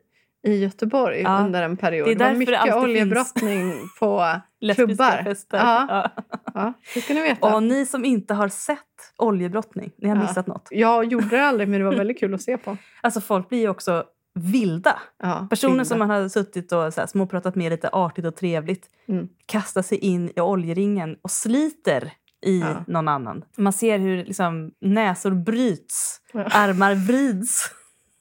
i 0.48 0.56
Göteborg 0.58 1.22
Ja. 1.22 1.40
under 1.40 1.64
en 1.64 1.78
period. 1.78 2.08
Det 2.08 2.12
är 2.14 2.18
var 2.20 2.30
det 2.30 2.38
mycket 2.38 2.76
oljebrottning 2.76 3.74
på 4.00 4.32
Lesbiska 4.62 4.86
klubbar. 4.88 5.24
fester. 5.24 5.58
Ja. 5.58 6.12
Ja. 6.54 6.74
Det 6.94 7.02
ska 7.02 7.14
ni 7.14 7.22
veta. 7.22 7.56
Och 7.56 7.64
ni 7.64 7.86
som 7.86 8.06
inte 8.06 8.34
har 8.34 8.48
sett 8.50 8.78
oljebrottning, 9.18 9.92
ni 9.98 10.10
har 10.10 10.16
missat 10.16 10.48
något. 10.48 10.68
Jag 10.72 11.06
gjorde 11.06 11.28
det 11.30 11.46
aldrig, 11.46 11.70
men 11.70 11.80
det 11.80 11.86
var 11.86 11.96
väldigt 11.98 12.20
kul 12.20 12.34
att 12.34 12.42
se 12.42 12.58
på. 12.58 12.78
Alltså 13.02 13.22
folk 13.22 13.50
blir 13.50 13.60
ju 13.60 13.70
också 13.70 14.04
vilda. 14.40 15.00
Ja, 15.24 15.48
Personer 15.50 15.72
bilder. 15.74 15.84
som 15.86 16.00
man 16.00 16.10
har 16.10 16.30
suttit 16.30 16.72
och 16.72 16.94
så 16.94 17.02
här, 17.02 17.08
småpratat 17.08 17.56
med 17.56 17.72
lite 17.72 17.90
artigt 17.94 18.26
och 18.26 18.36
trevligt 18.36 18.86
Mm. 19.10 19.28
kastar 19.46 19.82
sig 19.82 19.98
in 19.98 20.32
i 20.36 20.40
oljeringen 20.42 21.18
och 21.22 21.32
sliter 21.32 22.12
i 22.46 22.60
Ja. 22.60 22.84
någon 22.88 23.08
annan. 23.08 23.44
Man 23.58 23.74
ser 23.74 24.00
hur 24.00 24.18
liksom, 24.26 24.72
näsor 24.82 25.32
bryts, 25.32 26.22
Ja. 26.34 26.44
armar 26.44 26.96
vrids. 26.96 27.72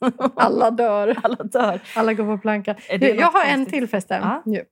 Alla 0.37 0.71
dör. 0.71 1.17
Alla 1.23 1.37
dör. 1.45 1.81
Alla 1.97 2.13
går 2.15 2.25
på 2.37 2.39
planka. 2.43 2.75
Jag 3.01 3.27
har 3.31 3.45
en 3.45 3.67
till 3.67 3.89
fest 3.89 4.11
här. 4.11 4.21
Ja. 4.21 4.43
Nu. 4.45 4.65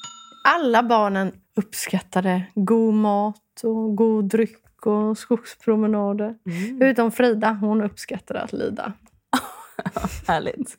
Alla 0.48 0.82
barnen 0.82 1.32
uppskattade 1.56 2.42
god 2.54 2.94
mat 2.94 3.60
och 3.64 3.96
god 3.96 4.24
dryck 4.24 4.86
och 4.86 5.18
skogspromenader. 5.18 6.34
Mm. 6.46 6.82
Utom 6.82 7.10
Frida, 7.12 7.50
hon 7.60 7.82
uppskattade 7.82 8.40
att 8.40 8.52
lida. 8.52 8.92
Härligt. 10.26 10.78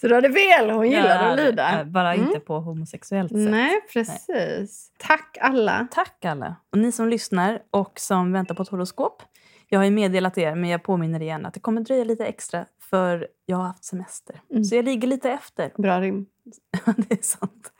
Så 0.00 0.08
du 0.08 0.14
hade 0.14 0.32
fel, 0.32 0.70
hon 0.70 0.90
gillade 0.90 1.14
Ja, 1.14 1.30
att 1.32 1.36
lida. 1.38 1.78
ja, 1.78 1.84
Bara 1.84 2.14
Mm. 2.14 2.26
inte 2.26 2.40
på 2.40 2.60
homosexuellt 2.60 3.30
sätt. 3.32 3.50
Nej, 3.50 3.80
precis. 3.92 4.90
Tack 4.98 5.38
alla. 5.40 5.86
Tack 5.90 6.24
alla! 6.24 6.56
Och 6.72 6.78
ni 6.78 6.92
som 6.92 7.08
lyssnar 7.08 7.58
och 7.70 7.92
som 8.00 8.32
väntar 8.32 8.54
på 8.54 8.62
ett 8.62 8.68
horoskop. 8.68 9.22
Jag 9.72 9.78
har 9.78 9.84
ju 9.84 9.90
meddelat 9.90 10.38
er, 10.38 10.54
men 10.54 10.70
jag 10.70 10.82
påminner 10.82 11.22
igen 11.22 11.46
att 11.46 11.54
det 11.54 11.60
kommer 11.60 11.80
dröja 11.80 12.04
lite 12.04 12.26
extra 12.26 12.66
för 12.90 13.28
jag 13.46 13.56
har 13.56 13.64
haft 13.64 13.84
semester. 13.84 14.40
Mm. 14.50 14.64
Så 14.64 14.74
jag 14.76 14.84
ligger 14.84 15.08
lite 15.08 15.30
efter. 15.30 15.72
Bra 15.82 16.00
rim. 16.00 16.26
det 16.96 17.12
är 17.12 17.22
sant. 17.22 17.72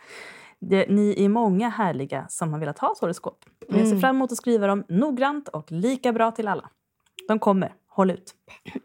Det, 0.59 0.87
ni 0.91 1.25
är 1.25 1.29
många 1.29 1.69
härliga 1.69 2.27
som 2.29 2.53
har 2.53 2.61
velat 2.61 2.79
ha 2.79 2.93
ett 2.93 2.99
horoskop. 2.99 3.45
Och 3.69 3.75
Jag 3.75 3.81
ser 3.81 3.87
Mm. 3.87 4.01
fram 4.01 4.17
emot 4.17 4.33
att 4.33 4.39
skriva 4.39 4.67
dem 4.67 4.85
noggrant 4.89 5.49
och 5.49 5.73
lika 5.73 6.13
bra 6.13 6.31
till 6.31 6.49
alla. 6.49 6.71
De 7.29 7.39
kommer. 7.39 7.73
Håll 7.89 8.11
ut. 8.11 8.35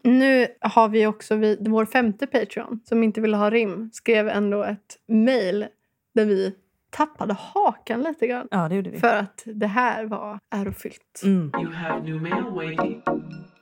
Nu 0.02 0.46
har 0.60 0.88
vi 0.88 1.06
också 1.06 1.34
vi, 1.36 1.56
vår 1.60 1.84
femte 1.84 2.26
Patreon 2.26 2.80
som 2.84 3.02
inte 3.02 3.20
ville 3.20 3.36
ha 3.36 3.50
rim 3.50 3.90
skrev 3.92 4.28
ändå 4.28 4.62
ett 4.64 4.98
mejl 5.06 5.66
där 6.14 6.24
vi 6.24 6.54
tappade 6.90 7.34
hakan 7.34 8.02
lite 8.02 8.26
grann. 8.26 8.48
Ja, 8.50 8.68
det 8.68 8.74
gjorde 8.74 8.90
vi. 8.90 8.98
För 8.98 9.16
att 9.16 9.42
det 9.46 9.66
här 9.66 10.04
var 10.04 10.38
ärofyllt. 10.54 11.20
Mm. 11.24 11.52
You 11.60 11.72
have 11.72 12.02
new 12.02 12.22
mail 12.22 12.44
waiting. 12.44 13.02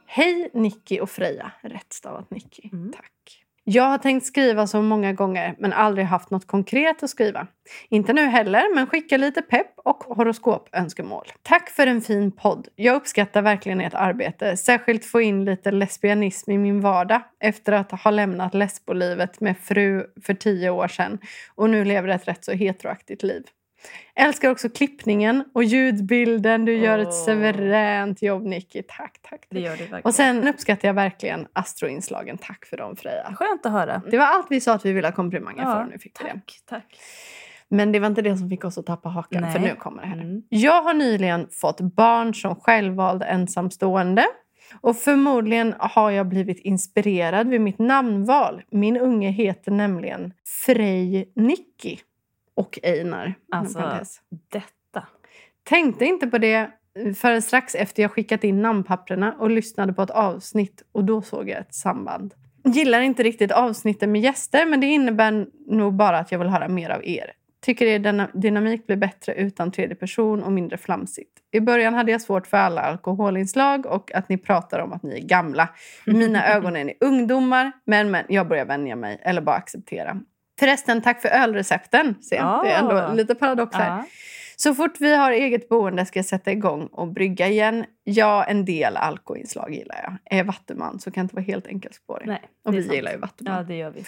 Hej 0.07 0.51
Nicky 0.55 1.01
och 1.01 1.11
Freja. 1.11 1.53
Rätt 1.61 1.93
stavat 1.93 2.31
Nicky. 2.31 2.69
Mm. 2.73 2.93
Tack. 2.93 3.44
Jag 3.67 3.85
har 3.85 3.99
tänkt 3.99 4.27
skriva 4.27 4.67
så 4.67 4.83
många 4.83 5.13
gånger 5.13 5.55
men 5.59 5.73
aldrig 5.73 6.07
haft 6.07 6.31
något 6.31 6.47
konkret 6.47 7.03
att 7.03 7.11
skriva. 7.11 7.47
Inte 7.89 8.13
nu 8.13 8.23
heller, 8.23 8.75
men 8.75 8.87
skicka 8.87 9.17
lite 9.17 9.43
pepp 9.43 9.73
och 9.77 10.05
horoskopönskemål. 10.05 11.27
Tack 11.43 11.71
för 11.71 11.87
en 11.87 12.01
fin 12.01 12.33
podd. 12.33 12.69
Jag 12.77 12.97
uppskattar 12.97 13.43
verkligen 13.43 13.81
ert 13.81 13.95
arbete. 13.95 14.57
Särskilt 14.57 15.05
få 15.05 15.21
in 15.21 15.45
lite 15.45 15.71
lesbianism 15.71 16.51
i 16.51 16.59
min 16.59 16.81
vardag 16.81 17.23
efter 17.41 17.73
att 17.73 17.91
ha 17.91 18.11
lämnat 18.11 18.55
lesbolivet 18.55 19.41
med 19.41 19.59
fru 19.59 20.07
för 20.23 20.35
tio 20.35 20.71
år 20.71 20.89
sedan 20.89 21.19
och 21.55 21.71
nu 21.71 21.85
lever 21.85 22.09
ett 22.09 22.29
rätt 22.29 22.45
så 22.45 22.53
heteroaktigt 22.53 23.23
liv. 23.23 23.43
Älskar 24.15 24.51
också 24.51 24.69
klippningen 24.69 25.45
och 25.55 25.65
ljudbilden. 25.65 26.65
Du 26.65 26.77
gör 26.77 26.99
ett 26.99 27.09
Åh. 27.09 27.25
suveränt 27.25 28.23
jobb, 28.23 28.43
Nicky. 28.43 28.83
Tack, 28.83 29.19
tack. 29.31 29.47
Det 29.51 29.61
gör 29.61 29.71
det 29.71 29.77
verkligen. 29.77 30.03
Och 30.03 30.15
sen 30.15 30.49
uppskattar 30.49 30.89
jag 30.89 30.95
verkligen 30.95 31.47
astroinslagen. 31.53 32.39
Tack 32.39 32.65
för 32.67 32.77
dem, 32.77 32.97
Freja. 32.97 33.35
Skönt 33.37 33.67
att 33.67 33.73
höra. 33.73 34.03
Det 34.11 34.19
var 34.19 34.27
allt 34.27 34.47
vi 34.51 34.61
sa 34.61 34.73
att 34.75 34.85
vi 34.87 34.93
ville 34.93 35.09
ha 35.09 35.13
komplimanger 35.13 35.65
för. 35.65 35.81
och 35.83 35.89
Nu 35.91 35.99
fick 35.99 36.21
vi 36.21 36.25
det. 36.25 36.31
tack, 36.31 36.61
tack. 36.67 36.97
Men 37.69 37.93
det 37.93 37.99
var 38.01 38.07
inte 38.07 38.23
det 38.23 38.37
som 38.37 38.51
fick 38.51 38.65
oss 38.65 38.79
att 38.79 38.87
tappa 38.87 39.09
hakan. 39.09 39.43
Nej. 39.43 39.53
För 39.53 39.59
nu 39.59 39.75
kommer 39.75 40.03
det 40.03 40.09
här. 40.09 40.17
Mm. 40.21 40.43
Jag 40.49 40.83
har 40.83 40.95
nyligen 40.95 41.49
fått 41.51 41.81
barn 41.81 42.35
som 42.35 42.57
självvald 42.57 43.23
ensamstående. 43.23 44.25
Och 44.81 44.97
förmodligen 44.97 45.75
har 45.79 46.11
jag 46.11 46.29
blivit 46.29 46.59
inspirerad 46.59 47.49
vid 47.49 47.61
mitt 47.61 47.79
namnval. 47.79 48.63
Min 48.71 48.97
unge 48.97 49.31
heter 49.31 49.73
nämligen 49.73 50.33
Frej 50.67 51.33
Nicky. 51.37 51.97
Och 52.55 52.79
Einar. 52.83 53.35
Alltså, 53.53 54.01
detta. 54.49 55.07
Tänkte 55.65 56.05
inte 56.05 56.27
på 56.27 56.39
det 56.39 56.71
förrän 57.17 57.43
strax 57.43 57.75
efter 57.75 58.03
jag 58.03 58.11
skickat 58.11 58.45
in 58.45 58.63
namnpapperna 58.63 59.35
och 59.39 59.51
lyssnade 59.51 59.93
på 59.93 60.03
ett 60.03 60.11
avsnitt 60.11 60.83
och 60.93 61.05
då 61.05 61.23
såg 61.23 61.49
jag 61.49 61.59
ett 61.59 61.75
samband. 61.75 62.35
Gillar 62.65 63.01
inte 63.01 63.23
riktigt 63.23 63.53
avsnitten 63.53 64.13
med 64.13 64.21
gäster 64.21 64.67
men 64.67 64.81
det 64.81 64.87
innebär 64.87 65.47
nog 65.67 65.95
bara 65.95 66.19
att 66.19 66.33
jag 66.33 66.39
vill 66.39 66.49
höra 66.49 66.69
mer 66.69 66.91
av 66.91 67.05
er. 67.05 67.33
Tycker 67.61 67.87
er 67.87 68.39
dynamik 68.39 68.87
blir 68.87 68.97
bättre 68.97 69.35
utan 69.35 69.73
tredje 69.73 69.95
person 69.97 70.43
och 70.43 70.53
mindre 70.53 70.79
flamsigt. 70.79 71.31
I 71.51 71.61
början 71.61 71.95
hade 71.95 72.13
jag 72.13 72.21
svårt 72.21 72.47
för 72.47 72.57
alla 72.57 72.81
alkoholinslag 72.81 73.87
och 73.87 74.15
att 74.15 74.29
ni 74.29 74.39
pratar 74.39 74.79
om 74.79 74.93
att 74.93 75.03
ni 75.03 75.15
är 75.15 75.27
gamla. 75.27 75.69
I 76.07 76.13
mina 76.13 76.47
ögon 76.55 76.77
är 76.77 76.85
ni 76.85 76.95
ungdomar, 77.01 77.73
men, 77.85 78.11
men 78.11 78.25
jag 78.29 78.49
börjar 78.49 78.65
vänja 78.65 78.97
mig 78.97 79.19
eller 79.23 79.41
bara 79.41 79.57
acceptera. 79.57 80.21
Förresten, 80.59 81.03
tack 81.03 81.23
för 81.23 81.29
ölrecepten. 81.29 82.15
Se, 82.23 82.37
Ja. 82.37 82.61
Det 82.65 82.71
är 82.71 82.79
ändå 82.79 83.15
lite 83.15 83.35
paradox 83.35 83.77
här. 83.77 83.89
Ja. 83.89 84.05
Så 84.57 84.75
fort 84.75 85.01
vi 85.01 85.17
har 85.17 85.33
eget 85.33 85.69
boende 85.69 86.07
ska 86.07 86.19
jag 86.19 86.27
sätta 86.27 86.53
igång 86.53 86.87
och 86.87 87.09
brygga 87.09 87.49
igen. 87.49 87.85
Ja, 88.05 88.45
en 88.45 88.65
del 88.65 88.97
alkoholinslag 88.97 89.75
gillar 89.75 89.97
jag. 90.03 90.39
Är 90.39 90.45
vattuman 90.45 91.01
så 91.01 91.11
kan 91.11 91.23
inte 91.23 91.35
vara 91.35 91.45
helt 91.45 91.67
enkelspårig. 91.67 92.27
Nej, 92.29 92.43
och 92.65 92.75
vi 92.75 92.83
sant. 92.83 92.95
gillar 92.95 93.13
ju 93.13 93.19
vattuman. 93.19 93.57
Ja, 93.57 93.63
det 93.63 93.75
gör 93.75 93.91
vi. 93.91 94.05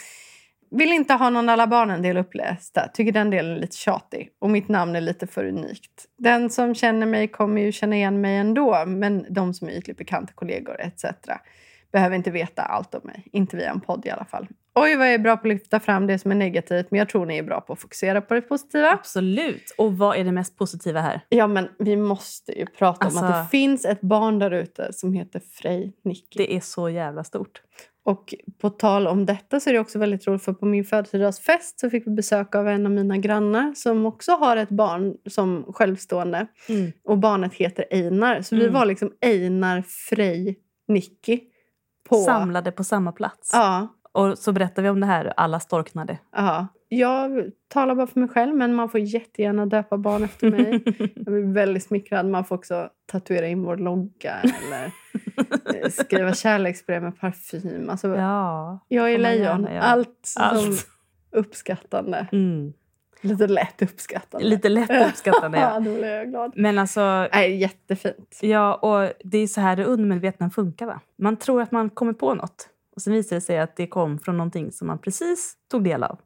Vill 0.70 0.92
inte 0.92 1.14
ha 1.14 1.30
någon 1.30 1.49
alla 1.49 1.66
barnen-del 1.66 2.16
upplästa. 2.16 2.88
Tycker 2.94 3.12
den 3.12 3.30
delen 3.30 3.53
är 3.53 3.61
lite 3.61 3.76
tjatig. 3.76 4.30
Och 4.38 4.51
mitt 4.51 4.68
namn 4.68 4.97
är 4.97 5.01
lite 5.01 5.26
för 5.26 5.44
unikt. 5.44 6.07
Den 6.18 6.51
som 6.51 6.74
känner 6.74 7.07
mig 7.07 7.28
kommer 7.28 7.62
ju 7.62 7.72
känna 7.72 7.97
igen 7.97 8.20
mig 8.20 8.36
ändå. 8.36 8.84
Men 8.86 9.26
de 9.30 9.55
som 9.55 9.68
är 9.68 9.72
ytligt 9.72 9.99
bekanta, 9.99 10.32
kollegor 10.32 10.80
etc. 10.80 11.05
behöver 11.92 12.16
inte 12.16 12.30
veta 12.30 12.62
allt 12.62 12.94
om 12.94 13.01
mig. 13.05 13.22
Inte 13.32 13.57
via 13.57 13.70
en 13.70 13.80
podd 13.80 14.07
i 14.07 14.11
alla 14.11 14.24
fall. 14.24 14.49
Oj, 14.79 14.97
vad 14.97 15.07
jag 15.07 15.14
är 15.14 15.18
bra 15.18 15.37
på 15.37 15.41
att 15.41 15.49
lyfta 15.55 15.81
fram 15.81 16.07
det 16.07 16.18
som 16.18 16.31
är 16.31 16.35
negativt. 16.35 16.87
Men 16.91 16.99
jag 16.99 17.09
tror 17.09 17.27
ni 17.27 17.39
är 17.39 17.43
bra 17.43 17.61
på 17.61 17.72
att 17.72 17.81
fokusera 17.81 18.20
på 18.20 18.35
det 18.35 18.41
positiva. 18.43 18.91
Absolut. 18.91 19.74
Och 19.79 19.99
vad 19.99 20.16
är 20.16 20.24
det 20.24 20.33
mest 20.33 20.59
positiva 20.59 21.01
här? 21.01 21.20
Ja, 21.29 21.47
men 21.47 21.68
vi 21.79 21.97
måste 21.97 22.59
ju 22.59 22.66
prata 22.66 23.07
om 23.09 23.16
att 23.16 23.22
Alltså- 23.22 23.43
det 23.43 23.49
finns 23.51 23.85
ett 23.85 24.01
barn 24.01 24.39
där 24.39 24.51
ute 24.51 24.93
som 24.93 25.12
heter 25.12 25.41
Frej 25.41 25.93
Nicky. 26.05 26.37
Det 26.39 26.57
är 26.57 26.61
så 26.61 26.89
jävla 26.91 27.24
stort. 27.24 27.62
Och 28.05 28.35
på 28.61 28.70
tal 28.70 29.07
om 29.07 29.27
detta 29.27 29.61
så 29.61 29.70
är 29.70 29.74
det 29.74 29.81
också 29.81 29.99
väldigt 29.99 30.27
roligt 30.27 30.43
för 30.45 30.53
på 30.53 30.66
min 30.66 30.85
födelsedagsfest 30.85 31.81
så 31.81 31.91
fick 31.91 32.07
vi 32.07 32.11
besök 32.11 32.55
av 32.55 32.68
en 32.68 32.87
av 32.87 32.93
mina 32.93 33.16
grannar 33.16 33.74
som 33.77 34.07
också 34.07 34.33
har 34.33 34.57
ett 34.57 34.68
barn 34.68 35.14
som 35.31 35.64
självstående. 35.72 36.47
Mm. 36.68 36.93
Och 37.05 37.18
barnet 37.18 37.55
heter 37.55 37.85
Einar. 37.91 38.43
Så 38.43 38.57
vi 38.57 38.62
Mm. 38.62 38.74
var 38.74 38.87
liksom 38.87 39.12
Einar, 39.20 39.83
Frej, 39.83 40.59
Nicky. 40.89 41.41
På... 42.09 42.16
Samlade 42.16 42.72
på 42.72 42.85
samma 42.85 43.12
plats. 43.12 43.51
Ja, 43.53 43.89
Och 44.17 44.39
så 44.39 44.53
berättar 44.53 44.83
vi 44.83 44.89
om 44.89 45.01
det 45.01 45.07
här 45.07 45.33
alla 45.37 45.61
storknade. 45.61 46.19
ja. 46.37 46.67
Jag 46.89 47.51
talar 47.69 47.95
bara 47.95 48.07
för 48.07 48.21
mig 48.21 48.29
själv 48.29 48.55
men 48.57 48.75
man 48.75 48.89
får 48.89 49.01
jättegärna 49.01 49.67
döpa 49.67 49.97
barn 49.99 50.25
efter 50.25 50.51
mig. 50.51 50.83
Jag 51.14 51.25
blir 51.25 51.53
väldigt 51.53 51.83
smickrad. 51.83 52.27
Man 52.27 52.45
får 52.45 52.57
också 52.57 52.89
tatuera 53.07 53.47
in 53.47 53.62
vår 53.62 53.77
logga 53.77 54.35
eller 54.35 54.85
eh, 55.83 55.91
skriva 55.91 56.35
kärleksbrev 56.35 57.03
med 57.03 57.21
parfym. 57.21 57.91
Alltså, 57.91 58.09
ja. 58.17 58.79
jag 58.89 59.12
är 59.12 59.19
lejon. 59.19 59.43
gärna 59.45 59.71
göra. 59.75 59.83
Allt, 59.83 60.19
som 60.23 60.43
Allt. 60.43 60.87
uppskattande. 61.33 62.27
Mm. 62.33 62.73
Lite 63.21 63.47
lätt 63.47 63.83
uppskattande. 63.83 64.47
Lite 64.47 64.69
lätt 64.69 64.91
uppskattande, 65.09 65.59
ja, 65.59 65.71
ja. 65.75 65.81
då 65.81 65.95
blir 65.95 66.14
jag 66.14 66.29
glad. 66.29 66.53
Men 66.57 66.79
alltså, 66.79 67.29
Nej, 67.33 67.57
jättefint. 67.57 68.39
ja, 68.41 68.75
och 68.75 69.12
det 69.25 69.39
är 69.39 69.47
så 69.47 69.61
här 69.61 69.77
det 69.77 69.85
undermedvetna 69.85 70.51
funkar. 70.51 70.87
Va? 70.87 71.01
Man 71.19 71.37
tror 71.37 71.62
att 71.62 71.73
man 71.73 71.91
kommer 71.91 72.12
på 72.12 72.35
något. 72.35 72.69
Och 72.97 73.03
sen 73.03 73.12
visar 73.12 73.36
det 73.36 73.40
sig 73.40 73.59
att 73.59 73.76
det 73.76 73.86
kom 73.86 74.18
från 74.18 74.36
någonting 74.36 74.72
som 74.72 74.86
man 74.86 74.99
precis 74.99 75.55
tog 75.70 75.84
del 75.84 76.03
av. 76.03 76.18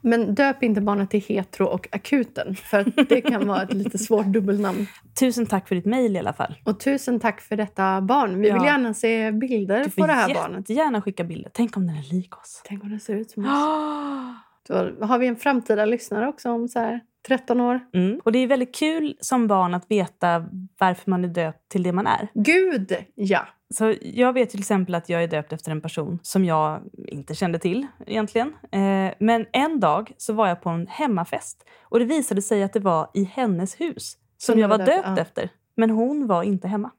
Men 0.00 0.34
döp 0.34 0.62
inte 0.62 0.80
barnet 0.80 1.10
till 1.10 1.20
hetero 1.20 1.66
och 1.66 1.88
akuten. 1.92 2.54
För 2.54 3.04
det 3.08 3.20
kan 3.20 3.48
vara 3.48 3.62
ett 3.62 3.72
lite 3.74 3.98
svårt 3.98 4.26
dubbelnamn. 4.26 4.86
Tusen 5.20 5.46
tack 5.46 5.68
för 5.68 5.74
ditt 5.74 5.84
mejl 5.86 6.16
i 6.16 6.18
alla 6.18 6.32
fall. 6.32 6.54
Och 6.64 6.80
tusen 6.80 7.20
tack 7.20 7.40
för 7.40 7.56
detta 7.56 8.00
barn. 8.00 8.30
Vi 8.34 8.36
vill 8.36 8.46
Ja. 8.62 8.64
gärna 8.66 8.94
se 8.94 9.32
bilder 9.32 9.84
Du 9.84 9.90
på 9.90 10.06
det 10.06 10.12
här 10.12 10.28
får 10.28 10.34
barnet. 10.34 10.58
jättegärna 10.58 11.02
skicka 11.02 11.24
bilder. 11.24 11.50
Tänk 11.54 11.76
om 11.76 11.86
den 11.86 11.96
är 11.96 12.02
lik 12.14 12.36
oss. 12.36 12.62
Tänk 12.64 12.82
om 12.82 12.90
den 12.90 13.00
ser 13.00 13.14
ut 13.14 13.30
som 13.30 13.44
oss. 13.44 13.50
Då 14.68 15.06
har 15.06 15.18
vi 15.18 15.26
en 15.26 15.36
framtida 15.36 15.84
lyssnare 15.84 16.28
också 16.28 16.50
om 16.50 16.68
så 16.68 16.78
här 16.78 17.00
13 17.28 17.60
år. 17.60 17.80
Mm. 17.94 18.20
Och 18.24 18.32
det 18.32 18.38
är 18.38 18.46
väldigt 18.46 18.74
kul 18.74 19.16
som 19.20 19.46
barn 19.46 19.74
att 19.74 19.90
veta 19.90 20.44
varför 20.78 21.10
man 21.10 21.24
är 21.24 21.28
döpt 21.28 21.68
till 21.68 21.82
det 21.82 21.92
man 21.92 22.06
är. 22.06 22.28
Gud, 22.34 22.96
ja. 23.14 23.46
Så 23.74 23.94
jag 24.02 24.32
vet 24.32 24.50
till 24.50 24.60
exempel 24.60 24.94
att 24.94 25.08
jag 25.08 25.22
är 25.22 25.28
döpt 25.28 25.52
efter 25.52 25.70
en 25.70 25.80
person 25.80 26.18
som 26.22 26.44
jag 26.44 26.80
inte 27.08 27.34
kände 27.34 27.58
till 27.58 27.86
egentligen. 28.06 28.48
Eh, 28.72 29.14
men 29.18 29.46
en 29.52 29.80
dag 29.80 30.12
så 30.16 30.32
var 30.32 30.48
jag 30.48 30.60
på 30.62 30.68
en 30.68 30.86
hemmafest 30.86 31.64
och 31.82 31.98
det 31.98 32.04
visade 32.04 32.42
sig 32.42 32.62
att 32.62 32.72
det 32.72 32.80
var 32.80 33.10
i 33.14 33.24
hennes 33.24 33.80
hus 33.80 34.16
som 34.38 34.52
Som 34.52 34.60
jag 34.60 34.68
var 34.68 34.78
döpt, 34.78 35.02
ja. 35.04 35.18
efter. 35.18 35.50
Men 35.76 35.90
hon 35.90 36.26
var 36.26 36.42
inte 36.42 36.68
hemma. 36.68 36.90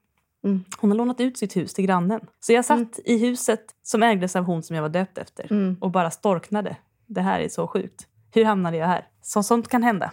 Mm. 0.44 0.64
Hon 0.80 0.90
har 0.90 0.96
lånat 0.98 1.20
ut 1.20 1.38
sitt 1.38 1.56
hus 1.56 1.74
till 1.74 1.84
grannen. 1.86 2.20
Så 2.40 2.52
jag 2.52 2.64
satt 2.64 2.78
Mm. 2.78 2.90
i 3.04 3.18
huset 3.18 3.60
som 3.82 4.02
ägdes 4.02 4.36
av 4.36 4.44
hon 4.44 4.62
som 4.62 4.76
jag 4.76 4.82
var 4.82 4.88
döpt 4.88 5.18
efter 5.18 5.52
Mm. 5.52 5.76
och 5.80 5.90
bara 5.90 6.10
storknade. 6.10 6.76
Det 7.12 7.20
här 7.20 7.40
är 7.40 7.48
så 7.48 7.66
sjukt. 7.66 8.06
Hur 8.34 8.44
hamnade 8.44 8.76
jag 8.76 8.86
här? 8.86 9.06
Så 9.22 9.42
sånt 9.42 9.68
kan 9.68 9.82
hända. 9.82 10.12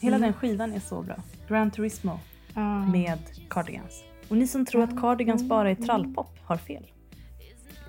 Hela 0.00 0.18
den 0.18 0.32
skivan 0.32 0.72
är 0.72 0.80
så 0.80 1.02
bra. 1.02 1.16
Gran 1.48 1.70
Turismo 1.70 2.18
med 2.92 3.18
Cardigans. 3.50 4.13
Och 4.28 4.36
ni 4.36 4.46
som 4.46 4.66
tror 4.66 4.82
att 4.82 5.00
Cardigans 5.00 5.42
bara 5.42 5.70
är 5.70 5.74
trallpop 5.74 6.38
har 6.44 6.56
fel. 6.56 6.86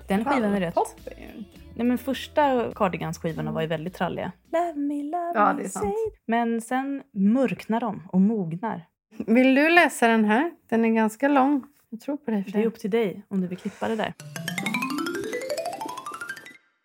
Den 0.08 0.24
skivan 0.24 0.52
är 0.52 0.60
rätt. 0.60 0.74
Pop 0.74 0.88
är 1.06 1.20
ju 1.20 1.38
inte. 1.38 1.50
Nej, 1.74 1.86
men 1.86 1.98
första 1.98 2.72
Cardigans-skivorna 2.74 3.52
var 3.52 3.60
ju 3.60 3.66
väldigt 3.66 3.94
tralliga. 3.94 4.32
Love 4.52 4.74
me, 4.74 5.02
love 5.02 5.32
Ja, 5.34 5.52
me, 5.52 5.60
det 5.62 5.66
är 5.66 5.68
sant. 5.68 5.84
say. 5.84 6.18
Men 6.26 6.60
sen 6.60 7.02
mörknar 7.12 7.80
de 7.80 8.08
och 8.12 8.20
mognar. 8.20 8.86
Vill 9.26 9.54
du 9.54 9.68
läsa 9.70 10.08
den 10.08 10.24
här? 10.24 10.50
Den 10.68 10.84
är 10.84 10.88
ganska 10.88 11.28
lång. 11.28 11.64
Jag 11.90 12.00
tror 12.00 12.16
på 12.16 12.30
dig 12.30 12.44
för 12.44 12.50
Det 12.52 12.58
är 12.62 12.66
upp 12.66 12.78
till 12.78 12.90
dig 12.90 13.22
om 13.28 13.40
du 13.40 13.46
vill 13.46 13.58
klippa 13.58 13.88
det 13.88 13.96
där. 13.96 14.14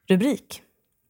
Rubrik. 0.07 0.63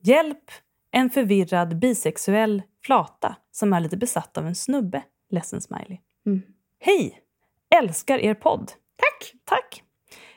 Hjälp! 0.03 0.51
En 0.91 1.09
förvirrad 1.09 1.79
bisexuell 1.79 2.61
flata 2.85 3.35
som 3.51 3.73
är 3.73 3.79
lite 3.79 3.97
besatt 3.97 4.37
av 4.37 4.47
en 4.47 4.55
snubbe. 4.55 5.03
Ledsen 5.29 5.61
smiley. 5.61 5.97
Mm. 6.25 6.41
Hej! 6.79 7.19
Älskar 7.75 8.19
er 8.19 8.33
podd. 8.33 8.71
Tack! 8.97 9.33
Tack! 9.45 9.83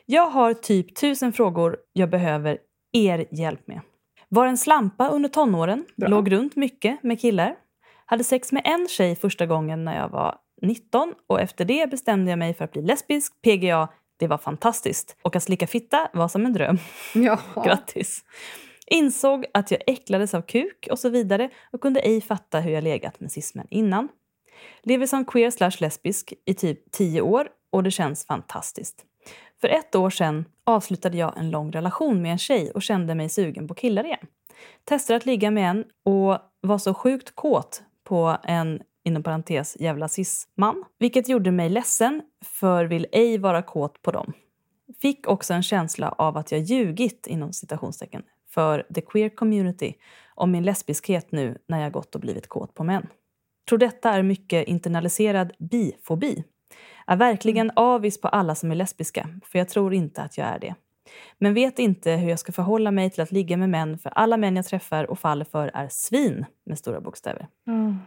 Jag 0.05 0.29
har 0.29 0.53
typ 0.53 0.95
tusen 0.95 1.33
frågor 1.33 1.77
jag 1.93 2.09
behöver 2.09 2.57
er 2.93 3.25
hjälp 3.31 3.67
med. 3.67 3.81
Var 4.29 4.45
en 4.47 4.57
slampa 4.57 5.09
under 5.09 5.29
tonåren, 5.29 5.85
Bra. 5.95 6.07
låg 6.09 6.31
runt 6.31 6.55
mycket 6.55 7.03
med 7.03 7.21
killar. 7.21 7.55
Hade 8.05 8.23
sex 8.23 8.51
med 8.51 8.61
en 8.65 8.87
tjej 8.87 9.15
första 9.15 9.45
gången 9.45 9.85
när 9.85 9.97
jag 9.97 10.09
var 10.09 10.35
19 10.61 11.13
och 11.27 11.41
efter 11.41 11.65
det 11.65 11.89
bestämde 11.89 12.31
jag 12.31 12.39
mig 12.39 12.53
för 12.53 12.65
att 12.65 12.71
bli 12.71 12.81
lesbisk. 12.81 13.41
PGA, 13.41 13.87
det 14.17 14.27
var 14.27 14.37
fantastiskt. 14.37 15.17
Och 15.21 15.35
att 15.35 15.43
slicka 15.43 15.67
fitta 15.67 16.09
var 16.13 16.27
som 16.27 16.45
en 16.45 16.53
dröm. 16.53 16.77
Ja. 17.13 17.39
Grattis! 17.65 18.23
Insåg 18.87 19.45
att 19.53 19.71
jag 19.71 19.81
äcklades 19.87 20.33
av 20.33 20.41
kuk 20.41 20.87
och 20.91 20.99
så 20.99 21.09
vidare 21.09 21.49
och 21.71 21.81
kunde 21.81 21.99
ej 21.99 22.21
fatta 22.21 22.59
hur 22.59 22.71
jag 22.71 22.83
legat 22.83 23.19
med 23.19 23.31
cismen 23.31 23.67
innan. 23.69 24.07
Lever 24.83 25.05
som 25.05 25.25
queer 25.25 25.51
slash 25.51 25.71
lesbisk 25.79 26.33
i 26.45 26.53
typ 26.53 26.91
10 26.91 27.21
år 27.21 27.49
och 27.69 27.83
det 27.83 27.91
känns 27.91 28.25
fantastiskt. 28.25 29.05
För 29.61 29.67
ett 29.67 29.95
år 29.95 30.09
sedan 30.09 30.45
avslutade 30.63 31.17
jag 31.17 31.37
en 31.37 31.49
lång 31.49 31.71
relation 31.71 32.21
med 32.21 32.31
en 32.31 32.37
tjej 32.37 32.71
och 32.71 32.81
kände 32.81 33.15
mig 33.15 33.29
sugen 33.29 33.67
på 33.67 33.73
killar 33.73 34.03
igen. 34.03 34.27
Testade 34.83 35.17
att 35.17 35.25
ligga 35.25 35.51
med 35.51 35.69
en 35.69 35.83
och 36.03 36.37
var 36.61 36.77
så 36.77 36.93
sjukt 36.93 37.35
kåt 37.35 37.83
på 38.03 38.37
en 38.43 38.81
inom 39.03 39.23
parentes 39.23 39.77
jävla 39.79 40.07
cis-man. 40.07 40.83
Vilket 40.99 41.29
gjorde 41.29 41.51
mig 41.51 41.69
ledsen 41.69 42.21
för 42.45 42.85
vill 42.85 43.07
ej 43.11 43.37
vara 43.37 43.61
kåt 43.61 44.01
på 44.01 44.11
dem. 44.11 44.33
Fick 45.01 45.27
också 45.27 45.53
en 45.53 45.63
känsla 45.63 46.09
av 46.09 46.37
att 46.37 46.51
jag 46.51 46.61
ljugit 46.61 47.27
inom 47.27 47.53
citationstecken 47.53 48.23
för 48.49 48.87
the 48.95 49.01
queer 49.01 49.29
community 49.29 49.93
om 50.35 50.51
min 50.51 50.63
lesbiskhet 50.63 51.31
nu 51.31 51.57
när 51.67 51.81
jag 51.81 51.91
gått 51.91 52.15
och 52.15 52.21
blivit 52.21 52.47
kåt 52.47 52.73
på 52.73 52.83
män. 52.83 53.07
Tror 53.69 53.79
detta 53.79 54.11
är 54.11 54.23
mycket 54.23 54.67
internaliserad 54.67 55.53
bifobi. 55.59 56.43
Är 57.07 57.15
verkligen 57.15 57.71
avis 57.75 58.21
på 58.21 58.27
alla 58.27 58.55
som 58.55 58.71
är 58.71 58.75
lesbiska, 58.75 59.29
för 59.45 59.59
jag 59.59 59.69
tror 59.69 59.93
inte 59.93 60.21
att 60.21 60.37
jag 60.37 60.47
är 60.47 60.59
det. 60.59 60.75
Men 61.37 61.53
vet 61.53 61.79
inte 61.79 62.11
hur 62.11 62.29
jag 62.29 62.39
ska 62.39 62.51
förhålla 62.51 62.91
mig 62.91 63.09
till 63.09 63.21
att 63.21 63.31
ligga 63.31 63.57
med 63.57 63.69
män 63.69 63.97
för 63.97 64.09
alla 64.09 64.37
män 64.37 64.55
jag 64.55 64.65
träffar 64.65 65.11
och 65.11 65.19
faller 65.19 65.45
för 65.45 65.71
är 65.73 65.87
svin 65.91 66.45
med 66.65 66.77
stora 66.77 67.01
bokstäver. 67.01 67.47
Mm. 67.67 67.97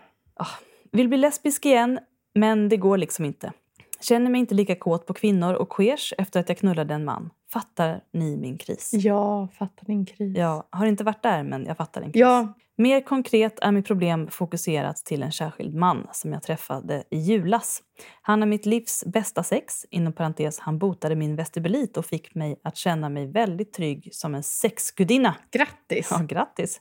Vill 0.92 1.09
bli 1.09 1.18
lesbisk 1.18 1.66
igen, 1.66 1.98
men 2.34 2.68
det 2.68 2.76
går 2.76 2.96
liksom 2.96 3.24
inte. 3.24 3.52
Känner 4.00 4.30
mig 4.30 4.40
inte 4.40 4.54
lika 4.54 4.74
kåt 4.74 5.06
på 5.06 5.14
kvinnor 5.14 5.54
och 5.54 5.68
queers 5.68 6.14
efter 6.18 6.40
att 6.40 6.48
jag 6.48 6.59
knullade 6.59 6.94
en 6.94 7.04
man. 7.04 7.30
Fattar 7.52 8.00
ni 8.12 8.36
min 8.36 8.59
kris? 8.59 8.90
Ja, 8.92 9.48
fattar 9.59 9.86
din 9.86 10.06
kris. 10.06 10.36
Jag 10.36 10.64
har 10.70 10.86
inte 10.86 11.04
varit 11.04 11.22
där, 11.22 11.42
men 11.42 11.66
jag 11.66 11.76
fattar 11.76 12.00
din 12.00 12.12
kris. 12.12 12.20
Ja, 12.20 12.54
Mer 12.81 13.01
konkret 13.01 13.59
är 13.61 13.72
mitt 13.72 13.87
problem 13.87 14.29
fokuserat 14.31 14.97
till 14.97 15.22
en 15.22 15.33
särskild 15.33 15.74
man 15.74 16.09
som 16.12 16.33
jag 16.33 16.43
träffade 16.43 17.05
i 17.11 17.18
julas. 17.18 17.83
Han 18.22 18.43
är 18.43 18.47
mitt 18.47 18.66
livs 18.66 19.05
bästa 19.07 19.43
sex. 19.43 19.87
Inom 19.91 20.12
parentes, 20.12 20.59
han 20.59 20.79
botade 20.79 21.16
min 21.16 21.37
vestibulit 21.37 21.97
och 21.97 22.07
fick 22.07 22.35
mig 22.35 22.61
att 22.64 22.76
känna 22.76 23.09
mig 23.09 23.26
väldigt 23.26 23.72
trygg 23.72 24.09
som 24.12 24.35
en 24.35 24.43
sexgudinna. 24.43 25.35
grattis. 25.51 26.09
Ja, 26.11 26.18
grattis! 26.29 26.81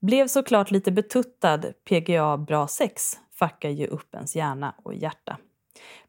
Blev 0.00 0.26
såklart 0.26 0.70
lite 0.70 0.92
betuttad. 0.92 1.62
PGA 1.88 2.36
bra 2.36 2.68
sex 2.68 3.12
fuckar 3.38 3.70
ju 3.70 3.86
upp 3.86 4.14
ens 4.14 4.36
hjärna 4.36 4.74
och 4.82 4.94
hjärta. 4.94 5.36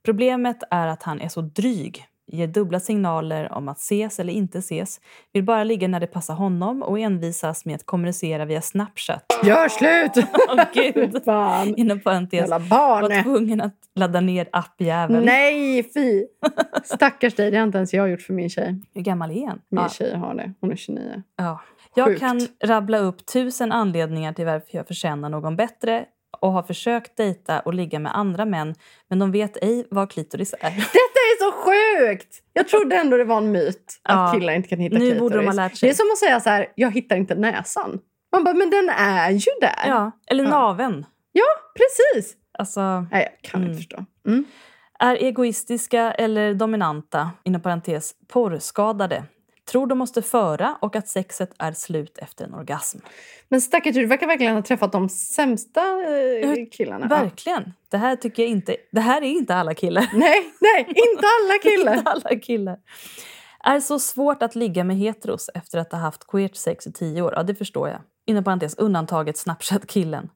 Problemet 0.03 0.57
är 0.71 0.87
att 0.87 1.03
han 1.03 1.21
är 1.21 1.29
så 1.29 1.41
dryg. 1.41 2.07
Ger 2.31 2.47
dubbla 2.47 2.79
signaler 2.79 3.51
om 3.53 3.69
att 3.69 3.77
ses 3.77 4.19
eller 4.19 4.33
inte 4.33 4.57
ses. 4.57 4.99
Vill 5.33 5.43
bara 5.43 5.63
ligga 5.63 5.87
när 5.87 5.99
det 5.99 6.07
passar 6.07 6.33
honom 6.33 6.83
och 6.83 6.99
envisas 6.99 7.65
med 7.65 7.75
att 7.75 7.85
kommunicera 7.85 8.45
via 8.45 8.61
Snapchat. 8.61 9.25
Gör 9.43 9.69
slut! 9.69 10.25
Åh 10.49 10.63
gud! 10.73 11.23
Fan. 11.25 11.75
Inom 11.75 11.99
parentes. 11.99 12.39
Jävla 12.39 12.59
Var 12.59 13.23
tvungen 13.23 13.61
att 13.61 13.75
ladda 13.95 14.21
ner 14.21 14.49
appjäveln. 14.51 15.25
Nej, 15.25 15.91
fy! 15.93 16.25
Stackars 16.83 17.35
dig, 17.35 17.51
det 17.51 17.57
har 17.57 17.63
inte 17.63 17.77
ens 17.77 17.93
jag 17.93 18.09
gjort 18.09 18.21
för 18.21 18.33
min 18.33 18.49
tjej. 18.49 18.81
Hur 18.93 19.01
gammal 19.01 19.31
är 19.31 19.47
han? 19.47 19.61
Min 19.69 19.81
Ja. 19.83 19.89
tjej 19.89 20.15
har 20.15 20.33
det. 20.35 20.53
Hon 20.61 20.71
är 20.71 20.75
29. 20.75 21.23
Ja. 21.37 21.61
Jag 21.95 22.07
Sjukt. 22.07 22.19
kan 22.19 22.47
rabbla 22.63 22.97
upp 22.97 23.25
tusen 23.25 23.71
anledningar 23.71 24.33
till 24.33 24.45
varför 24.45 24.67
jag 24.77 24.87
förtjänar 24.87 25.29
någon 25.29 25.55
bättre 25.55 26.05
och 26.39 26.51
har 26.51 26.63
försökt 26.63 27.17
dejta 27.17 27.59
och 27.59 27.73
ligga 27.73 27.99
med 27.99 28.17
andra 28.17 28.45
män 28.45 28.75
men 29.09 29.19
de 29.19 29.31
vet 29.31 29.63
ej 29.63 29.87
vad 29.89 30.11
klitoris 30.11 30.53
är. 30.59 30.73
Är 31.33 31.51
så 31.51 31.51
sjukt! 31.51 32.35
Jag 32.53 32.67
trodde 32.67 32.95
ändå 32.95 33.17
det 33.17 33.23
var 33.23 33.37
en 33.37 33.51
myt 33.51 33.99
att 34.03 34.15
Ja. 34.33 34.39
killar 34.39 34.53
inte 34.53 34.69
kan 34.69 34.79
hitta 34.79 34.93
Nu 34.93 34.99
klitoris. 34.99 35.19
borde 35.19 35.35
de 35.37 35.45
ha 35.45 35.53
lärt 35.53 35.75
sig. 35.77 35.87
Det 35.89 35.93
är 35.93 35.95
som 35.95 36.09
att 36.11 36.17
säga 36.17 36.39
så 36.39 36.49
här, 36.49 36.67
jag 36.75 36.91
hittar 36.91 37.15
inte 37.15 37.35
näsan. 37.35 37.99
Man 38.31 38.43
bara, 38.43 38.53
men 38.53 38.69
den 38.69 38.89
är 38.89 39.29
ju 39.31 39.51
där. 39.61 39.83
Ja, 39.87 40.11
eller 40.27 40.43
Ja. 40.43 40.49
naven. 40.49 41.05
Precis. 41.75 42.33
Alltså, 42.59 43.05
Nej, 43.11 43.37
jag 43.41 43.51
kan 43.51 43.61
Mm. 43.61 43.71
inte 43.71 43.77
förstå. 43.81 44.05
Mm. 44.27 44.45
är 44.99 45.15
egoistiska 45.15 46.11
eller 46.11 46.53
dominanta, 46.53 47.31
inom 47.43 47.61
parentes 47.61 48.13
porrskadade. 48.27 49.23
Tror 49.65 49.87
de 49.87 49.97
måste 49.97 50.21
föra 50.21 50.77
och 50.81 50.95
att 50.95 51.07
sexet 51.07 51.53
är 51.59 51.71
slut 51.71 52.17
efter 52.17 52.45
en 52.45 52.53
orgasm. 52.53 52.99
Men 53.49 53.61
stackars 53.61 53.95
du 53.95 54.05
verkar 54.05 54.27
verkligen 54.27 54.55
ha 54.55 54.61
träffat 54.61 54.91
de 54.91 55.09
sämsta 55.09 55.81
eh, 55.81 56.55
killarna. 56.71 57.07
Verkligen. 57.07 57.73
Det 57.89 57.97
här 57.97 58.15
tycker 58.15 58.43
jag 58.43 58.49
inte... 58.49 58.75
Det 58.91 59.01
här 59.01 59.21
är 59.21 59.25
inte 59.25 59.55
alla 59.55 59.73
killar. 59.73 60.09
Nej, 60.13 60.51
nej, 60.61 60.85
inte 60.87 61.25
alla 61.41 61.59
killar. 61.63 61.97
Inte 61.97 62.11
alla 62.11 62.39
killar. 62.39 62.79
Är 63.63 63.79
så 63.79 63.99
svårt 63.99 64.43
att 64.43 64.55
ligga 64.55 64.83
med 64.83 64.97
heteros 64.97 65.49
efter 65.53 65.79
att 65.79 65.91
ha 65.91 65.99
haft 65.99 66.27
queert 66.27 66.55
sex 66.55 66.87
i 66.87 66.91
tio 66.93 67.21
år. 67.21 67.33
Ja, 67.35 67.43
det 67.43 67.55
förstår 67.55 67.89
jag. 67.89 68.01
Inom 68.25 68.43
parentes 68.43 68.75
undantaget 68.77 69.37
Snapchat-killen. 69.37 70.29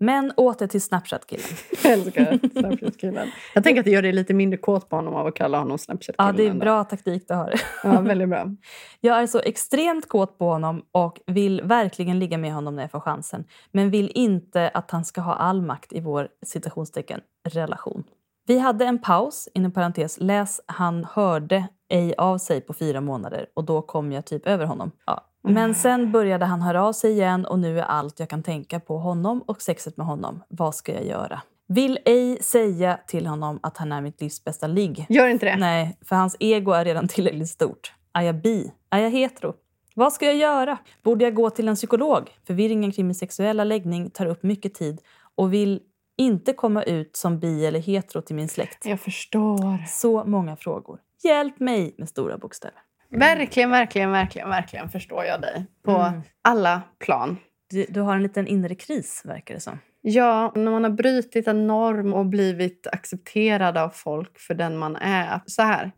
Men 0.00 0.32
åter 0.36 0.66
till 0.66 0.82
Snapchat-killen. 0.82 1.46
Jag 1.82 1.92
älskar 1.92 2.38
Snapchat-killen. 2.52 3.28
Jag 3.54 3.64
tänker 3.64 3.80
att 3.80 3.84
det 3.84 3.90
gör 3.90 4.02
dig 4.02 4.12
lite 4.12 4.34
mindre 4.34 4.58
kåt 4.58 4.88
på 4.88 4.96
honom 4.96 5.14
av 5.14 5.26
att 5.26 5.34
kalla 5.34 5.58
honom 5.58 5.78
Snapchat-killen. 5.78 6.26
Ja, 6.26 6.32
det 6.32 6.42
är 6.42 6.50
ändå. 6.50 6.64
bra 6.64 6.84
taktik 6.84 7.24
du 7.28 7.34
har. 7.34 7.54
Ja, 7.84 8.00
väldigt 8.00 8.28
bra. 8.28 8.46
Jag 9.00 9.22
är 9.22 9.26
så 9.26 9.40
extremt 9.40 10.08
kåt 10.08 10.38
på 10.38 10.46
honom 10.46 10.82
och 10.92 11.20
vill 11.26 11.62
verkligen 11.64 12.18
ligga 12.18 12.38
med 12.38 12.52
honom 12.52 12.76
när 12.76 12.82
jag 12.82 12.90
får 12.90 13.00
chansen. 13.00 13.44
Men 13.72 13.90
vill 13.90 14.12
inte 14.14 14.68
att 14.68 14.90
han 14.90 15.04
ska 15.04 15.20
ha 15.20 15.34
all 15.34 15.62
makt 15.62 15.92
i 15.92 16.00
vår 16.00 16.28
citationstecken 16.46 17.20
relation. 17.48 18.04
Vi 18.46 18.58
hade 18.58 18.84
en 18.84 18.98
paus, 18.98 19.48
inom 19.54 19.72
parentes, 19.72 20.18
läs 20.20 20.60
han 20.66 21.04
hörde 21.04 21.68
ej 21.88 22.14
av 22.18 22.38
sig 22.38 22.60
på 22.60 22.72
fyra 22.72 23.00
månader 23.00 23.46
och 23.54 23.64
då 23.64 23.82
kom 23.82 24.12
jag 24.12 24.26
typ 24.26 24.46
över 24.46 24.64
honom. 24.64 24.90
Ja. 25.06 25.30
Men 25.48 25.74
sen 25.74 26.12
började 26.12 26.44
han 26.44 26.62
höra 26.62 26.84
av 26.84 26.92
sig 26.92 27.12
igen 27.12 27.46
och 27.46 27.58
nu 27.58 27.78
är 27.78 27.82
allt 27.82 28.20
jag 28.20 28.28
kan 28.28 28.42
tänka 28.42 28.80
på 28.80 28.98
honom 28.98 29.42
och 29.46 29.62
sexet 29.62 29.96
med 29.96 30.06
honom. 30.06 30.42
Vad 30.48 30.74
ska 30.74 30.92
jag 30.92 31.06
göra? 31.06 31.42
Vill 31.68 31.98
ej 32.04 32.38
säga 32.42 32.98
till 33.06 33.26
honom 33.26 33.60
att 33.62 33.76
han 33.76 33.92
är 33.92 34.00
mitt 34.00 34.20
livs 34.20 34.44
bästa 34.44 34.66
ligg. 34.66 35.06
Gör 35.08 35.28
inte 35.28 35.46
det. 35.46 35.56
Nej, 35.56 35.98
för 36.04 36.16
hans 36.16 36.36
ego 36.40 36.72
är 36.72 36.84
redan 36.84 37.08
tillräckligt 37.08 37.48
stort. 37.48 37.92
Är 38.12 38.22
jag 38.22 38.34
bi? 38.34 38.72
Är 38.90 38.98
jag 38.98 39.10
hetero? 39.10 39.54
Vad 39.94 40.12
ska 40.12 40.26
jag 40.26 40.36
göra? 40.36 40.78
Borde 41.02 41.24
jag 41.24 41.34
gå 41.34 41.50
till 41.50 41.68
en 41.68 41.74
psykolog? 41.74 42.30
Förvirringen 42.46 42.92
kring 42.92 43.06
min 43.06 43.14
sexuella 43.14 43.64
läggning 43.64 44.10
tar 44.10 44.26
upp 44.26 44.42
mycket 44.42 44.74
tid 44.74 45.00
och 45.34 45.52
vill 45.52 45.80
inte 46.16 46.52
komma 46.52 46.82
ut 46.82 47.16
som 47.16 47.38
bi 47.38 47.66
eller 47.66 47.80
hetero 47.80 48.22
till 48.22 48.36
min 48.36 48.48
släkt. 48.48 48.86
Jag 48.86 49.00
förstår. 49.00 49.86
Så 49.86 50.24
många 50.24 50.56
frågor. 50.56 50.98
Hjälp 51.22 51.60
mig 51.60 51.94
med 51.98 52.08
stora 52.08 52.38
bokstäver. 52.38 52.78
Verkligen, 53.18 53.70
verkligen, 53.70 54.10
verkligen, 54.10 54.48
verkligen 54.48 54.88
förstår 54.88 55.24
jag 55.24 55.40
dig. 55.40 55.66
På 55.84 55.90
Mm. 55.92 56.20
alla 56.42 56.82
plan. 57.04 57.36
Du, 57.70 57.86
du 57.88 58.00
har 58.00 58.16
en 58.16 58.22
liten 58.22 58.46
inre 58.46 58.74
kris, 58.74 59.22
verkar 59.24 59.54
det 59.54 59.60
som. 59.60 59.78
Ja, 60.00 60.52
när 60.54 60.70
man 60.70 60.84
har 60.84 60.90
brutit 60.90 61.48
en 61.48 61.66
norm 61.66 62.14
och 62.14 62.26
blivit 62.26 62.86
accepterad 62.92 63.78
av 63.78 63.88
folk 63.88 64.38
för 64.38 64.54
den 64.54 64.76
man 64.78 64.96
är. 64.96 65.40
Så 65.46 65.62
här, 65.62 65.90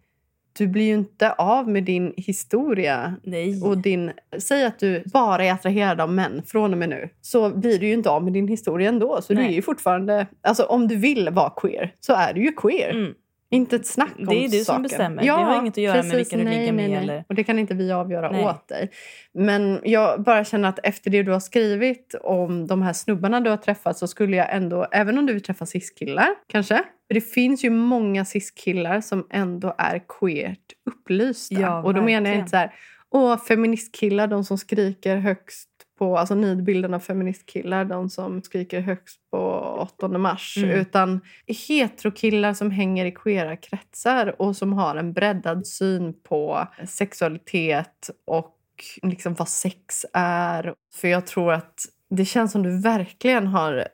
du 0.58 0.66
blir 0.66 0.84
ju 0.84 0.94
inte 0.94 1.32
av 1.32 1.68
med 1.68 1.84
din 1.84 2.14
historia 2.16 3.16
Nej. 3.22 3.62
och 3.62 3.78
din... 3.78 4.12
Säg 4.38 4.64
att 4.64 4.78
du 4.78 5.02
bara 5.12 5.44
är 5.44 5.52
attraherad 5.52 6.00
av 6.00 6.12
män 6.12 6.42
från 6.46 6.72
och 6.72 6.78
med 6.78 6.88
nu. 6.88 7.08
Så 7.20 7.50
blir 7.50 7.78
du 7.78 7.86
ju 7.86 7.92
inte 7.92 8.10
av 8.10 8.24
med 8.24 8.32
din 8.32 8.48
historia 8.48 8.88
ändå. 8.88 9.22
Så 9.22 9.32
du 9.34 9.40
Nej. 9.40 9.48
är 9.48 9.54
ju 9.54 9.62
fortfarande... 9.62 10.26
Alltså 10.42 10.62
om 10.64 10.88
du 10.88 10.96
vill 10.96 11.28
vara 11.30 11.50
queer 11.50 11.92
så 12.00 12.12
är 12.14 12.34
du 12.34 12.42
ju 12.44 12.52
queer. 12.52 12.90
Mm. 12.90 13.14
Inte 13.50 13.76
ett 13.76 13.86
snack 13.86 14.12
om 14.18 14.24
Det 14.26 14.44
är 14.44 14.48
du 14.48 14.56
som 14.58 14.64
saken. 14.64 14.82
bestämmer. 14.82 15.22
Det 15.22 15.28
har 15.28 15.60
inget 15.60 15.72
att 15.72 15.78
göra 15.78 16.02
med 16.02 16.16
vilka 16.16 16.36
du 16.36 16.44
nej, 16.44 16.58
ligger 16.58 16.72
med 16.72 16.90
nej, 16.90 16.98
nej. 16.98 17.04
eller- 17.04 17.24
Och 17.28 17.34
det 17.34 17.44
kan 17.44 17.58
inte 17.58 17.74
vi 17.74 17.92
avgöra 17.92 18.30
Nej. 18.30 18.44
åt 18.44 18.68
dig. 18.68 18.90
Men 19.34 19.80
jag 19.84 20.22
bara 20.22 20.44
känner 20.44 20.68
att 20.68 20.78
efter 20.82 21.10
det 21.10 21.22
du 21.22 21.32
har 21.32 21.40
skrivit 21.40 22.14
om 22.22 22.66
de 22.66 22.82
här 22.82 22.92
snubbarna 22.92 23.40
du 23.40 23.50
har 23.50 23.56
träffat 23.56 23.98
så 23.98 24.06
skulle 24.06 24.36
jag 24.36 24.54
ändå, 24.54 24.86
även 24.92 25.18
om 25.18 25.26
du 25.26 25.32
vill 25.32 25.42
träffa 25.42 25.66
cis-killar 25.66 26.28
kanske. 26.46 26.74
För 27.06 27.14
det 27.14 27.20
finns 27.20 27.64
ju 27.64 27.70
många 27.70 28.24
cis-killar 28.24 29.00
som 29.00 29.26
ändå 29.30 29.74
är 29.78 30.02
queert 30.08 30.58
upplysta. 30.90 31.54
Ja, 31.60 31.82
och 31.82 31.94
då 31.94 32.02
menar 32.02 32.10
jag 32.12 32.20
verkligen. 32.20 32.38
inte 32.40 32.50
så 32.50 32.56
här, 32.56 32.74
åh 33.10 33.38
feministkillar, 33.44 34.26
de 34.26 34.44
som 34.44 34.58
skriker 34.58 35.16
högst 35.16 35.68
på, 35.98 36.18
alltså 36.18 36.34
nidbilden 36.34 36.94
av 36.94 37.00
feministkillar, 37.00 37.84
de 37.84 38.10
som 38.10 38.42
skriker 38.42 38.80
högst 38.80 39.30
på 39.30 39.60
8 39.98 40.08
mars. 40.08 40.56
Mm. 40.56 40.70
Utan 40.70 41.20
heterokillar 41.68 42.54
som 42.54 42.70
hänger 42.70 43.04
i 43.04 43.12
queera 43.12 43.56
kretsar 43.56 44.42
och 44.42 44.56
som 44.56 44.72
har 44.72 44.96
en 44.96 45.12
breddad 45.12 45.66
syn 45.66 46.14
på 46.22 46.68
sexualitet 46.88 48.10
och 48.26 48.56
liksom 49.02 49.34
vad 49.34 49.48
sex 49.48 50.06
är. 50.12 50.74
För 50.94 51.08
jag 51.08 51.26
tror 51.26 51.52
att 51.52 51.80
det 52.10 52.24
känns 52.24 52.52
som 52.52 52.62
du 52.62 52.80
verkligen 52.80 53.46
har, 53.46 53.88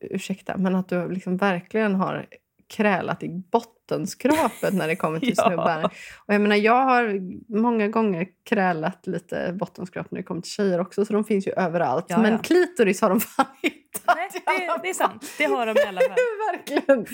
ursäkta, 0.00 0.56
men 0.56 0.74
att 0.74 0.88
du 0.88 1.08
liksom 1.08 1.36
verkligen 1.36 1.94
har 1.94 2.26
krälat 2.72 3.22
i 3.22 3.28
bottenskrapet 3.52 4.74
när 4.74 4.88
det 4.88 4.96
kommer 4.96 5.20
till 5.20 5.34
Ja. 5.36 5.46
snubbar. 5.46 5.84
Och 6.26 6.34
jag 6.34 6.40
menar, 6.40 6.56
jag 6.56 6.84
har 6.84 7.20
många 7.58 7.88
gånger 7.88 8.26
krälat 8.48 9.06
lite 9.06 9.52
bottenskrap 9.60 10.10
när 10.10 10.18
det 10.18 10.22
kommer 10.22 10.40
till 10.40 10.50
tjejer 10.50 10.80
också, 10.80 11.04
så 11.04 11.12
de 11.12 11.24
finns 11.24 11.46
ju 11.46 11.52
överallt. 11.52 12.06
Ja, 12.08 12.18
Men 12.22 12.32
ja. 12.32 12.38
klitoris 12.38 13.00
har 13.00 13.08
de 13.08 13.20
fan 13.36 13.46
hittat. 13.62 14.16
Nej, 14.16 14.28
det, 14.46 14.80
det 14.82 14.88
är 14.88 14.94
sant. 14.94 15.24
Det 15.38 15.44
har 15.44 15.66
de 15.66 15.72
i 15.80 15.84
alla 15.86 16.00
fall. 16.08 16.16
Verkligen. 16.52 17.06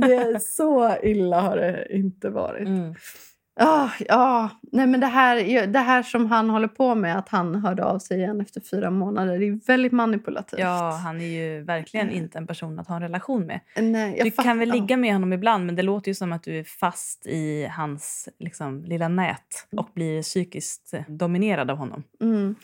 Det 0.00 0.14
är 0.14 0.38
så 0.38 0.96
illa 1.02 1.40
har 1.40 1.56
det 1.56 1.86
inte 1.90 2.30
varit. 2.30 2.68
Mm. 2.68 2.94
Ah, 3.58 3.90
ja, 4.08 4.50
nej 4.72 4.86
men 4.86 5.00
det 5.00 5.06
här, 5.06 5.66
det 5.66 5.78
här 5.78 6.02
som 6.02 6.26
han 6.26 6.50
håller 6.50 6.68
på 6.68 6.94
med, 6.94 7.18
att 7.18 7.28
han 7.28 7.54
hörde 7.54 7.84
av 7.84 7.98
sig 7.98 8.18
igen 8.18 8.40
efter 8.40 8.60
fyra 8.60 8.90
månader, 8.90 9.38
det 9.38 9.46
är 9.46 9.66
väldigt 9.66 9.92
manipulativt. 9.92 10.60
Ja, 10.60 11.00
han 11.04 11.20
är 11.20 11.26
ju 11.26 11.62
verkligen 11.62 12.10
inte 12.10 12.38
en 12.38 12.46
person 12.46 12.78
att 12.78 12.88
ha 12.88 12.96
en 12.96 13.02
relation 13.02 13.46
med. 13.46 13.60
Nej, 13.76 14.20
Du 14.24 14.30
kan 14.30 14.58
väl 14.58 14.70
ligga 14.70 14.96
med 14.96 15.12
honom 15.12 15.32
ibland, 15.32 15.66
men 15.66 15.76
det 15.76 15.82
låter 15.82 16.08
ju 16.10 16.14
som 16.14 16.32
att 16.32 16.42
du 16.42 16.58
är 16.58 16.64
fast 16.64 17.26
i 17.26 17.66
hans 17.66 18.28
liksom, 18.38 18.84
lilla 18.84 19.08
nät 19.08 19.66
och 19.76 19.88
blir 19.94 20.22
psykiskt 20.22 20.94
dominerad 21.08 21.70
av 21.70 21.76
honom. 21.76 22.02
Mm. 22.20 22.54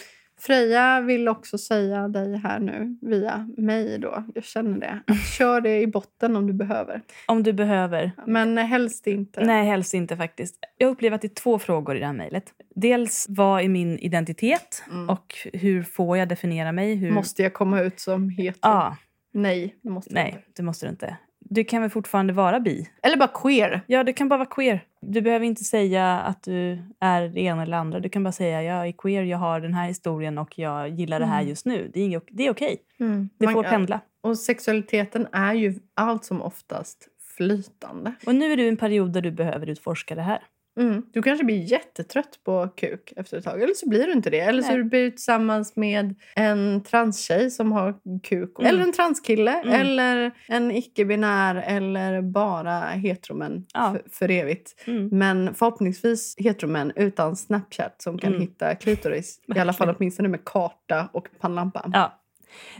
Freja 0.47 1.01
vill 1.01 1.29
också 1.29 1.59
säga 1.59 2.09
dig 2.09 2.37
här 2.37 2.59
nu, 2.61 2.97
via 3.01 3.49
mig 3.57 3.99
då, 3.99 4.25
jag 4.35 4.45
känner 4.45 4.79
det. 4.81 5.01
Att 5.07 5.27
kör 5.39 5.61
det 5.61 5.81
i 5.81 5.87
botten 5.87 6.37
om 6.37 6.47
du 6.47 6.53
behöver. 6.53 7.01
Om 7.27 7.43
du 7.43 7.53
behöver. 7.53 8.13
Men 8.27 8.59
helst 8.59 9.07
inte. 9.07 9.45
Nej, 9.45 9.67
helst 9.67 9.95
inte 9.95 10.17
faktiskt. 10.17 10.57
Jag 10.79 10.89
upplever 10.91 11.15
att 11.15 11.23
det 11.23 11.27
är 11.29 11.43
två 11.43 11.59
frågor 11.59 11.97
i 11.97 12.01
det 12.01 12.07
här 12.07 12.13
mejlet. 12.13 12.45
Dels, 12.75 13.27
vad 13.29 13.63
är 13.63 13.69
min 13.69 13.99
identitet 13.99 14.83
Mm. 14.91 15.11
och 15.11 15.35
hur 15.53 15.83
får 15.83 16.19
jag 16.19 16.29
definiera 16.29 16.73
mig? 16.73 16.95
Hur... 16.95 17.11
Måste 17.11 17.43
jag 17.43 17.53
komma 17.55 17.81
ut 17.81 18.01
som 18.01 18.29
hetero? 18.29 18.59
Ja, 18.63 18.97
Nej, 19.35 19.77
det 19.83 19.91
måste 19.91 20.15
nej, 20.15 20.29
inte. 20.29 20.43
det 20.57 20.63
måste 20.63 20.87
du 20.87 20.91
inte. 20.91 21.17
Du 21.41 21.65
kan 21.65 21.81
väl 21.83 21.91
fortfarande 21.91 22.33
vara 22.33 22.61
bi? 22.61 22.89
Eller 23.03 23.17
bara 23.17 23.29
queer. 23.35 23.81
Ja, 23.87 24.05
du 24.05 24.13
kan 24.13 24.29
bara 24.29 24.39
vara 24.39 24.49
queer. 24.49 24.85
Du 25.07 25.21
behöver 25.21 25.47
inte 25.47 25.65
säga 25.65 26.19
att 26.21 26.43
du 26.43 26.79
är 27.01 27.29
det 27.29 27.41
ena 27.41 27.63
eller 27.63 27.77
andra. 27.77 28.01
Du 28.01 28.09
kan 28.09 28.23
bara 28.23 28.33
säga 28.33 28.63
jag 28.63 28.89
är 28.89 28.93
queer, 28.93 29.23
jag 29.23 29.39
har 29.39 29.61
den 29.61 29.75
här 29.75 29.87
historien 29.89 30.39
och 30.39 30.59
jag 30.59 30.89
gillar 30.89 31.21
det 31.21 31.27
här 31.27 31.39
Mm. 31.39 31.49
just 31.49 31.67
nu. 31.67 31.91
Det 31.95 32.01
är, 32.15 32.21
det 32.31 32.47
är 32.47 32.51
okej. 32.51 32.77
Mm. 33.01 33.29
Det 33.39 33.45
Man- 33.45 33.55
får 33.55 33.63
pendla. 33.63 34.01
Och 34.21 34.39
sexualiteten 34.39 35.27
är 35.33 35.55
ju 35.55 35.75
allt 35.95 36.25
som 36.25 36.43
oftast 36.43 37.09
flytande. 37.37 38.13
Och 38.27 38.35
nu 38.35 38.53
är 38.53 38.57
du 38.57 38.63
i 38.65 38.69
en 38.69 38.77
period 38.77 39.13
där 39.13 39.21
du 39.21 39.31
behöver 39.31 39.67
utforska 39.67 40.15
det 40.15 40.23
här. 40.23 40.39
Mm. 40.81 41.03
Du 41.13 41.23
kanske 41.23 41.45
blir 41.45 41.57
jättetrött 41.73 42.39
på 42.45 42.69
kuk 42.77 43.13
efter 43.17 43.39
ett 43.39 43.45
tag. 43.45 43.63
Eller 43.63 43.75
så 43.75 43.89
blir 43.89 44.07
du 44.07 44.13
inte 44.13 44.31
det. 44.31 44.41
Eller 44.41 44.63
så 44.63 44.73
Nej. 44.73 44.85
blir 44.85 45.03
du 45.05 45.11
tillsammans 45.11 45.77
med 45.77 46.15
en 46.37 46.83
transtjej 46.83 47.51
som 47.51 47.73
har 47.73 47.95
kuk. 48.23 48.59
Mm. 48.59 48.69
Eller 48.69 48.83
en 48.83 48.93
transkille. 48.93 49.53
Mm. 49.63 49.81
Eller 49.81 50.31
en 50.49 50.71
icke-binär. 50.71 51.55
Eller 51.67 52.23
bara 52.23 52.81
heteromän 52.81 53.65
Ja. 53.75 53.93
för, 53.93 54.11
för 54.11 54.31
evigt. 54.31 54.75
Mm. 54.87 55.09
Men 55.13 55.55
förhoppningsvis 55.55 56.35
heteromän 56.39 56.93
utan 56.97 57.37
Snapchat 57.37 58.03
som 58.03 58.19
kan 58.19 58.29
Mm. 58.33 58.41
hitta 58.41 58.75
klitoris. 58.75 59.41
I 59.55 59.59
alla 59.59 59.73
fall 59.73 59.95
åtminstone 59.97 60.29
med 60.29 60.45
karta 60.45 61.09
och 61.13 61.27
pannlampa. 61.41 61.91
Ja. 61.93 62.19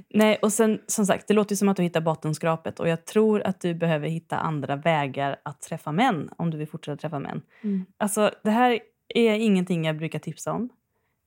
Nej, 0.09 0.39
och 0.43 0.53
sen 0.53 0.81
som 0.87 1.07
sagt, 1.07 1.29
det 1.29 1.35
låter 1.35 1.57
som 1.57 1.69
att 1.69 1.77
du 1.77 1.83
hittar 1.83 2.01
bottenskrapet 2.01 2.81
och 2.81 2.89
jag 2.89 3.05
tror 3.05 3.43
att 3.43 3.61
du 3.61 3.75
behöver 3.75 4.09
hitta 4.09 4.39
andra 4.39 4.77
vägar 4.77 5.37
att 5.43 5.61
träffa 5.61 5.93
män 5.93 6.31
om 6.37 6.51
du 6.51 6.59
vill 6.59 6.69
fortsätta 6.69 6.97
träffa 6.97 7.19
män. 7.19 7.43
Mm. 7.63 7.85
Alltså, 7.97 8.31
det 8.45 8.51
här 8.51 8.81
är 9.09 9.35
ingenting 9.35 9.85
jag 9.85 9.97
brukar 9.97 10.19
tipsa 10.19 10.53
om. 10.53 10.69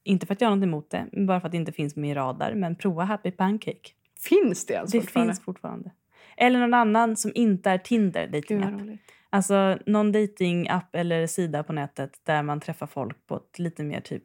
Inte 0.04 0.26
för 0.26 0.34
att 0.34 0.42
jag 0.42 0.50
har 0.50 0.56
något 0.56 0.64
emot 0.64 0.90
det, 0.90 1.06
bara 1.12 1.40
för 1.40 1.48
att 1.48 1.52
det 1.52 1.58
inte 1.58 1.72
finns 1.72 1.96
med 1.96 2.12
i 2.12 2.14
radar. 2.14 2.54
Men 2.54 2.76
prova 2.76 3.04
Happy 3.04 3.32
Pancake. 3.32 3.90
Finns 4.20 4.66
det 4.66 4.74
ens 4.74 4.92
Det 4.92 5.02
fortfarande? 5.02 5.34
finns 5.34 5.46
fortfarande. 5.46 5.92
Eller 6.38 6.60
någon 6.60 6.74
annan 6.74 7.16
som 7.16 7.32
inte 7.36 7.70
är 7.70 7.78
Tinder 7.78 8.28
dating. 8.28 9.00
Alltså 9.30 9.78
någon 9.86 10.12
dating 10.12 10.70
app 10.70 10.96
eller 10.96 11.28
sida 11.28 11.64
på 11.64 11.74
nätet 11.74 12.20
där 12.24 12.44
man 12.44 12.60
träffar 12.60 12.88
folk 12.88 13.28
på 13.28 13.36
ett 13.36 13.60
lite 13.60 13.84
mer 13.84 14.02
typ 14.02 14.24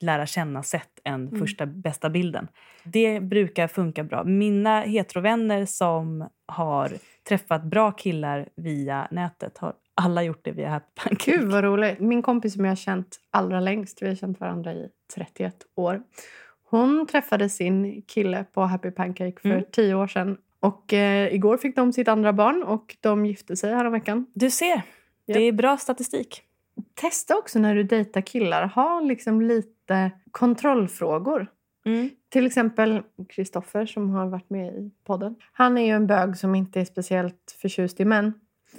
lära 0.00 0.26
känna 0.26 0.62
sätt 0.62 1.00
än 1.04 1.28
Mm. 1.28 1.38
första 1.40 1.66
bästa 1.66 2.10
bilden. 2.10 2.48
Det 2.84 3.20
brukar 3.20 3.66
funka 3.68 4.04
bra. 4.04 4.24
Mina 4.24 4.80
heterovänner 4.80 5.64
som 5.66 6.28
har 6.46 6.92
träffat 7.28 7.64
bra 7.64 7.92
killar 7.92 8.48
via 8.54 9.08
nätet 9.10 9.58
har 9.58 9.72
alla 9.94 10.22
gjort 10.22 10.40
det 10.44 10.52
via 10.52 10.68
Happy 10.68 10.86
Pancake. 10.94 11.30
Gud 11.30 11.50
vad 11.52 11.64
roligt. 11.64 12.00
Min 12.00 12.22
kompis 12.22 12.54
som 12.54 12.64
jag 12.64 12.70
har 12.70 12.76
känt 12.76 13.16
allra 13.30 13.60
längst, 13.60 14.02
vi 14.02 14.08
har 14.08 14.14
känt 14.14 14.40
varandra 14.40 14.72
i 14.72 14.88
31 15.14 15.54
år. 15.74 16.02
Hon 16.70 17.06
träffade 17.06 17.48
sin 17.48 18.02
kille 18.02 18.44
på 18.52 18.60
Happy 18.62 18.90
Pancake 18.90 19.40
för 19.42 19.48
Mm. 19.48 19.64
10 19.72 19.94
år 19.94 20.06
sedan. 20.06 20.36
Och 20.60 20.92
eh, 20.92 21.34
igår 21.34 21.56
fick 21.56 21.76
de 21.76 21.92
sitt 21.92 22.08
andra 22.08 22.32
barn 22.32 22.62
och 22.62 22.96
de 23.00 23.26
gifte 23.26 23.56
sig 23.56 23.74
häromveckan. 23.74 24.26
Du 24.34 24.50
ser, 24.50 24.82
Ja. 25.26 25.34
det 25.34 25.40
är 25.40 25.52
bra 25.52 25.76
statistik. 25.76 26.42
Testa 26.94 27.36
också 27.36 27.58
när 27.58 27.74
du 27.74 27.82
dejtar 27.82 28.20
killar, 28.20 28.66
ha 28.66 29.00
liksom 29.00 29.42
lite 29.42 29.68
kontrollfrågor. 30.30 31.46
Mm. 31.86 32.10
Till 32.28 32.46
exempel 32.46 33.02
Kristoffer 33.28 33.86
som 33.86 34.10
har 34.10 34.26
varit 34.26 34.50
med 34.50 34.74
i 34.74 34.90
podden. 35.06 35.34
Han 35.52 35.78
är 35.78 35.86
ju 35.86 35.92
en 35.92 36.06
bög 36.06 36.36
som 36.36 36.54
inte 36.54 36.80
är 36.80 36.84
speciellt 36.84 37.56
förtjust 37.62 38.00
i 38.00 38.04
män. 38.04 38.32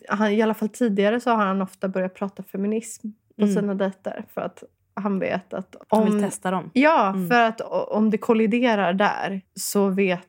Han, 0.08 0.32
I 0.32 0.42
alla 0.42 0.54
fall 0.54 0.70
tidigare 0.70 1.20
så 1.20 1.30
har 1.32 1.46
han 1.46 1.62
ofta 1.62 1.88
börjat 1.88 2.14
prata 2.14 2.44
feminism 2.44 3.08
på 3.38 3.44
Mm. 3.44 3.56
sina 3.56 3.74
dejter. 3.76 4.26
För 4.34 4.42
att 4.42 4.64
han 4.94 5.20
vet 5.20 5.54
att 5.54 5.76
Han 5.90 6.04
om, 6.04 6.12
vill 6.14 6.24
testa 6.24 6.52
dem. 6.52 6.70
ja, 6.74 7.10
Mm. 7.10 7.28
för 7.30 7.42
att 7.42 7.62
om 7.92 8.10
det 8.10 8.18
kolliderar 8.18 8.94
där 8.94 9.42
så 9.56 9.88
vet 9.90 10.28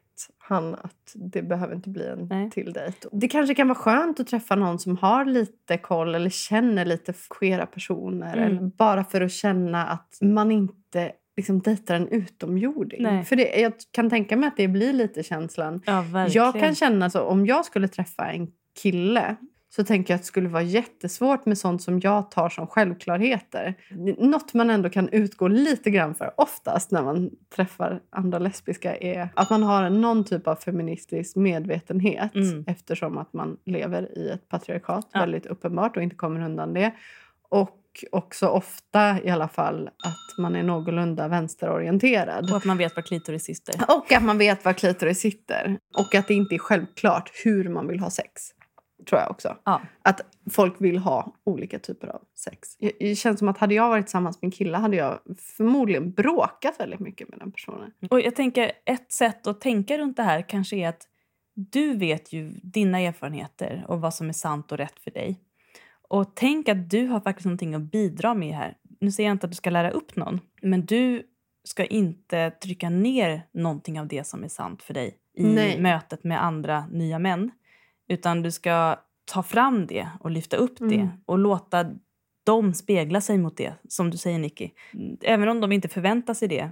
han 0.54 0.74
att 0.74 1.12
det 1.14 1.42
behöver 1.42 1.74
inte 1.74 1.88
bli 1.88 2.06
en 2.06 2.26
Nej. 2.30 2.50
till 2.50 2.72
dejt. 2.72 3.08
Det 3.12 3.28
kanske 3.28 3.54
kan 3.54 3.68
vara 3.68 3.78
skönt 3.78 4.20
att 4.20 4.26
träffa 4.26 4.54
någon 4.54 4.78
som 4.78 4.96
har 4.96 5.24
lite 5.24 5.78
koll 5.78 6.14
eller 6.14 6.30
känner 6.30 6.84
lite 6.84 7.14
queera 7.30 7.66
personer. 7.66 8.36
Mm. 8.36 8.46
Eller 8.46 8.60
bara 8.60 9.04
för 9.04 9.20
att 9.20 9.32
känna 9.32 9.86
att 9.86 10.18
man 10.20 10.50
inte 10.50 11.12
liksom 11.36 11.60
dejtar 11.60 11.94
en 11.94 12.08
utomjording. 12.08 13.02
Nej. 13.02 13.24
För 13.24 13.36
det, 13.36 13.60
jag 13.60 13.72
kan 13.90 14.10
tänka 14.10 14.36
mig 14.36 14.48
att 14.48 14.56
det 14.56 14.68
blir 14.68 14.92
lite 14.92 15.22
känslan. 15.22 15.82
Ja. 15.86 16.28
Jag 16.28 16.60
kan 16.60 16.74
känna 16.74 17.10
så 17.10 17.22
om 17.22 17.46
jag 17.46 17.64
skulle 17.64 17.88
träffa 17.88 18.32
en 18.32 18.48
kille 18.82 19.36
så 19.76 19.84
tänker 19.84 20.12
jag 20.14 20.16
att 20.16 20.22
det 20.22 20.26
skulle 20.26 20.48
vara 20.48 20.62
jättesvårt 20.62 21.46
med 21.46 21.58
sånt 21.58 21.82
som 21.82 22.00
jag 22.00 22.30
tar 22.30 22.48
som 22.48 22.66
självklarheter. 22.66 23.74
Något 24.18 24.54
man 24.54 24.70
ändå 24.70 24.90
kan 24.90 25.08
utgå 25.08 25.48
lite 25.48 25.90
grann 25.90 26.14
för 26.14 26.30
oftast 26.36 26.90
när 26.90 27.02
man 27.02 27.30
träffar 27.56 28.00
andra 28.10 28.38
lesbiska 28.38 28.96
är 28.96 29.28
att 29.34 29.50
man 29.50 29.62
har 29.62 29.90
någon 29.90 30.24
typ 30.24 30.46
av 30.46 30.56
feministisk 30.56 31.36
medvetenhet 31.36 32.34
Mm. 32.34 32.64
eftersom 32.66 33.18
att 33.18 33.32
man 33.32 33.56
lever 33.64 34.18
i 34.18 34.30
ett 34.30 34.48
patriarkat 34.48 35.08
Ja. 35.12 35.20
väldigt 35.20 35.46
uppenbart 35.46 35.96
och 35.96 36.02
inte 36.02 36.16
kommer 36.16 36.40
undan 36.44 36.74
det. 36.74 36.92
Och 37.48 37.76
också 38.12 38.46
ofta 38.48 39.22
i 39.22 39.30
alla 39.30 39.48
fall 39.48 39.88
att 39.88 40.38
man 40.38 40.56
är 40.56 40.62
någorlunda 40.62 41.28
vänsterorienterad. 41.28 42.50
Och 42.50 42.56
att 42.56 42.64
man 42.64 42.78
vet 42.78 42.96
var 42.96 43.02
klitoris 43.02 43.44
sitter. 43.44 43.74
Och 43.98 44.12
att 44.12 44.22
man 44.22 44.38
vet 44.38 44.64
var 44.64 44.72
klitoris 44.72 45.20
sitter. 45.20 45.78
Och 45.98 46.14
att 46.14 46.28
det 46.28 46.34
inte 46.34 46.54
är 46.54 46.58
självklart 46.58 47.30
hur 47.44 47.68
man 47.68 47.86
vill 47.88 48.00
ha 48.00 48.10
sex. 48.10 48.42
Tror 49.10 49.20
jag 49.20 49.30
också. 49.30 49.56
Ja. 49.64 49.80
Att 50.02 50.20
folk 50.50 50.74
vill 50.78 50.98
ha 50.98 51.34
olika 51.44 51.78
typer 51.78 52.08
av 52.08 52.22
sex. 52.38 52.76
Det 52.98 53.18
känns 53.18 53.38
som 53.38 53.48
att 53.48 53.58
hade 53.58 53.74
jag 53.74 53.88
varit 53.88 54.06
tillsammans 54.06 54.42
med 54.42 54.46
en 54.46 54.50
kille 54.50 54.76
hade 54.76 54.96
jag 54.96 55.18
förmodligen 55.56 56.12
bråkat 56.12 56.80
väldigt 56.80 57.00
mycket 57.00 57.28
med 57.28 57.38
den 57.38 57.52
personen. 57.52 57.92
Och 58.10 58.20
jag 58.20 58.36
tänker 58.36 58.72
ett 58.84 59.12
sätt 59.12 59.46
att 59.46 59.60
tänka 59.60 59.98
runt 59.98 60.16
det 60.16 60.22
här 60.22 60.42
kanske 60.48 60.76
är 60.76 60.88
att 60.88 61.06
du 61.54 61.96
vet 61.96 62.32
ju 62.32 62.50
dina 62.62 63.00
erfarenheter 63.00 63.84
och 63.88 64.00
vad 64.00 64.14
som 64.14 64.28
är 64.28 64.32
sant 64.32 64.72
och 64.72 64.78
rätt 64.78 65.00
för 65.00 65.10
dig. 65.10 65.40
Och 66.08 66.32
tänk 66.34 66.68
att 66.68 66.90
du 66.90 67.06
har 67.06 67.20
faktiskt 67.20 67.46
någonting 67.46 67.74
att 67.74 67.82
bidra 67.82 68.34
med 68.34 68.54
här. 68.54 68.76
Nu 69.00 69.12
säger 69.12 69.28
jag 69.28 69.34
inte 69.34 69.46
att 69.46 69.50
du 69.50 69.56
ska 69.56 69.70
lära 69.70 69.90
upp 69.90 70.16
någon, 70.16 70.40
men 70.62 70.86
du 70.86 71.22
ska 71.64 71.84
inte 71.84 72.50
trycka 72.50 72.90
ner 72.90 73.42
någonting 73.52 74.00
av 74.00 74.06
det 74.06 74.24
som 74.26 74.44
är 74.44 74.48
sant 74.48 74.82
för 74.82 74.94
dig 74.94 75.16
i 75.36 75.44
Nej. 75.44 75.80
mötet 75.80 76.24
med 76.24 76.44
andra 76.44 76.86
nya 76.86 77.18
män. 77.18 77.50
Utan 78.10 78.42
du 78.42 78.50
ska 78.50 78.96
ta 79.32 79.42
fram 79.42 79.86
det 79.86 80.08
och 80.20 80.30
lyfta 80.30 80.56
upp 80.56 80.78
det 80.78 80.94
Mm. 80.94 81.08
och 81.26 81.38
låta 81.38 81.86
dem 82.46 82.74
spegla 82.74 83.20
sig 83.20 83.38
mot 83.38 83.56
det, 83.56 83.74
som 83.88 84.10
du 84.10 84.16
säger 84.16 84.38
Nicky. 84.38 84.70
Även 85.22 85.48
om 85.48 85.60
de 85.60 85.72
inte 85.72 85.88
förväntar 85.88 86.34
sig 86.34 86.48
det, 86.48 86.70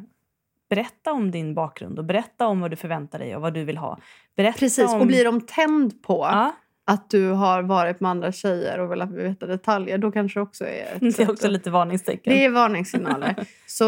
berätta 0.70 1.12
om 1.12 1.30
din 1.30 1.55
bakgrund 1.55 1.99
och 1.99 2.05
berätta 2.05 2.47
om 2.47 2.61
vad 2.61 2.70
du 2.70 2.76
förväntar 2.76 3.18
dig 3.18 3.36
och 3.36 3.43
vad 3.43 3.55
du 3.55 3.64
vill 3.64 3.76
ha. 3.76 3.99
Berätta 4.36 4.59
Precis, 4.59 4.89
om... 4.89 5.01
och 5.01 5.07
blir 5.07 5.24
de 5.24 5.41
tänd 5.41 6.03
på 6.03 6.14
Ja, 6.14 6.53
att 6.91 7.11
du 7.11 7.28
har 7.30 7.62
varit 7.62 8.01
med 8.01 8.11
andra 8.11 8.32
tjejer 8.32 8.78
och 8.80 8.93
velat 8.93 9.11
veta 9.12 9.47
detaljer 9.47 9.99
då 9.99 10.12
kanske 10.12 10.39
det 10.39 10.43
också 10.43 10.64
är 10.64 10.86
ett 10.95 11.01
det 11.16 11.22
är 11.22 11.30
också 11.30 11.49
lite 11.49 11.70
varningstecken. 11.70 12.32
Det 12.32 12.45
är 12.45 12.51
varningssignaler. 12.51 13.34
Så 13.66 13.84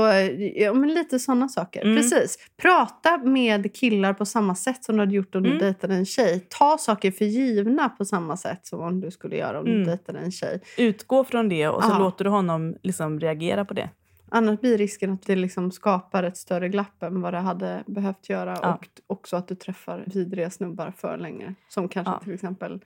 ja, 0.56 0.72
men 0.72 0.94
lite 0.94 1.18
sådana 1.18 1.48
saker. 1.48 1.82
Mm. 1.84 1.96
Precis. 1.96 2.38
Prata 2.62 3.18
med 3.18 3.74
killar 3.74 4.12
på 4.12 4.26
samma 4.26 4.54
sätt 4.54 4.84
som 4.84 4.96
du 4.96 5.02
hade 5.02 5.14
gjort 5.14 5.34
om 5.34 5.42
du 5.42 5.48
Mm. 5.50 5.58
dejtade 5.62 5.94
en 5.94 6.06
tjej. 6.06 6.46
Ta 6.48 6.78
saker 6.78 7.10
för 7.10 7.24
givna 7.24 7.88
på 7.88 8.04
samma 8.04 8.36
sätt 8.36 8.66
som 8.66 8.80
om 8.80 9.00
du 9.00 9.10
skulle 9.10 9.36
göra 9.36 9.60
om 9.60 9.66
Mm. 9.66 9.78
du 9.78 9.84
dejtade 9.84 10.18
en 10.18 10.32
tjej. 10.32 10.60
Utgå 10.78 11.24
från 11.24 11.48
det 11.48 11.68
och 11.68 11.84
så 11.84 11.90
Ja. 11.90 11.98
låter 11.98 12.24
du 12.24 12.30
honom 12.30 12.76
liksom 12.82 13.20
reagera 13.20 13.64
på 13.64 13.74
det. 13.74 13.88
Annars 14.30 14.60
blir 14.60 14.78
risken 14.78 15.12
att 15.12 15.22
det 15.26 15.36
liksom 15.36 15.70
skapar 15.70 16.22
ett 16.22 16.36
större 16.36 16.68
glapp 16.68 17.02
än 17.02 17.20
vad 17.20 17.34
det 17.34 17.38
hade 17.38 17.84
behövt 17.86 18.28
göra. 18.28 18.58
Ja. 18.62 18.74
Och 18.74 18.86
också 19.06 19.36
att 19.36 19.48
du 19.48 19.54
träffar 19.54 20.04
vidriga 20.06 20.50
snubbar 20.50 20.92
för 20.96 21.18
länge. 21.18 21.54
Som 21.68 21.88
kanske 21.88 22.12
Ja. 22.12 22.20
till 22.24 22.34
exempel 22.34 22.80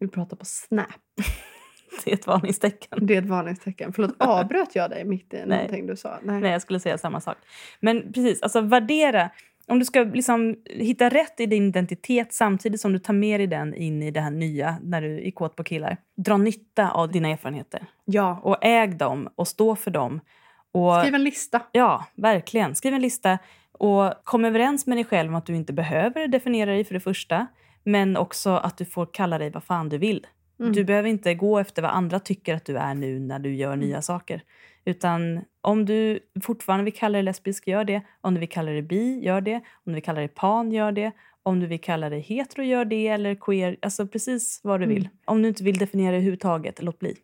vill 0.00 0.08
prata 0.10 0.36
på 0.36 0.44
Snap. 0.44 0.86
Det 2.04 2.10
är 2.10 2.14
ett 2.14 2.26
varningstecken. 2.26 3.06
Det 3.06 3.14
är 3.14 3.22
ett 3.22 3.28
varningstecken. 3.28 3.92
Förlåt, 3.92 4.14
avbröt 4.18 4.74
jag 4.74 4.90
dig 4.90 5.04
mitt 5.04 5.34
i 5.34 5.46
någonting 5.46 5.86
du 5.86 5.96
sa? 5.96 6.18
Nej, 6.22 6.42
jag 6.52 6.62
skulle 6.62 6.80
säga 6.80 6.98
samma 6.98 7.20
sak. 7.20 7.36
Men 7.80 8.12
precis, 8.12 8.42
alltså 8.42 8.60
värdera. 8.60 9.30
Om 9.68 9.78
du 9.78 9.84
ska 9.84 10.00
liksom 10.00 10.56
hitta 10.64 11.08
rätt 11.08 11.40
i 11.40 11.46
din 11.46 11.68
identitet 11.68 12.32
samtidigt 12.32 12.80
som 12.80 12.92
du 12.92 12.98
tar 12.98 13.14
med 13.14 13.40
dig 13.40 13.46
den 13.46 13.74
in 13.74 14.02
i 14.02 14.10
det 14.10 14.20
här 14.20 14.30
nya 14.30 14.76
när 14.82 15.02
du 15.02 15.26
är 15.26 15.30
kåt 15.30 15.56
på 15.56 15.64
killar. 15.64 15.96
Dra 16.16 16.36
nytta 16.36 16.90
av 16.90 17.12
dina 17.12 17.28
erfarenheter 17.28 17.86
Ja. 18.04 18.40
och 18.42 18.64
äg 18.64 18.88
dem 18.88 19.28
och 19.34 19.48
stå 19.48 19.76
för 19.76 19.90
dem. 19.90 20.20
Och, 20.76 21.00
Skriv 21.00 21.14
en 21.14 21.24
lista. 21.24 21.62
Ja, 21.72 22.06
verkligen. 22.14 22.74
Skriv 22.74 22.94
en 22.94 23.00
lista 23.00 23.38
och 23.72 24.12
kom 24.24 24.44
överens 24.44 24.86
med 24.86 24.96
dig 24.96 25.04
själv 25.04 25.28
om 25.28 25.34
att 25.34 25.46
du 25.46 25.56
inte 25.56 25.72
behöver 25.72 26.28
definiera 26.28 26.70
dig 26.70 26.84
för 26.84 26.94
det 26.94 27.00
första. 27.00 27.46
Men 27.84 28.16
också 28.16 28.50
att 28.50 28.78
du 28.78 28.84
får 28.84 29.06
kalla 29.12 29.38
dig 29.38 29.50
vad 29.50 29.64
fan 29.64 29.88
du 29.88 29.98
vill. 29.98 30.26
Mm. 30.60 30.72
Du 30.72 30.84
behöver 30.84 31.08
inte 31.08 31.34
gå 31.34 31.58
efter 31.58 31.82
vad 31.82 31.90
andra 31.90 32.20
tycker 32.20 32.54
att 32.54 32.64
du 32.64 32.76
är 32.76 32.94
nu 32.94 33.18
när 33.18 33.38
du 33.38 33.54
gör 33.54 33.76
nya 33.76 34.02
saker. 34.02 34.42
Utan 34.84 35.44
om 35.60 35.84
du 35.84 36.20
fortfarande 36.42 36.84
vill 36.84 36.94
kalla 36.94 37.16
dig 37.16 37.22
lesbisk, 37.22 37.68
gör 37.68 37.84
det. 37.84 38.02
Om 38.20 38.34
du 38.34 38.40
vill 38.40 38.48
kalla 38.48 38.70
dig 38.70 38.82
bi, 38.82 39.24
gör 39.24 39.40
det. 39.40 39.56
Om 39.56 39.62
du 39.84 39.92
vill 39.92 40.02
kalla 40.02 40.18
dig 40.18 40.28
pan, 40.28 40.72
gör 40.72 40.92
det. 40.92 41.12
Om 41.42 41.60
du 41.60 41.66
vill 41.66 41.80
kalla 41.80 42.10
dig 42.10 42.20
hetero, 42.20 42.64
gör 42.64 42.84
det. 42.84 43.08
Eller 43.08 43.34
queer, 43.34 43.76
alltså 43.82 44.06
precis 44.06 44.60
vad 44.64 44.80
du 44.80 44.86
vill. 44.86 45.02
Mm. 45.02 45.12
Om 45.24 45.42
du 45.42 45.48
inte 45.48 45.64
vill 45.64 45.78
definiera 45.78 46.10
dig 46.10 46.16
överhuvudtaget, 46.16 46.82
låt 46.82 46.98
bli. 46.98 47.16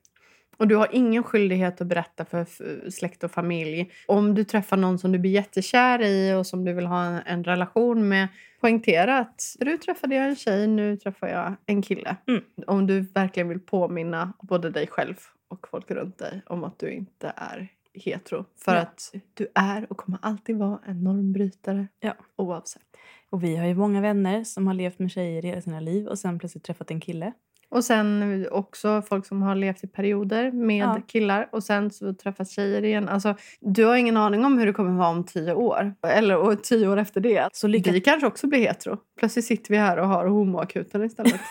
Och 0.63 0.69
du 0.69 0.77
har 0.77 0.89
ingen 0.93 1.23
skyldighet 1.23 1.81
att 1.81 1.87
berätta 1.87 2.25
för 2.25 2.47
släkt 2.91 3.25
och 3.25 3.31
familj. 3.31 3.91
Om 4.07 4.35
du 4.35 4.45
träffar 4.45 4.77
någon 4.77 4.99
som 4.99 5.13
du 5.13 5.19
blir 5.19 5.31
jättekär 5.31 6.03
i 6.03 6.35
och 6.35 6.47
som 6.47 6.65
du 6.65 6.73
vill 6.73 6.87
ha 6.87 7.05
en, 7.21 7.45
relation 7.45 8.09
med, 8.09 8.29
poängtera 8.61 9.19
att 9.19 9.57
nu 9.61 9.79
träffade 9.79 10.15
jag 10.15 10.27
en 10.27 10.37
tjej, 10.37 10.67
nu 10.67 10.97
träffar 10.97 11.29
jag 11.29 11.55
en 11.67 11.83
kille. 11.83 12.17
Mm. 12.29 12.43
Om 12.67 12.87
du 12.87 13.01
verkligen 13.01 13.49
vill 13.49 13.61
påminna 13.61 14.33
både 14.43 14.71
dig 14.71 14.87
själv 14.87 15.15
och 15.49 15.69
folk 15.69 15.91
runt 15.91 16.19
dig 16.19 16.43
om 16.47 16.65
att 16.65 16.79
du 16.79 16.91
inte 16.91 17.33
är 17.37 17.69
hetero. 17.95 18.45
För 18.65 18.75
Ja. 18.75 18.81
att 18.81 19.15
du 19.35 19.47
är 19.55 19.87
och 19.91 19.97
kommer 19.97 20.19
alltid 20.23 20.57
vara 20.57 20.79
en 20.87 21.05
normbrytare 21.05 21.87
Ja. 22.01 22.15
oavsett. 22.37 22.83
Och 23.31 23.45
vi 23.45 23.57
har 23.57 23.67
ju 23.67 23.75
många 23.75 24.01
vänner 24.01 24.45
som 24.45 24.67
har 24.67 24.75
levt 24.75 24.99
med 24.99 25.11
tjejer 25.11 25.43
hela 25.43 25.61
sina 25.61 25.81
liv 25.81 26.07
och 26.07 26.19
sen 26.19 26.39
plötsligt 26.39 26.65
träffat 26.65 26.91
en 26.91 27.01
kille. 27.01 27.33
Och 27.73 27.85
sen 27.85 28.47
också 28.51 29.03
folk 29.03 29.27
som 29.27 29.43
har 29.43 29.55
levt 29.55 29.85
i 29.85 29.87
perioder 29.87 30.51
med 30.53 30.83
Ja. 30.85 31.01
killar 31.07 31.49
och 31.53 31.63
sen 31.65 31.91
så 31.91 32.15
träffas 32.15 32.51
tjejer 32.51 32.85
igen. 32.85 33.09
Alltså, 33.09 33.35
du 33.61 33.85
har 33.85 33.97
ingen 33.97 34.17
aning 34.17 34.45
om 34.45 34.59
hur 34.59 34.67
det 34.67 34.73
kommer 34.73 34.91
vara 34.99 35.09
om 35.09 35.25
tio 35.25 35.55
år. 35.55 35.95
Eller 36.07 36.37
och 36.37 36.63
tio 36.65 36.89
år 36.89 36.97
efter 36.97 37.21
det. 37.21 37.49
Så 37.53 37.67
lycka 37.67 37.93
Vi 37.93 38.01
kanske 38.01 38.27
också 38.27 38.47
blir 38.47 38.59
hetero. 38.61 38.97
Plötsligt 39.19 39.45
sitter 39.45 39.71
vi 39.71 39.77
här 39.77 39.97
och 39.97 40.09
har 40.09 40.27
homoakuten 40.27 41.05
istället. 41.05 41.41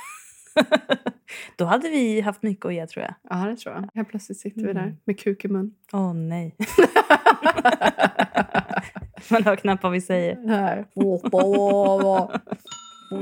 Då 1.55 1.65
hade 1.65 1.89
vi 1.89 2.21
haft 2.21 2.43
mycket 2.43 2.65
att 2.65 2.73
ge 2.73 2.87
tror 2.87 3.05
jag. 3.05 3.13
ja, 3.29 3.35
det 3.49 3.55
tror 3.55 3.75
jag. 3.75 3.89
Helt 3.93 4.09
plötsligt 4.09 4.39
sitter 4.39 4.61
vi 4.61 4.71
Mm. 4.71 4.83
där 4.83 4.95
med 5.05 5.19
kuk 5.19 5.45
i 5.45 5.47
mun. 5.47 5.73
Åh 5.93 6.13
nej. 6.13 6.55
Man 9.31 9.43
hör 9.43 9.55
knappt 9.55 9.83
vad 9.83 9.91
vi 9.91 10.01
säger. 10.01 10.47
Här. 10.47 10.85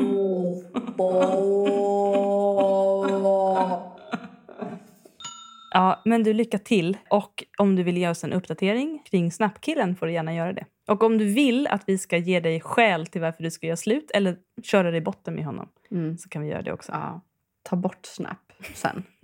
Ja, 5.71 6.01
men 6.05 6.23
du, 6.23 6.33
lycka 6.33 6.59
till. 6.59 6.97
Och 7.09 7.43
om 7.57 7.75
du 7.75 7.83
vill 7.83 7.97
ge 7.97 8.09
oss 8.09 8.23
en 8.23 8.33
uppdatering 8.33 9.01
kring 9.05 9.31
Snapkillen 9.31 9.95
får 9.95 10.05
du 10.05 10.13
gärna 10.13 10.33
göra 10.35 10.53
det. 10.53 10.65
Och 10.87 11.03
om 11.03 11.17
du 11.17 11.25
vill 11.33 11.67
att 11.67 11.83
vi 11.87 11.97
ska 11.97 12.17
ge 12.17 12.39
dig 12.39 12.59
skäl 12.61 13.07
till 13.07 13.21
varför 13.21 13.43
du 13.43 13.51
ska 13.51 13.65
göra 13.67 13.77
slut 13.77 14.11
eller 14.13 14.35
köra 14.63 14.91
dig 14.91 14.97
i 14.97 15.01
botten 15.01 15.35
med 15.35 15.45
honom 15.45 15.69
Mm. 15.91 16.17
så 16.17 16.29
kan 16.29 16.41
vi 16.41 16.47
göra 16.47 16.61
det 16.61 16.73
också. 16.73 16.91
Ja. 16.91 17.21
Ta 17.63 17.75
bort 17.75 17.99
Snap 18.05 18.37
sen. 18.75 19.03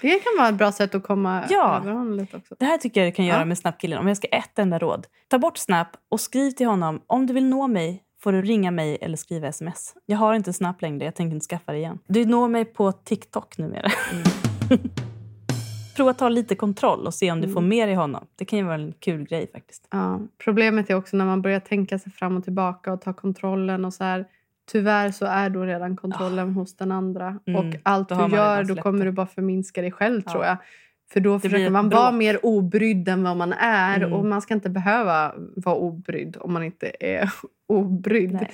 Det 0.00 0.10
kan 0.10 0.32
vara 0.38 0.48
ett 0.48 0.54
bra 0.54 0.72
sätt 0.72 0.94
att 0.94 1.02
komma 1.02 1.44
Ja. 1.50 1.76
över 1.82 1.92
honom 1.92 2.14
lite 2.16 2.36
också. 2.36 2.54
Det 2.58 2.64
här 2.64 2.78
tycker 2.78 3.00
jag 3.04 3.12
du 3.12 3.14
kan 3.14 3.24
göra 3.24 3.38
Ja. 3.38 3.44
med 3.44 3.58
Snapkillen. 3.58 3.98
Om 3.98 4.08
jag 4.08 4.16
ska 4.16 4.26
ett 4.28 4.58
enda 4.58 4.78
råd. 4.78 5.06
Ta 5.28 5.38
bort 5.38 5.58
Snap 5.58 5.88
och 6.08 6.20
skriv 6.20 6.50
till 6.50 6.66
honom. 6.66 7.00
Om 7.06 7.26
du 7.26 7.34
vill 7.34 7.44
nå 7.46 7.66
mig 7.66 8.03
får 8.24 8.32
du 8.32 8.42
ringa 8.42 8.70
mig 8.70 8.98
eller 9.00 9.16
skriva 9.16 9.48
sms. 9.48 9.94
Jag 10.06 10.18
har 10.18 10.34
inte 10.34 10.52
Snap 10.52 10.82
längre. 10.82 11.04
Jag 11.04 11.14
tänker 11.14 11.34
inte 11.34 11.46
skaffa 11.46 11.72
det 11.72 11.78
igen. 11.78 11.98
Du 12.06 12.24
når 12.24 12.48
mig 12.48 12.64
på 12.64 12.92
TikTok 12.92 13.58
numera. 13.58 13.90
Prova 15.96 16.10
att 16.10 16.18
ta 16.18 16.28
lite 16.28 16.54
kontroll 16.54 17.06
och 17.06 17.14
se 17.14 17.32
om 17.32 17.40
du 17.40 17.48
får 17.48 17.60
med 17.60 17.88
dig 17.88 17.94
honom. 17.96 18.26
Det 18.36 18.44
kan 18.44 18.58
ju 18.58 18.64
vara 18.64 18.74
en 18.74 18.92
kul 19.00 19.24
grej 19.24 19.50
faktiskt. 19.52 19.86
Ja, 19.90 20.20
problemet 20.44 20.90
är 20.90 20.94
också 20.94 21.16
när 21.16 21.24
man 21.24 21.42
börjar 21.42 21.60
tänka 21.60 21.98
sig 21.98 22.12
fram 22.12 22.36
och 22.36 22.44
tillbaka 22.44 22.92
och 22.92 23.00
ta 23.00 23.12
kontrollen 23.12 23.84
och 23.84 23.94
så 23.94 24.04
här. 24.04 24.24
Tyvärr 24.72 25.10
så 25.10 25.26
är 25.26 25.50
då 25.50 25.62
redan 25.64 25.96
kontrollen 25.96 26.52
hos 26.52 26.76
den 26.76 26.92
andra. 26.92 27.38
Mm, 27.46 27.68
Och 27.68 27.74
allt 27.82 28.08
du 28.08 28.14
gör, 28.14 28.64
då 28.64 28.76
kommer 28.76 28.98
det. 28.98 29.04
du 29.04 29.12
bara 29.12 29.26
förminska 29.26 29.82
dig 29.82 29.92
själv 29.92 30.22
Ja. 30.26 30.32
tror 30.32 30.44
jag. 30.44 30.56
För 31.14 31.20
då 31.20 31.38
försöker 31.38 31.70
man 31.70 31.88
vara 31.88 32.12
mer 32.12 32.46
obrydd 32.46 33.08
än 33.08 33.22
vad 33.22 33.36
man 33.36 33.52
är. 33.52 33.96
Mm. 33.96 34.12
Och 34.12 34.24
man 34.24 34.42
ska 34.42 34.54
inte 34.54 34.70
behöva 34.70 35.34
vara 35.56 35.76
obrydd 35.76 36.36
om 36.40 36.52
man 36.52 36.62
inte 36.62 36.92
är 37.00 37.30
obrydd. 37.68 38.32
Nej. 38.32 38.50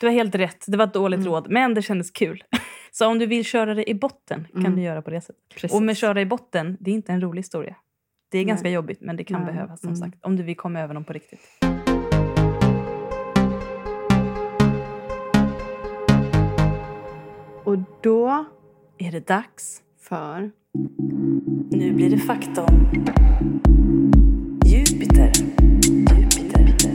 Du 0.00 0.06
har 0.06 0.12
helt 0.14 0.34
rätt. 0.34 0.64
Det 0.66 0.76
var 0.76 0.84
ett 0.84 0.94
dåligt 0.94 1.20
Mm. 1.20 1.32
råd, 1.32 1.46
men 1.50 1.74
det 1.74 1.82
kändes 1.82 2.10
kul. 2.10 2.44
Så 2.92 3.06
om 3.06 3.18
du 3.18 3.26
vill 3.26 3.44
köra 3.44 3.74
dig 3.74 3.84
i 3.88 3.94
botten 3.94 4.46
kan 4.52 4.60
Mm. 4.66 4.76
du 4.76 4.82
göra 4.82 5.02
på 5.02 5.10
det 5.10 5.20
sättet. 5.20 5.42
Precis. 5.54 5.72
Och 5.76 5.82
med 5.82 5.96
köra 5.96 6.20
i 6.20 6.26
botten, 6.26 6.76
det 6.80 6.90
är 6.90 6.94
inte 6.94 7.12
en 7.12 7.20
rolig 7.20 7.38
historia. 7.38 7.76
Det 8.30 8.38
är 8.38 8.44
ganska 8.44 8.64
Nej. 8.64 8.72
jobbigt, 8.72 9.00
men 9.00 9.16
det 9.16 9.24
kan 9.24 9.42
Nej. 9.42 9.52
behövas 9.52 9.80
som 9.80 9.88
Mm. 9.88 9.96
sagt. 9.96 10.24
Om 10.24 10.36
du 10.36 10.42
vill 10.42 10.56
komma 10.56 10.80
över 10.80 10.94
dem 10.94 11.04
på 11.04 11.12
riktigt. 11.12 11.40
Och 17.64 17.78
då 18.02 18.44
Är 18.98 19.12
det 19.12 19.26
dags? 19.26 19.82
för... 20.00 20.50
Nu 21.70 21.92
blir 21.92 22.10
det 22.10 22.18
fakta 22.18 22.64
om 22.64 22.90
Jupiter. 24.66 25.32
Jupiter. 26.02 26.94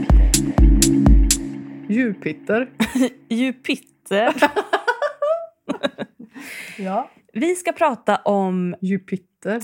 Jupiter. 1.88 2.70
Jupiter. 3.28 4.34
Ja. 6.78 7.10
Vi 7.32 7.54
ska 7.54 7.72
prata 7.72 8.16
om 8.16 8.74
Jupiter. 8.80 9.62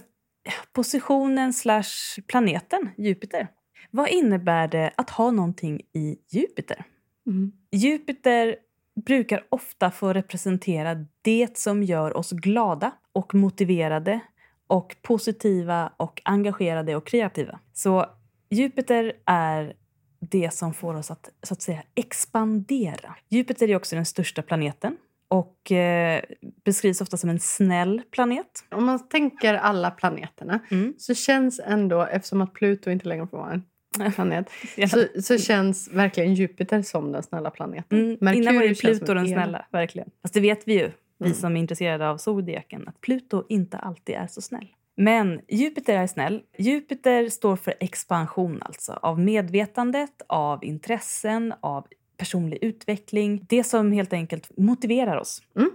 positionen 0.73 1.53
slash 1.53 2.21
planeten 2.27 2.91
Jupiter. 2.99 3.49
Vad 3.91 4.09
innebär 4.09 4.69
det 4.69 4.93
att 4.97 5.11
ha 5.11 5.31
någonting 5.31 5.81
i 5.81 6.17
Jupiter? 6.31 6.85
Mm. 7.27 7.53
Jupiter 7.73 8.57
brukar 9.05 9.47
ofta 9.49 9.91
få 9.91 10.13
representera 10.13 11.07
det 11.23 11.59
som 11.59 11.83
gör 11.83 12.17
oss 12.17 12.31
glada 12.31 12.93
och 13.13 13.35
motiverade 13.35 14.21
och 14.67 14.97
positiva 15.03 15.93
och 15.97 16.23
engagerade 16.25 16.97
och 16.97 17.07
kreativa. 17.07 17.59
Så 17.73 18.07
Jupiter 18.51 19.13
är 19.27 19.75
det 20.21 20.55
som 20.55 20.75
får 20.75 20.95
oss 20.95 21.11
att, 21.11 21.31
så 21.43 21.55
att 21.55 21.63
säga, 21.63 21.83
expandera. 21.95 23.15
Jupiter 23.29 23.69
är 23.69 23.77
också 23.77 23.97
den 23.97 24.07
största 24.07 24.43
planeten 24.43 24.97
och 25.29 25.73
eh, 25.73 26.23
beskrivs 26.65 27.01
ofta 27.01 27.17
som 27.17 27.31
en 27.31 27.41
snäll 27.41 28.03
planet. 28.11 28.65
Om 28.71 28.87
man 28.87 29.09
tänker 29.09 29.55
alla 29.55 29.91
planeterna 29.91 30.61
Mm. 30.71 30.95
så 30.99 31.15
känns 31.15 31.61
ändå, 31.65 32.03
eftersom 32.03 32.41
att 32.41 32.53
Pluto 32.53 32.91
inte 32.91 33.09
längre 33.09 33.27
får 33.27 33.39
vara 33.39 33.53
en 33.53 33.65
planet, 34.15 34.51
så, 34.91 35.23
så 35.23 35.39
känns 35.39 35.91
verkligen 35.93 36.35
Jupiter 36.35 36.83
som 36.83 37.13
den 37.13 37.23
snälla 37.23 37.51
planeten. 37.51 37.99
Mm, 38.21 38.35
innan 38.35 38.55
var 38.55 38.63
känns 38.63 38.81
Pluto 38.81 39.15
den 39.15 39.29
snälla, 39.29 39.67
verkligen. 39.71 40.11
Fast 40.23 40.35
det 40.35 40.41
vet 40.41 40.69
vi 40.69 40.75
ju, 40.75 40.91
vi 41.19 41.27
Mm. 41.27 41.35
som 41.35 41.57
är 41.57 41.61
intresserade 41.61 42.09
av 42.09 42.17
zodiaken, 42.17 42.89
att 42.89 43.01
Pluto 43.01 43.45
inte 43.49 43.77
alltid 43.79 44.15
är 44.15 44.27
så 44.27 44.41
snäll. 44.41 44.67
Men 44.97 45.41
Jupiter 45.49 45.97
är 45.97 46.07
snäll. 46.07 46.43
Jupiter 46.59 47.29
står 47.29 47.57
för 47.57 47.75
expansion 47.81 48.63
alltså, 48.63 48.93
av 48.93 49.21
medvetandet, 49.21 50.23
av 50.27 50.65
intressen, 50.65 51.55
av 51.61 51.87
personlig 52.17 52.59
utveckling. 52.63 53.47
Det 53.49 53.65
som 53.65 53.93
helt 53.93 54.13
enkelt 54.13 54.51
motiverar 54.57 55.17
oss. 55.17 55.43
Mm. 55.57 55.71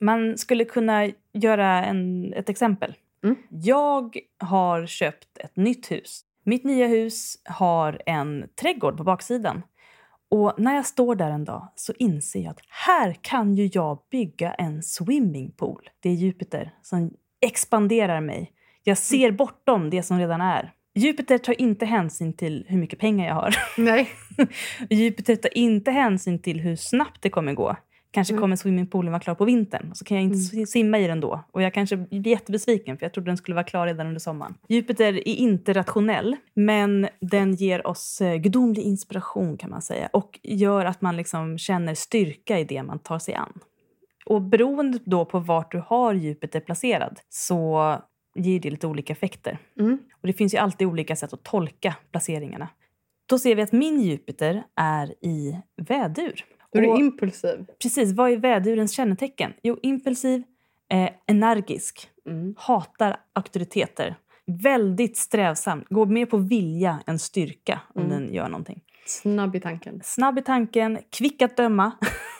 Man 0.00 0.38
skulle 0.38 0.64
kunna 0.64 1.10
göra 1.32 1.84
en, 1.84 2.32
ett 2.32 2.48
exempel. 2.48 2.94
Mm. 3.24 3.36
Jag 3.48 4.18
har 4.38 4.86
köpt 4.86 5.38
ett 5.38 5.56
nytt 5.56 5.90
hus. 5.90 6.24
Mitt 6.48 6.64
nya 6.64 6.86
hus 6.86 7.36
har 7.44 8.02
en 8.06 8.44
trädgård 8.60 8.96
på 8.96 9.04
baksidan. 9.04 9.62
Och 10.30 10.54
när 10.58 10.74
jag 10.74 10.86
står 10.86 11.14
där 11.14 11.30
en 11.30 11.44
dag 11.44 11.68
så 11.74 11.92
inser 11.98 12.40
jag 12.40 12.50
att 12.50 12.60
här 12.68 13.16
kan 13.20 13.54
ju 13.54 13.70
jag 13.72 13.98
bygga 14.10 14.52
en 14.52 14.82
swimmingpool. 14.82 15.88
Det 16.00 16.08
är 16.08 16.14
Jupiter 16.14 16.74
som 16.82 17.10
expanderar 17.46 18.20
mig. 18.20 18.52
Jag 18.82 18.98
ser 18.98 19.30
bortom 19.30 19.90
det 19.90 20.02
som 20.02 20.18
redan 20.18 20.40
är. 20.40 20.72
Jupiter 20.94 21.38
tar 21.38 21.60
inte 21.60 21.86
hänsyn 21.86 22.32
till 22.32 22.64
hur 22.68 22.78
mycket 22.78 22.98
pengar 22.98 23.26
jag 23.26 23.34
har. 23.34 23.54
Nej. 23.76 24.08
Jupiter 24.90 25.36
tar 25.36 25.58
inte 25.58 25.90
hänsyn 25.90 26.42
till 26.42 26.60
hur 26.60 26.76
snabbt 26.76 27.22
det 27.22 27.30
kommer 27.30 27.54
gå. 27.54 27.76
Kanske 28.18 28.32
Mm. 28.34 28.40
kommer 28.40 28.56
swimmingpoolen 28.56 29.12
vara 29.12 29.20
klar 29.20 29.34
på 29.34 29.44
vintern 29.44 29.90
så 29.94 30.04
kan 30.04 30.16
jag 30.16 30.24
inte 30.24 30.56
Mm. 30.56 30.66
simma 30.66 30.98
i 30.98 31.06
den 31.06 31.20
då. 31.20 31.44
Och 31.50 31.62
jag 31.62 31.74
kanske 31.74 31.96
blir 31.96 32.26
jättebesviken 32.28 32.98
för 32.98 33.04
jag 33.06 33.12
trodde 33.12 33.30
den 33.30 33.36
skulle 33.36 33.54
vara 33.54 33.64
klar 33.64 33.86
redan 33.86 34.06
under 34.06 34.20
sommaren. 34.20 34.54
Jupiter 34.68 35.12
är 35.14 35.28
inte 35.28 35.72
rationell 35.72 36.36
men 36.54 37.08
den 37.20 37.54
ger 37.54 37.86
oss 37.86 38.20
eh, 38.20 38.36
gudomlig 38.36 38.82
inspiration 38.82 39.56
kan 39.56 39.70
man 39.70 39.82
säga 39.82 40.08
och 40.12 40.38
gör 40.42 40.84
att 40.84 41.00
man 41.02 41.16
liksom 41.16 41.58
känner 41.58 41.94
styrka 41.94 42.58
i 42.58 42.64
det 42.64 42.82
man 42.82 42.98
tar 42.98 43.18
sig 43.18 43.34
an. 43.34 43.52
Och 44.26 44.42
beroende 44.42 44.98
då 45.04 45.24
på 45.24 45.38
vart 45.38 45.72
du 45.72 45.82
har 45.86 46.14
Jupiter 46.14 46.60
placerad 46.60 47.20
så 47.28 47.94
ger 48.34 48.60
det 48.60 48.70
lite 48.70 48.86
olika 48.86 49.12
effekter. 49.12 49.58
Mm. 49.80 49.98
Och 50.20 50.26
det 50.26 50.32
finns 50.32 50.54
ju 50.54 50.58
alltid 50.58 50.86
olika 50.88 51.16
sätt 51.16 51.32
att 51.32 51.42
tolka 51.42 51.94
placeringarna. 52.10 52.68
Då 53.28 53.38
ser 53.38 53.54
vi 53.54 53.62
att 53.62 53.72
min 53.72 54.00
Jupiter 54.00 54.62
är 54.76 55.24
i 55.24 55.58
vädur. 55.76 56.44
Då 56.72 56.78
är 56.78 56.82
du 56.82 56.88
impulsiv. 57.04 57.66
Precis, 57.82 58.12
vad 58.12 58.30
är 58.30 58.36
vädurens 58.36 58.92
kännetecken? 58.92 59.52
Jo, 59.62 59.78
impulsiv, 59.82 60.42
eh, 60.90 61.10
energisk, 61.26 62.10
Mm. 62.26 62.54
hatar 62.58 63.16
auktoriteter. 63.32 64.16
Väldigt 64.62 65.16
strävsam, 65.16 65.84
går 65.90 66.06
mer 66.06 66.26
på 66.26 66.36
vilja 66.36 66.98
än 67.06 67.18
styrka 67.18 67.80
om 67.94 68.02
Mm. 68.02 68.12
den 68.24 68.34
gör 68.34 68.48
någonting. 68.48 68.80
Snabb 69.06 69.56
i 69.56 69.60
tanken. 69.60 70.00
Snabb 70.04 70.38
i 70.38 70.42
tanken, 70.42 70.98
kvick 71.10 71.42
att 71.42 71.56
döma. 71.56 71.92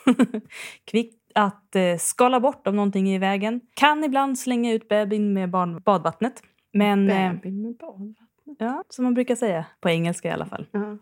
kvick 0.84 1.14
att 1.34 1.76
eh, 1.76 1.96
skala 1.98 2.40
bort 2.40 2.66
om 2.66 2.76
någonting 2.76 3.08
är 3.08 3.14
i 3.14 3.18
vägen. 3.18 3.60
Kan 3.74 4.04
ibland 4.04 4.38
slänga 4.38 4.72
ut 4.72 4.88
bebisen 4.88 5.32
med 5.32 5.50
badvattnet. 5.84 6.42
Men, 6.72 7.10
eh, 7.10 7.32
Bebis 7.32 7.52
med 7.62 7.76
barn. 7.76 8.14
ja, 8.58 8.84
som 8.88 9.04
man 9.04 9.14
brukar 9.14 9.34
säga, 9.34 9.66
på 9.80 9.88
engelska 9.88 10.28
i 10.28 10.30
alla 10.32 10.46
fall. 10.46 10.66
Ja. 10.72 10.98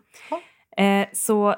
Eh, 0.77 1.07
så 1.13 1.55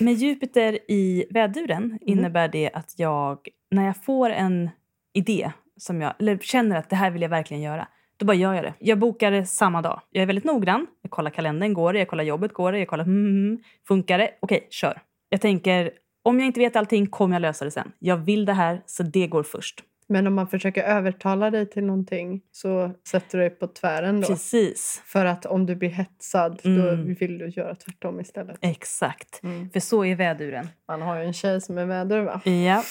med 0.00 0.14
Jupiter 0.14 0.78
i 0.90 1.26
väduren 1.30 1.84
Mm. 1.84 1.98
innebär 2.00 2.48
det 2.48 2.70
att 2.74 2.98
jag, 2.98 3.48
när 3.70 3.86
jag 3.86 4.04
får 4.04 4.30
en 4.30 4.70
idé 5.14 5.52
som 5.76 6.00
jag, 6.00 6.14
eller 6.18 6.38
känner 6.38 6.76
att 6.76 6.90
det 6.90 6.96
här 6.96 7.10
vill 7.10 7.22
jag 7.22 7.28
verkligen 7.28 7.62
göra, 7.62 7.88
då 8.16 8.26
bara 8.26 8.36
gör 8.36 8.54
jag 8.54 8.64
det. 8.64 8.74
Jag 8.78 8.98
bokar 8.98 9.30
det 9.30 9.46
samma 9.46 9.82
dag. 9.82 10.00
Jag 10.10 10.22
är 10.22 10.26
väldigt 10.26 10.44
noggrann. 10.44 10.86
Jag 11.02 11.10
kollar 11.10 11.30
kalendern, 11.30 11.74
går 11.74 11.92
det? 11.92 11.98
Jag 11.98 12.08
kollar 12.08 12.24
jobbet, 12.24 12.52
går 12.52 12.72
det? 12.72 12.78
Jag 12.78 12.88
kollar, 12.88 13.04
mm, 13.04 13.26
mm, 13.26 13.62
funkar 13.88 14.18
det? 14.18 14.30
Okej, 14.40 14.66
kör. 14.70 15.00
Jag 15.28 15.40
tänker, 15.40 15.90
om 16.22 16.38
jag 16.40 16.46
inte 16.46 16.60
vet 16.60 16.76
allting 16.76 17.06
kommer 17.06 17.34
jag 17.34 17.40
lösa 17.40 17.64
det 17.64 17.70
sen. 17.70 17.92
Jag 17.98 18.16
vill 18.16 18.44
det 18.44 18.52
här, 18.52 18.82
så 18.86 19.02
det 19.02 19.26
går 19.26 19.42
först. 19.42 19.80
Men 20.14 20.26
om 20.26 20.34
man 20.34 20.46
försöker 20.48 20.82
övertala 20.82 21.50
dig 21.50 21.70
till 21.70 21.84
någonting 21.84 22.40
så 22.52 22.90
sätter 23.08 23.38
du 23.38 23.44
dig 23.48 23.50
på 23.50 23.66
tvären 23.66 24.20
då. 24.20 24.26
Precis. 24.26 25.02
För 25.06 25.24
att 25.24 25.46
om 25.46 25.66
du 25.66 25.76
blir 25.76 25.88
hetsad 25.90 26.60
Mm. 26.64 26.80
då 27.06 27.14
vill 27.20 27.38
du 27.38 27.48
göra 27.48 27.74
tvärtom 27.74 28.20
istället. 28.20 28.56
Exakt. 28.60 29.40
Mm. 29.42 29.70
För 29.70 29.80
så 29.80 30.04
är 30.04 30.16
väduren. 30.16 30.68
Man 30.88 31.02
har 31.02 31.16
ju 31.18 31.24
en 31.24 31.32
tjej 31.32 31.60
som 31.60 31.78
är 31.78 31.86
väder 31.86 32.20
va? 32.20 32.40
Ja. 32.44 32.82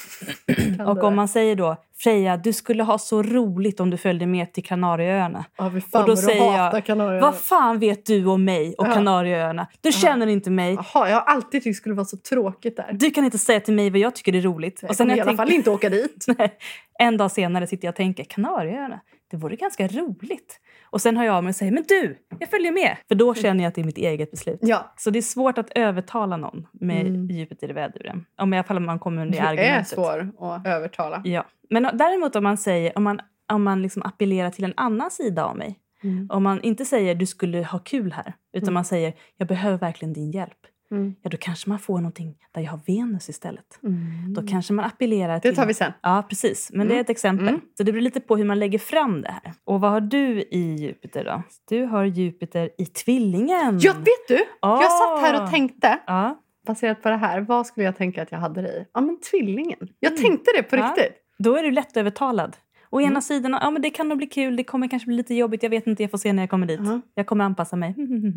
Och 0.88 1.04
om 1.04 1.16
man 1.16 1.28
säger 1.28 1.56
då, 1.56 1.76
Freja, 1.98 2.38
du 2.38 2.54
skulle 2.54 2.84
ha 2.84 2.98
så 2.98 3.24
roligt 3.24 3.80
om 3.80 3.90
du 3.90 3.98
följde 3.98 4.26
med 4.26 4.54
till 4.54 4.64
Kanarieöarna. 4.64 5.46
Ja, 5.58 5.72
fan 5.92 6.02
och 6.02 6.08
då 6.08 6.16
säger 6.16 6.58
jag, 6.58 6.86
Kanarieöarna. 6.86 7.26
Vad 7.32 7.36
fan 7.36 7.80
vet 7.80 8.06
du 8.06 8.26
om 8.26 8.44
mig 8.46 8.76
och 8.78 8.88
Ja. 8.88 8.94
Kanarieöarna? 8.94 9.68
Du 9.82 9.92
känner 9.92 10.28
inte 10.28 10.50
mig. 10.50 10.74
Jaha, 10.94 11.10
jag 11.10 11.16
har 11.16 11.22
alltid 11.22 11.52
tyckt 11.52 11.66
det 11.66 11.74
skulle 11.74 11.96
vara 11.96 12.06
så 12.06 12.18
tråkigt 12.18 12.78
där. 12.78 12.90
Du 12.94 13.12
kan 13.12 13.26
inte 13.26 13.38
säga 13.38 13.60
till 13.60 13.74
mig 13.74 13.90
vad 13.90 14.00
jag 14.00 14.16
tycker 14.16 14.36
är 14.36 14.42
roligt. 14.42 14.80
Jag 14.82 14.98
kommer 14.98 15.08
när 15.08 15.18
i 15.18 15.20
alla 15.22 15.30
tänker- 15.32 15.44
fall 15.46 15.54
inte 15.54 15.70
åka 15.70 15.90
dit. 15.90 16.26
Nej, 16.38 16.54
en 17.00 17.18
dag 17.18 17.32
senare 17.32 17.68
sitter 17.68 17.86
jag 17.88 17.92
och 17.92 17.96
tänker 17.96 18.24
Kanarieöarna, 18.24 19.00
det 19.32 19.38
vore 19.38 19.56
ganska 19.56 19.88
roligt. 19.88 20.60
Och 20.90 21.02
sen 21.02 21.18
hör 21.18 21.26
jag 21.26 21.36
av 21.36 21.44
mig 21.44 21.50
och 21.50 21.56
säger 21.56 21.72
men 21.72 21.84
du, 21.88 22.18
jag 22.40 22.50
följer 22.50 22.72
med. 22.72 22.98
För 23.08 23.16
då 23.16 23.34
känner 23.36 23.64
jag 23.64 23.70
att 23.70 23.76
det 23.76 23.82
är 23.82 23.86
mitt 23.86 23.98
eget 23.98 24.32
beslut. 24.32 24.60
Ja, 24.62 24.94
Så 24.98 25.10
det 25.10 25.20
är 25.20 25.22
svårt 25.22 25.58
att 25.58 25.70
övertala 25.76 26.38
någon 26.38 26.68
med 26.72 27.06
Mm. 27.08 27.28
Jupiter 27.28 27.70
i 27.70 27.74
väduren. 27.74 28.26
Om 28.38 28.54
i 28.54 28.58
alla 28.58 28.64
fall 28.64 28.78
om 28.78 28.86
man 28.86 29.00
kommer 29.00 29.22
under 29.22 29.34
du 29.34 29.40
det 29.40 29.46
är 29.46 29.50
argumentet. 29.50 29.88
svår 29.88 30.32
att 30.40 30.68
övertala. 30.68 31.22
Ja. 31.26 31.46
Men 31.70 31.84
däremot 31.94 32.36
om 32.36 32.44
man 32.44 32.58
säger, 32.58 32.98
om 32.98 33.04
man, 33.04 33.20
om 33.54 33.64
man 33.64 33.82
liksom 33.82 34.02
appellerar 34.04 34.50
till 34.50 34.64
en 34.64 34.74
annan 34.78 35.12
sida 35.12 35.46
av 35.46 35.58
mig. 35.58 35.80
Mm. 36.04 36.28
Om 36.32 36.44
man 36.44 36.62
inte 36.62 36.86
säger 36.86 37.16
du 37.16 37.26
skulle 37.26 37.64
ha 37.64 37.80
kul 37.80 38.12
här, 38.12 38.34
utan 38.54 38.64
Mm. 38.68 38.74
man 38.74 38.86
säger 38.86 39.14
jag 39.38 39.48
behöver 39.48 39.78
verkligen 39.78 40.14
din 40.14 40.32
hjälp. 40.32 40.58
Mm. 40.92 41.16
Ja, 41.22 41.30
då 41.30 41.38
kanske 41.38 41.70
man 41.70 41.80
får 41.80 41.98
någonting 41.98 42.36
där 42.52 42.62
jag 42.62 42.72
har 42.72 42.80
Venus 42.88 43.30
istället. 43.30 43.80
Mm. 43.84 44.34
Då 44.34 44.48
kanske 44.48 44.74
man 44.74 44.86
appellerar 44.86 45.40
till... 45.40 45.52
Det 45.52 45.56
tar 45.56 45.66
vi 45.66 45.74
sen. 45.74 45.92
Ja, 46.02 46.26
precis. 46.30 46.70
Men 46.74 46.88
det 46.88 46.92
är 46.94 46.96
Mm. 46.96 47.02
ett 47.02 47.10
exempel. 47.10 47.48
Mm. 47.48 47.62
Så 47.78 47.84
det 47.84 47.92
beror 47.92 48.02
lite 48.02 48.20
på 48.20 48.38
hur 48.38 48.46
man 48.46 48.60
lägger 48.60 48.80
fram 48.80 49.22
det 49.22 49.32
här. 49.44 49.54
Och 49.64 49.82
vad 49.82 49.92
har 49.92 50.02
du 50.02 50.42
i 50.42 50.76
Jupiter 50.80 51.24
då? 51.26 51.44
Du 51.70 51.86
har 51.86 52.04
Jupiter 52.06 52.70
i 52.78 52.86
tvillingen. 52.86 53.80
Ja, 53.82 53.94
vet 53.94 54.28
du? 54.28 54.46
Jag 54.62 54.92
satt 54.92 55.22
här 55.22 55.44
och 55.44 55.50
tänkte, 55.50 56.00
Ja, 56.08 56.40
baserat 56.66 57.02
på 57.02 57.10
det 57.10 57.16
här, 57.18 57.42
vad 57.42 57.68
skulle 57.68 57.86
jag 57.86 57.98
tänka 57.98 58.22
att 58.22 58.32
jag 58.32 58.40
hade 58.40 58.62
det 58.62 58.70
i? 58.70 58.86
Ja, 58.94 59.02
men 59.02 59.20
tvillingen. 59.20 59.80
Jag 60.00 60.12
Mm. 60.12 60.24
tänkte 60.24 60.52
det 60.58 60.64
på 60.64 60.76
Ja. 60.76 60.86
riktigt. 60.88 61.18
då 61.38 61.58
är 61.58 61.64
du 61.64 61.72
lättövertalad. 61.72 62.58
Å 62.94 63.02
ena 63.02 63.10
Mm. 63.10 63.22
sidan, 63.22 63.58
ja 63.62 63.72
men 63.72 63.82
det 63.82 63.90
kan 63.90 64.10
nog 64.10 64.18
bli 64.18 64.28
kul, 64.28 64.56
det 64.56 64.64
kommer 64.64 64.88
kanske 64.88 65.08
bli 65.08 65.16
lite 65.16 65.36
jobbigt, 65.36 65.64
jag 65.64 65.70
vet 65.70 65.88
inte, 65.88 66.04
jag 66.04 66.12
får 66.12 66.18
se 66.18 66.34
när 66.34 66.44
jag 66.44 66.50
kommer 66.50 66.68
dit. 66.68 66.80
Ja. 66.84 67.02
Jag 67.16 67.26
kommer 67.28 67.46
anpassa 67.46 67.76
mig. 67.76 67.96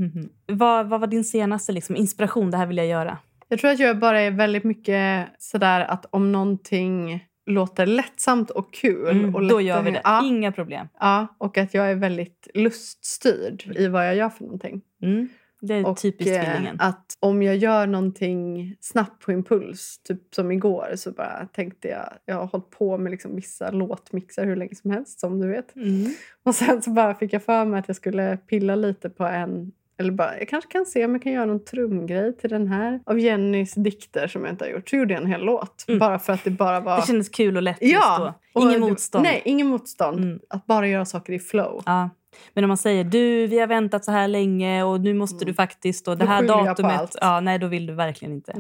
vad, 0.46 0.86
vad 0.88 1.00
var 1.00 1.06
din 1.06 1.24
senaste 1.24 1.72
liksom, 1.72 1.96
inspiration, 1.96 2.50
det 2.50 2.56
här 2.56 2.66
vill 2.66 2.76
jag 2.76 2.86
göra? 2.86 3.18
Jag 3.48 3.58
tror 3.58 3.70
att 3.70 3.78
jag 3.78 3.98
bara 3.98 4.20
är 4.20 4.30
väldigt 4.30 4.64
mycket 4.64 5.28
sådär 5.38 5.80
att 5.80 6.06
om 6.10 6.32
någonting 6.32 7.24
låter 7.46 7.86
lättsamt 7.86 8.50
och 8.50 8.72
kul. 8.74 9.08
Mm, 9.16 9.34
och 9.34 9.46
då 9.48 9.60
gör 9.60 9.82
vi 9.82 9.90
det, 9.90 10.00
Ja, 10.04 10.24
inga 10.24 10.52
problem. 10.52 10.88
ja, 11.00 11.26
och 11.38 11.58
att 11.58 11.74
jag 11.74 11.90
är 11.90 11.94
väldigt 11.94 12.48
luststyrd 12.54 13.76
i 13.76 13.88
vad 13.88 14.06
jag 14.08 14.16
gör 14.16 14.28
för 14.28 14.44
någonting. 14.44 14.80
Mm. 15.02 15.28
Det 15.66 15.74
är 15.74 15.86
Och 15.86 15.96
typiskt 15.96 16.36
eh, 16.36 16.44
tvillingen. 16.44 16.76
att 16.80 17.16
om 17.20 17.42
jag 17.42 17.56
gör 17.56 17.86
någonting 17.86 18.76
snabbt 18.80 19.24
på 19.24 19.32
impuls, 19.32 20.00
typ 20.04 20.34
som 20.34 20.52
igår, 20.52 20.92
så 20.96 21.12
bara 21.12 21.48
tänkte 21.52 21.88
jag, 21.88 22.12
jag 22.24 22.34
har 22.34 22.46
hållit 22.46 22.70
på 22.70 22.98
med 22.98 23.10
liksom 23.10 23.36
vissa 23.36 23.70
låtmixar 23.70 24.44
hur 24.44 24.56
länge 24.56 24.74
som 24.74 24.90
helst 24.90 25.20
som 25.20 25.40
du 25.40 25.48
vet. 25.48 25.76
Mm. 25.76 26.14
Och 26.42 26.54
sen 26.54 26.82
så 26.82 26.90
bara 26.90 27.14
fick 27.14 27.32
jag 27.32 27.44
för 27.44 27.64
mig 27.64 27.80
att 27.80 27.88
jag 27.88 27.96
skulle 27.96 28.36
pilla 28.36 28.74
lite 28.74 29.10
på 29.10 29.24
en 29.24 29.72
eller 29.98 30.12
bara, 30.12 30.38
jag 30.38 30.48
kanske 30.48 30.70
kan 30.70 30.86
se 30.86 31.04
om 31.04 31.12
jag 31.12 31.22
kan 31.22 31.32
göra 31.32 31.44
någon 31.44 31.64
trumgrej 31.64 32.36
till 32.36 32.50
den 32.50 32.68
här 32.68 33.00
av 33.06 33.18
Jennys 33.18 33.74
dikter 33.74 34.26
som 34.28 34.44
jag 34.44 34.52
inte 34.52 34.64
har 34.64 34.70
gjort. 34.70 34.88
Så 34.88 34.96
gjorde 34.96 35.14
jag 35.14 35.22
en 35.22 35.28
hel 35.28 35.44
låt. 35.44 35.84
Mm. 35.88 35.98
Bara 35.98 36.18
för 36.18 36.32
att 36.32 36.44
det 36.44 36.50
bara 36.50 36.80
var... 36.80 37.00
Det 37.00 37.06
kändes 37.06 37.28
kul 37.28 37.56
och 37.56 37.62
lätt 37.62 37.78
ja! 37.80 37.86
just 37.86 38.54
då. 38.54 38.62
Ingen 38.62 38.80
motstånd. 38.80 39.22
Nej, 39.22 39.42
ingen 39.44 39.66
motstånd. 39.66 40.18
Mm. 40.18 40.40
Att 40.50 40.66
bara 40.66 40.88
göra 40.88 41.04
saker 41.04 41.32
i 41.32 41.38
flow. 41.38 41.82
Ja. 41.86 42.10
Men 42.54 42.64
om 42.64 42.68
man 42.68 42.76
säger 42.76 43.04
du, 43.04 43.46
vi 43.46 43.58
har 43.58 43.66
väntat 43.66 44.04
så 44.04 44.12
här 44.12 44.28
länge 44.28 44.82
och 44.82 45.00
nu 45.00 45.14
måste 45.14 45.44
du 45.44 45.54
faktiskt 45.54 46.08
och 46.08 46.18
det 46.18 46.24
Mm. 46.24 46.46
Då 46.46 46.54
här 46.54 46.66
datumet. 46.66 47.16
Ja, 47.20 47.40
nej, 47.40 47.58
då 47.58 47.66
vill 47.66 47.86
du 47.86 47.94
verkligen 47.94 48.34
inte. 48.34 48.52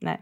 Nej. 0.00 0.20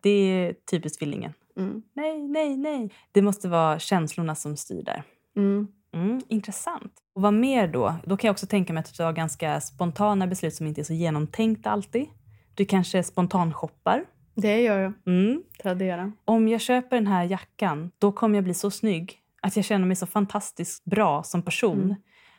Det 0.00 0.10
är 0.10 0.54
typiskt 0.70 0.98
tvillingen. 0.98 1.32
Mm. 1.56 1.82
Nej, 1.92 2.28
nej, 2.28 2.56
nej. 2.56 2.90
Det 3.12 3.22
måste 3.22 3.48
vara 3.48 3.78
känslorna 3.78 4.34
som 4.34 4.56
styr 4.56 4.82
där. 4.82 5.02
Mm. 5.36 5.68
Mm, 5.94 6.20
intressant. 6.28 6.92
Och 7.14 7.22
vad 7.22 7.34
mer 7.34 7.68
då? 7.68 7.94
Då 8.04 8.16
kan 8.16 8.28
jag 8.28 8.32
också 8.32 8.46
tänka 8.46 8.72
mig 8.72 8.80
att 8.80 8.96
du 8.96 9.02
har 9.02 9.12
ganska 9.12 9.60
spontana 9.60 10.26
beslut 10.26 10.54
som 10.54 10.66
inte 10.66 10.80
är 10.80 10.84
så 10.84 10.92
genomtänkta 10.92 11.70
alltid. 11.70 12.06
Du 12.54 12.64
kanske 12.64 13.02
spontanshoppar. 13.02 14.04
Det 14.34 14.60
gör 14.60 14.78
jag. 14.78 14.92
Mm. 15.06 15.42
Tradera. 15.62 16.12
Om 16.24 16.48
jag 16.48 16.60
köper 16.60 16.96
den 16.96 17.06
här 17.06 17.24
jackan, 17.24 17.90
då 17.98 18.12
kommer 18.12 18.34
jag 18.34 18.44
bli 18.44 18.54
så 18.54 18.70
snygg 18.70 19.18
att 19.42 19.56
jag 19.56 19.64
känner 19.64 19.86
mig 19.86 19.96
så 19.96 20.06
fantastiskt 20.06 20.84
bra 20.84 21.22
som 21.22 21.42
person. 21.42 21.82
Mm. 21.82 21.96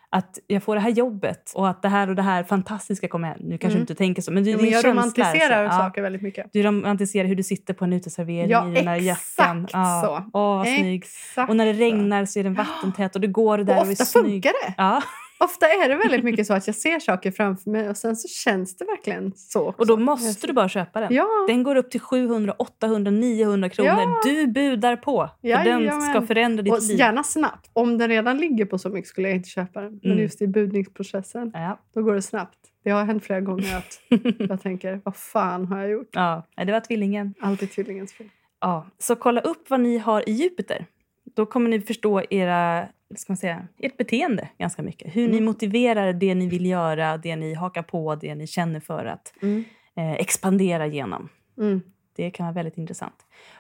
Att 0.09 0.39
jag 0.47 0.63
får 0.63 0.75
det 0.75 0.81
här 0.81 0.89
jobbet 0.89 1.51
och 1.55 1.69
att 1.69 1.81
det 1.81 1.89
här 1.89 2.09
och 2.09 2.15
det 2.15 2.21
här 2.21 2.43
fantastiska 2.43 3.07
kommer 3.07 3.27
hem. 3.27 3.37
Nu 3.39 3.57
kanske 3.57 3.65
Mm. 3.67 3.75
du 3.75 3.81
inte 3.81 3.95
tänker 3.95 4.21
så, 4.21 4.31
men 4.31 4.43
det 4.43 4.51
är 4.51 4.57
men 4.57 4.69
jag 4.69 4.85
romantiserar 4.85 5.69
så. 5.69 5.77
saker 5.77 6.01
väldigt 6.01 6.21
mycket. 6.21 6.45
Du 6.53 6.63
romantiserar 6.63 7.27
hur 7.27 7.35
du 7.35 7.43
sitter 7.43 7.73
på 7.73 7.85
en 7.85 7.93
uteservering 7.93 8.49
Ja, 8.49 8.69
i 8.69 8.73
den 8.73 8.85
där 8.85 8.95
exakt 8.95 9.73
jackan. 9.73 10.01
så. 10.03 10.23
Åh, 10.33 10.57
vad 10.57 10.65
snygg. 10.67 11.03
Exakt. 11.03 11.49
Och 11.49 11.55
när 11.55 11.65
det 11.65 11.73
regnar 11.73 12.25
så 12.25 12.39
är 12.39 12.43
den 12.43 12.53
vattentät 12.53 13.15
och 13.15 13.21
du 13.21 13.27
går 13.27 13.57
där 13.57 13.75
och 13.75 13.81
och, 13.81 13.87
är 13.87 13.91
ofta 13.91 14.05
snygg. 14.05 14.23
funkar 14.25 14.51
det. 14.67 14.73
Ja. 14.77 15.01
Ofta 15.39 15.65
är 15.65 15.89
det 15.89 15.95
väldigt 15.95 16.23
mycket 16.23 16.47
så 16.47 16.53
att 16.53 16.67
jag 16.67 16.75
ser 16.75 16.99
saker 16.99 17.31
framför 17.31 17.69
mig 17.71 17.89
och 17.89 17.97
sen 17.97 18.15
så 18.15 18.27
känns 18.27 18.77
det 18.77 18.85
verkligen 18.85 19.33
så. 19.35 19.67
Också. 19.69 19.81
Och 19.81 19.87
då 19.87 19.97
måste 19.97 20.47
du 20.47 20.53
bara 20.53 20.69
köpa 20.69 20.99
den. 20.99 21.13
Ja, 21.13 21.27
Den 21.47 21.63
går 21.63 21.75
upp 21.75 21.91
till 21.91 21.99
700, 21.99 22.53
800, 22.57 23.11
900 23.11 23.69
kronor. 23.69 23.89
Ja. 23.91 24.21
Du 24.25 24.47
budar 24.47 24.95
på. 24.95 25.29
För 25.41 25.47
den 25.47 25.65
Jajamän. 25.81 26.01
ska 26.01 26.21
förändra 26.21 26.63
ditt 26.63 26.73
och 26.73 26.81
liv. 26.81 26.99
gärna 26.99 27.23
snabbt. 27.23 27.69
Om 27.73 27.97
den 27.97 28.09
redan 28.09 28.37
ligger 28.37 28.65
på 28.65 28.77
så 28.77 28.89
mycket 28.89 29.09
skulle 29.09 29.27
jag 29.27 29.35
inte 29.37 29.49
köpa 29.49 29.81
den. 29.81 29.99
Men 30.03 30.11
Mm. 30.11 30.23
just 30.23 30.41
i 30.41 30.47
budningsprocessen, 30.47 31.51
Ja. 31.53 31.79
då 31.93 32.01
går 32.03 32.15
det 32.15 32.21
snabbt. 32.21 32.57
Det 32.83 32.89
har 32.89 33.03
hänt 33.05 33.25
flera 33.25 33.41
gånger 33.41 33.77
att 33.77 33.99
jag 34.49 34.61
tänker, 34.61 35.01
vad 35.03 35.15
fan 35.15 35.65
har 35.65 35.79
jag 35.79 35.89
gjort? 35.89 36.09
ja, 36.11 36.43
det 36.65 36.71
var 36.71 36.79
tvillingen. 36.79 37.33
Alltid 37.41 37.71
tvillingens 37.71 38.13
fel. 38.13 38.27
Ja. 38.61 38.85
Så 38.97 39.15
kolla 39.15 39.41
upp 39.41 39.69
vad 39.69 39.79
ni 39.79 39.97
har 39.97 40.29
i 40.29 40.31
Jupiter. 40.31 40.85
Då 41.35 41.45
kommer 41.45 41.69
ni 41.69 41.81
förstå 41.81 42.21
era, 42.29 42.87
ska 43.17 43.33
man 43.33 43.37
säga, 43.37 43.67
ert 43.79 43.97
beteende 43.97 44.49
ganska 44.57 44.81
mycket. 44.83 45.15
Hur 45.15 45.27
ni 45.27 45.33
Mm. 45.37 45.45
motiverar 45.45 46.13
det 46.13 46.35
ni 46.35 46.47
vill 46.47 46.65
göra, 46.65 47.17
det 47.17 47.35
ni 47.35 47.53
hakar 47.53 47.83
på, 47.83 48.15
det 48.15 48.35
ni 48.35 48.47
känner 48.47 48.79
för 48.79 49.05
att 49.05 49.33
Mm. 49.41 49.63
eh, 49.95 50.13
expandera 50.13 50.87
genom. 50.87 51.29
Mm. 51.57 51.81
Det 52.15 52.31
kan 52.31 52.45
vara 52.45 52.53
väldigt 52.53 52.77
intressant. 52.77 53.15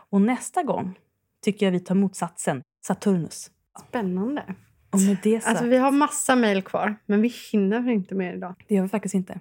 Och 0.09 0.21
nästa 0.21 0.63
gång 0.63 0.99
tycker 1.43 1.65
jag 1.65 1.71
vi 1.71 1.79
tar 1.79 1.95
motsatsen, 1.95 2.61
Saturnus. 2.87 3.51
Spännande. 3.89 4.43
Och 4.91 5.01
med 5.01 5.17
det 5.23 5.39
sagt, 5.41 5.49
Alltså, 5.49 5.65
vi 5.65 5.77
har 5.77 5.91
massa 5.91 6.35
mejl 6.35 6.61
kvar, 6.61 6.95
men 7.05 7.21
vi 7.21 7.33
hinner 7.51 7.89
inte 7.89 8.15
mer 8.15 8.33
idag. 8.33 8.55
det 8.67 8.75
gör 8.75 8.83
vi 8.83 8.89
faktiskt 8.89 9.15
inte. 9.15 9.39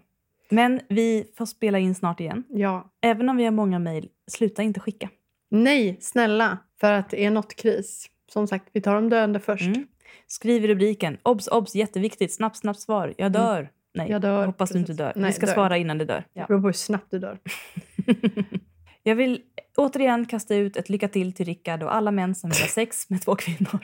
Men 0.51 0.81
vi 0.89 1.33
får 1.39 1.47
spela 1.47 1.79
in 1.79 1.95
snart 1.95 2.21
igen. 2.21 2.45
Ja. 2.49 2.91
Även 3.01 3.29
om 3.29 3.37
vi 3.37 3.45
har 3.45 3.51
många 3.51 3.79
mejl, 3.79 4.09
sluta 4.31 4.63
inte 4.63 4.81
skicka. 4.81 5.09
Nej, 5.51 5.99
snälla. 6.01 6.59
För 6.81 6.93
att 6.93 7.11
det 7.11 7.25
är 7.25 7.31
något 7.31 7.57
kris. 7.57 8.07
Som 8.33 8.47
sagt, 8.47 8.69
vi 8.73 8.81
tar 8.81 8.95
de 8.95 9.09
döende 9.09 9.41
först. 9.41 9.67
Mm. 9.67 9.87
Skriv 10.27 10.65
i 10.65 10.69
rubriken, 10.69 11.19
obs, 11.23 11.49
obs, 11.49 11.75
jätteviktigt, 11.75 12.35
snabbt, 12.35 12.57
snabbt 12.57 12.81
svar, 12.81 13.15
jag 13.19 13.33
dör. 13.33 13.61
Nej, 13.63 14.05
Mm. 14.07 14.13
Jag 14.13 14.23
dör, 14.23 14.47
hoppas 14.47 14.71
du 14.71 14.79
inte 14.79 14.93
dör. 14.93 15.13
Nej, 15.17 15.27
vi 15.27 15.33
ska 15.33 15.47
dör. 15.47 15.53
svara 15.53 15.77
innan 15.77 15.99
det 15.99 16.05
dör. 16.05 16.25
Det 16.35 16.45
beror 16.49 16.61
på 16.61 16.67
hur 16.67 16.73
snabbt 16.73 17.07
du 17.11 17.19
dör. 17.19 17.39
Jag 19.03 19.15
vill 19.15 19.41
återigen 19.77 20.27
kasta 20.27 20.55
ut 20.55 20.77
ett 20.77 20.89
lycka 20.89 21.09
till 21.09 21.33
till 21.33 21.47
Rickard 21.47 21.83
och 21.83 21.95
alla 21.95 22.11
män 22.11 22.35
som 22.35 22.51
vill 22.51 22.61
ha 22.61 22.67
sex 22.69 23.11
med 23.11 23.23
två 23.23 23.35
kvinnor. 23.37 23.79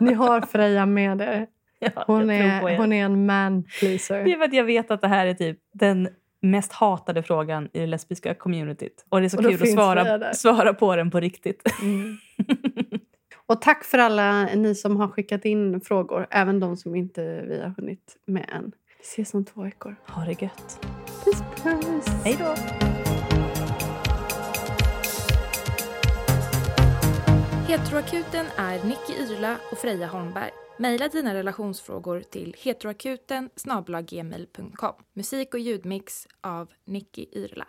Ni 0.00 0.12
har 0.14 0.40
Freja 0.40 0.86
med 0.86 1.20
er. 1.20 1.46
Ja, 1.78 2.04
Hon 2.06 2.30
är, 2.30 2.76
hon 2.78 2.92
är 2.92 3.04
en 3.04 3.26
man 3.26 3.62
Det 3.62 3.68
pleaser. 3.80 4.14
är 4.28 4.36
för 4.36 4.44
att 4.44 4.52
jag 4.52 4.64
vet 4.64 4.90
att 4.90 5.00
det 5.00 5.08
här 5.08 5.26
är 5.26 5.34
typ 5.34 5.58
den 5.72 6.08
mest 6.40 6.72
hatade 6.72 7.22
frågan 7.22 7.68
i 7.72 7.78
det 7.80 7.86
lesbiska 7.86 8.34
communityt. 8.34 9.04
Och 9.08 9.20
det 9.20 9.26
är 9.26 9.28
så 9.28 9.38
Och 9.38 9.44
kul 9.44 9.62
att 9.62 9.72
svara, 9.72 10.34
svara 10.34 10.74
på 10.74 10.96
den 10.96 11.10
på 11.10 11.20
riktigt. 11.20 11.62
Mm. 11.82 12.16
Och 13.52 13.60
tack 13.60 13.84
för 13.84 13.98
alla 13.98 14.44
ni 14.44 14.74
som 14.74 14.96
har 14.96 15.08
skickat 15.08 15.44
in 15.44 15.80
frågor. 15.80 16.26
Även 16.30 16.60
de 16.60 16.76
som 16.76 16.94
inte 16.94 17.42
vi 17.42 17.60
har 17.60 17.74
hunnit 17.76 18.16
med 18.26 18.50
än. 18.52 18.72
Vi 18.98 19.04
ses 19.04 19.34
om 19.34 19.44
två 19.44 19.62
veckor. 19.62 19.96
Ha 20.06 20.24
det 20.24 20.42
gött. 20.42 20.86
Puss 21.24 21.42
puss! 21.62 22.06
Hej 22.24 22.36
då! 22.38 22.54
Heteroakuten 27.68 28.46
är 28.56 28.84
Nicky 28.84 29.12
Irla 29.12 29.56
och 29.72 29.78
Freja 29.78 30.06
Holmberg. 30.06 30.50
Maila 30.78 31.08
dina 31.08 31.34
relationsfrågor 31.34 32.20
till 32.20 32.56
heteroakuten. 32.58 33.50
Musik 35.12 35.54
och 35.54 35.60
ljudmix 35.60 36.26
av 36.40 36.68
Nicky 36.84 37.26
Irla. 37.32 37.66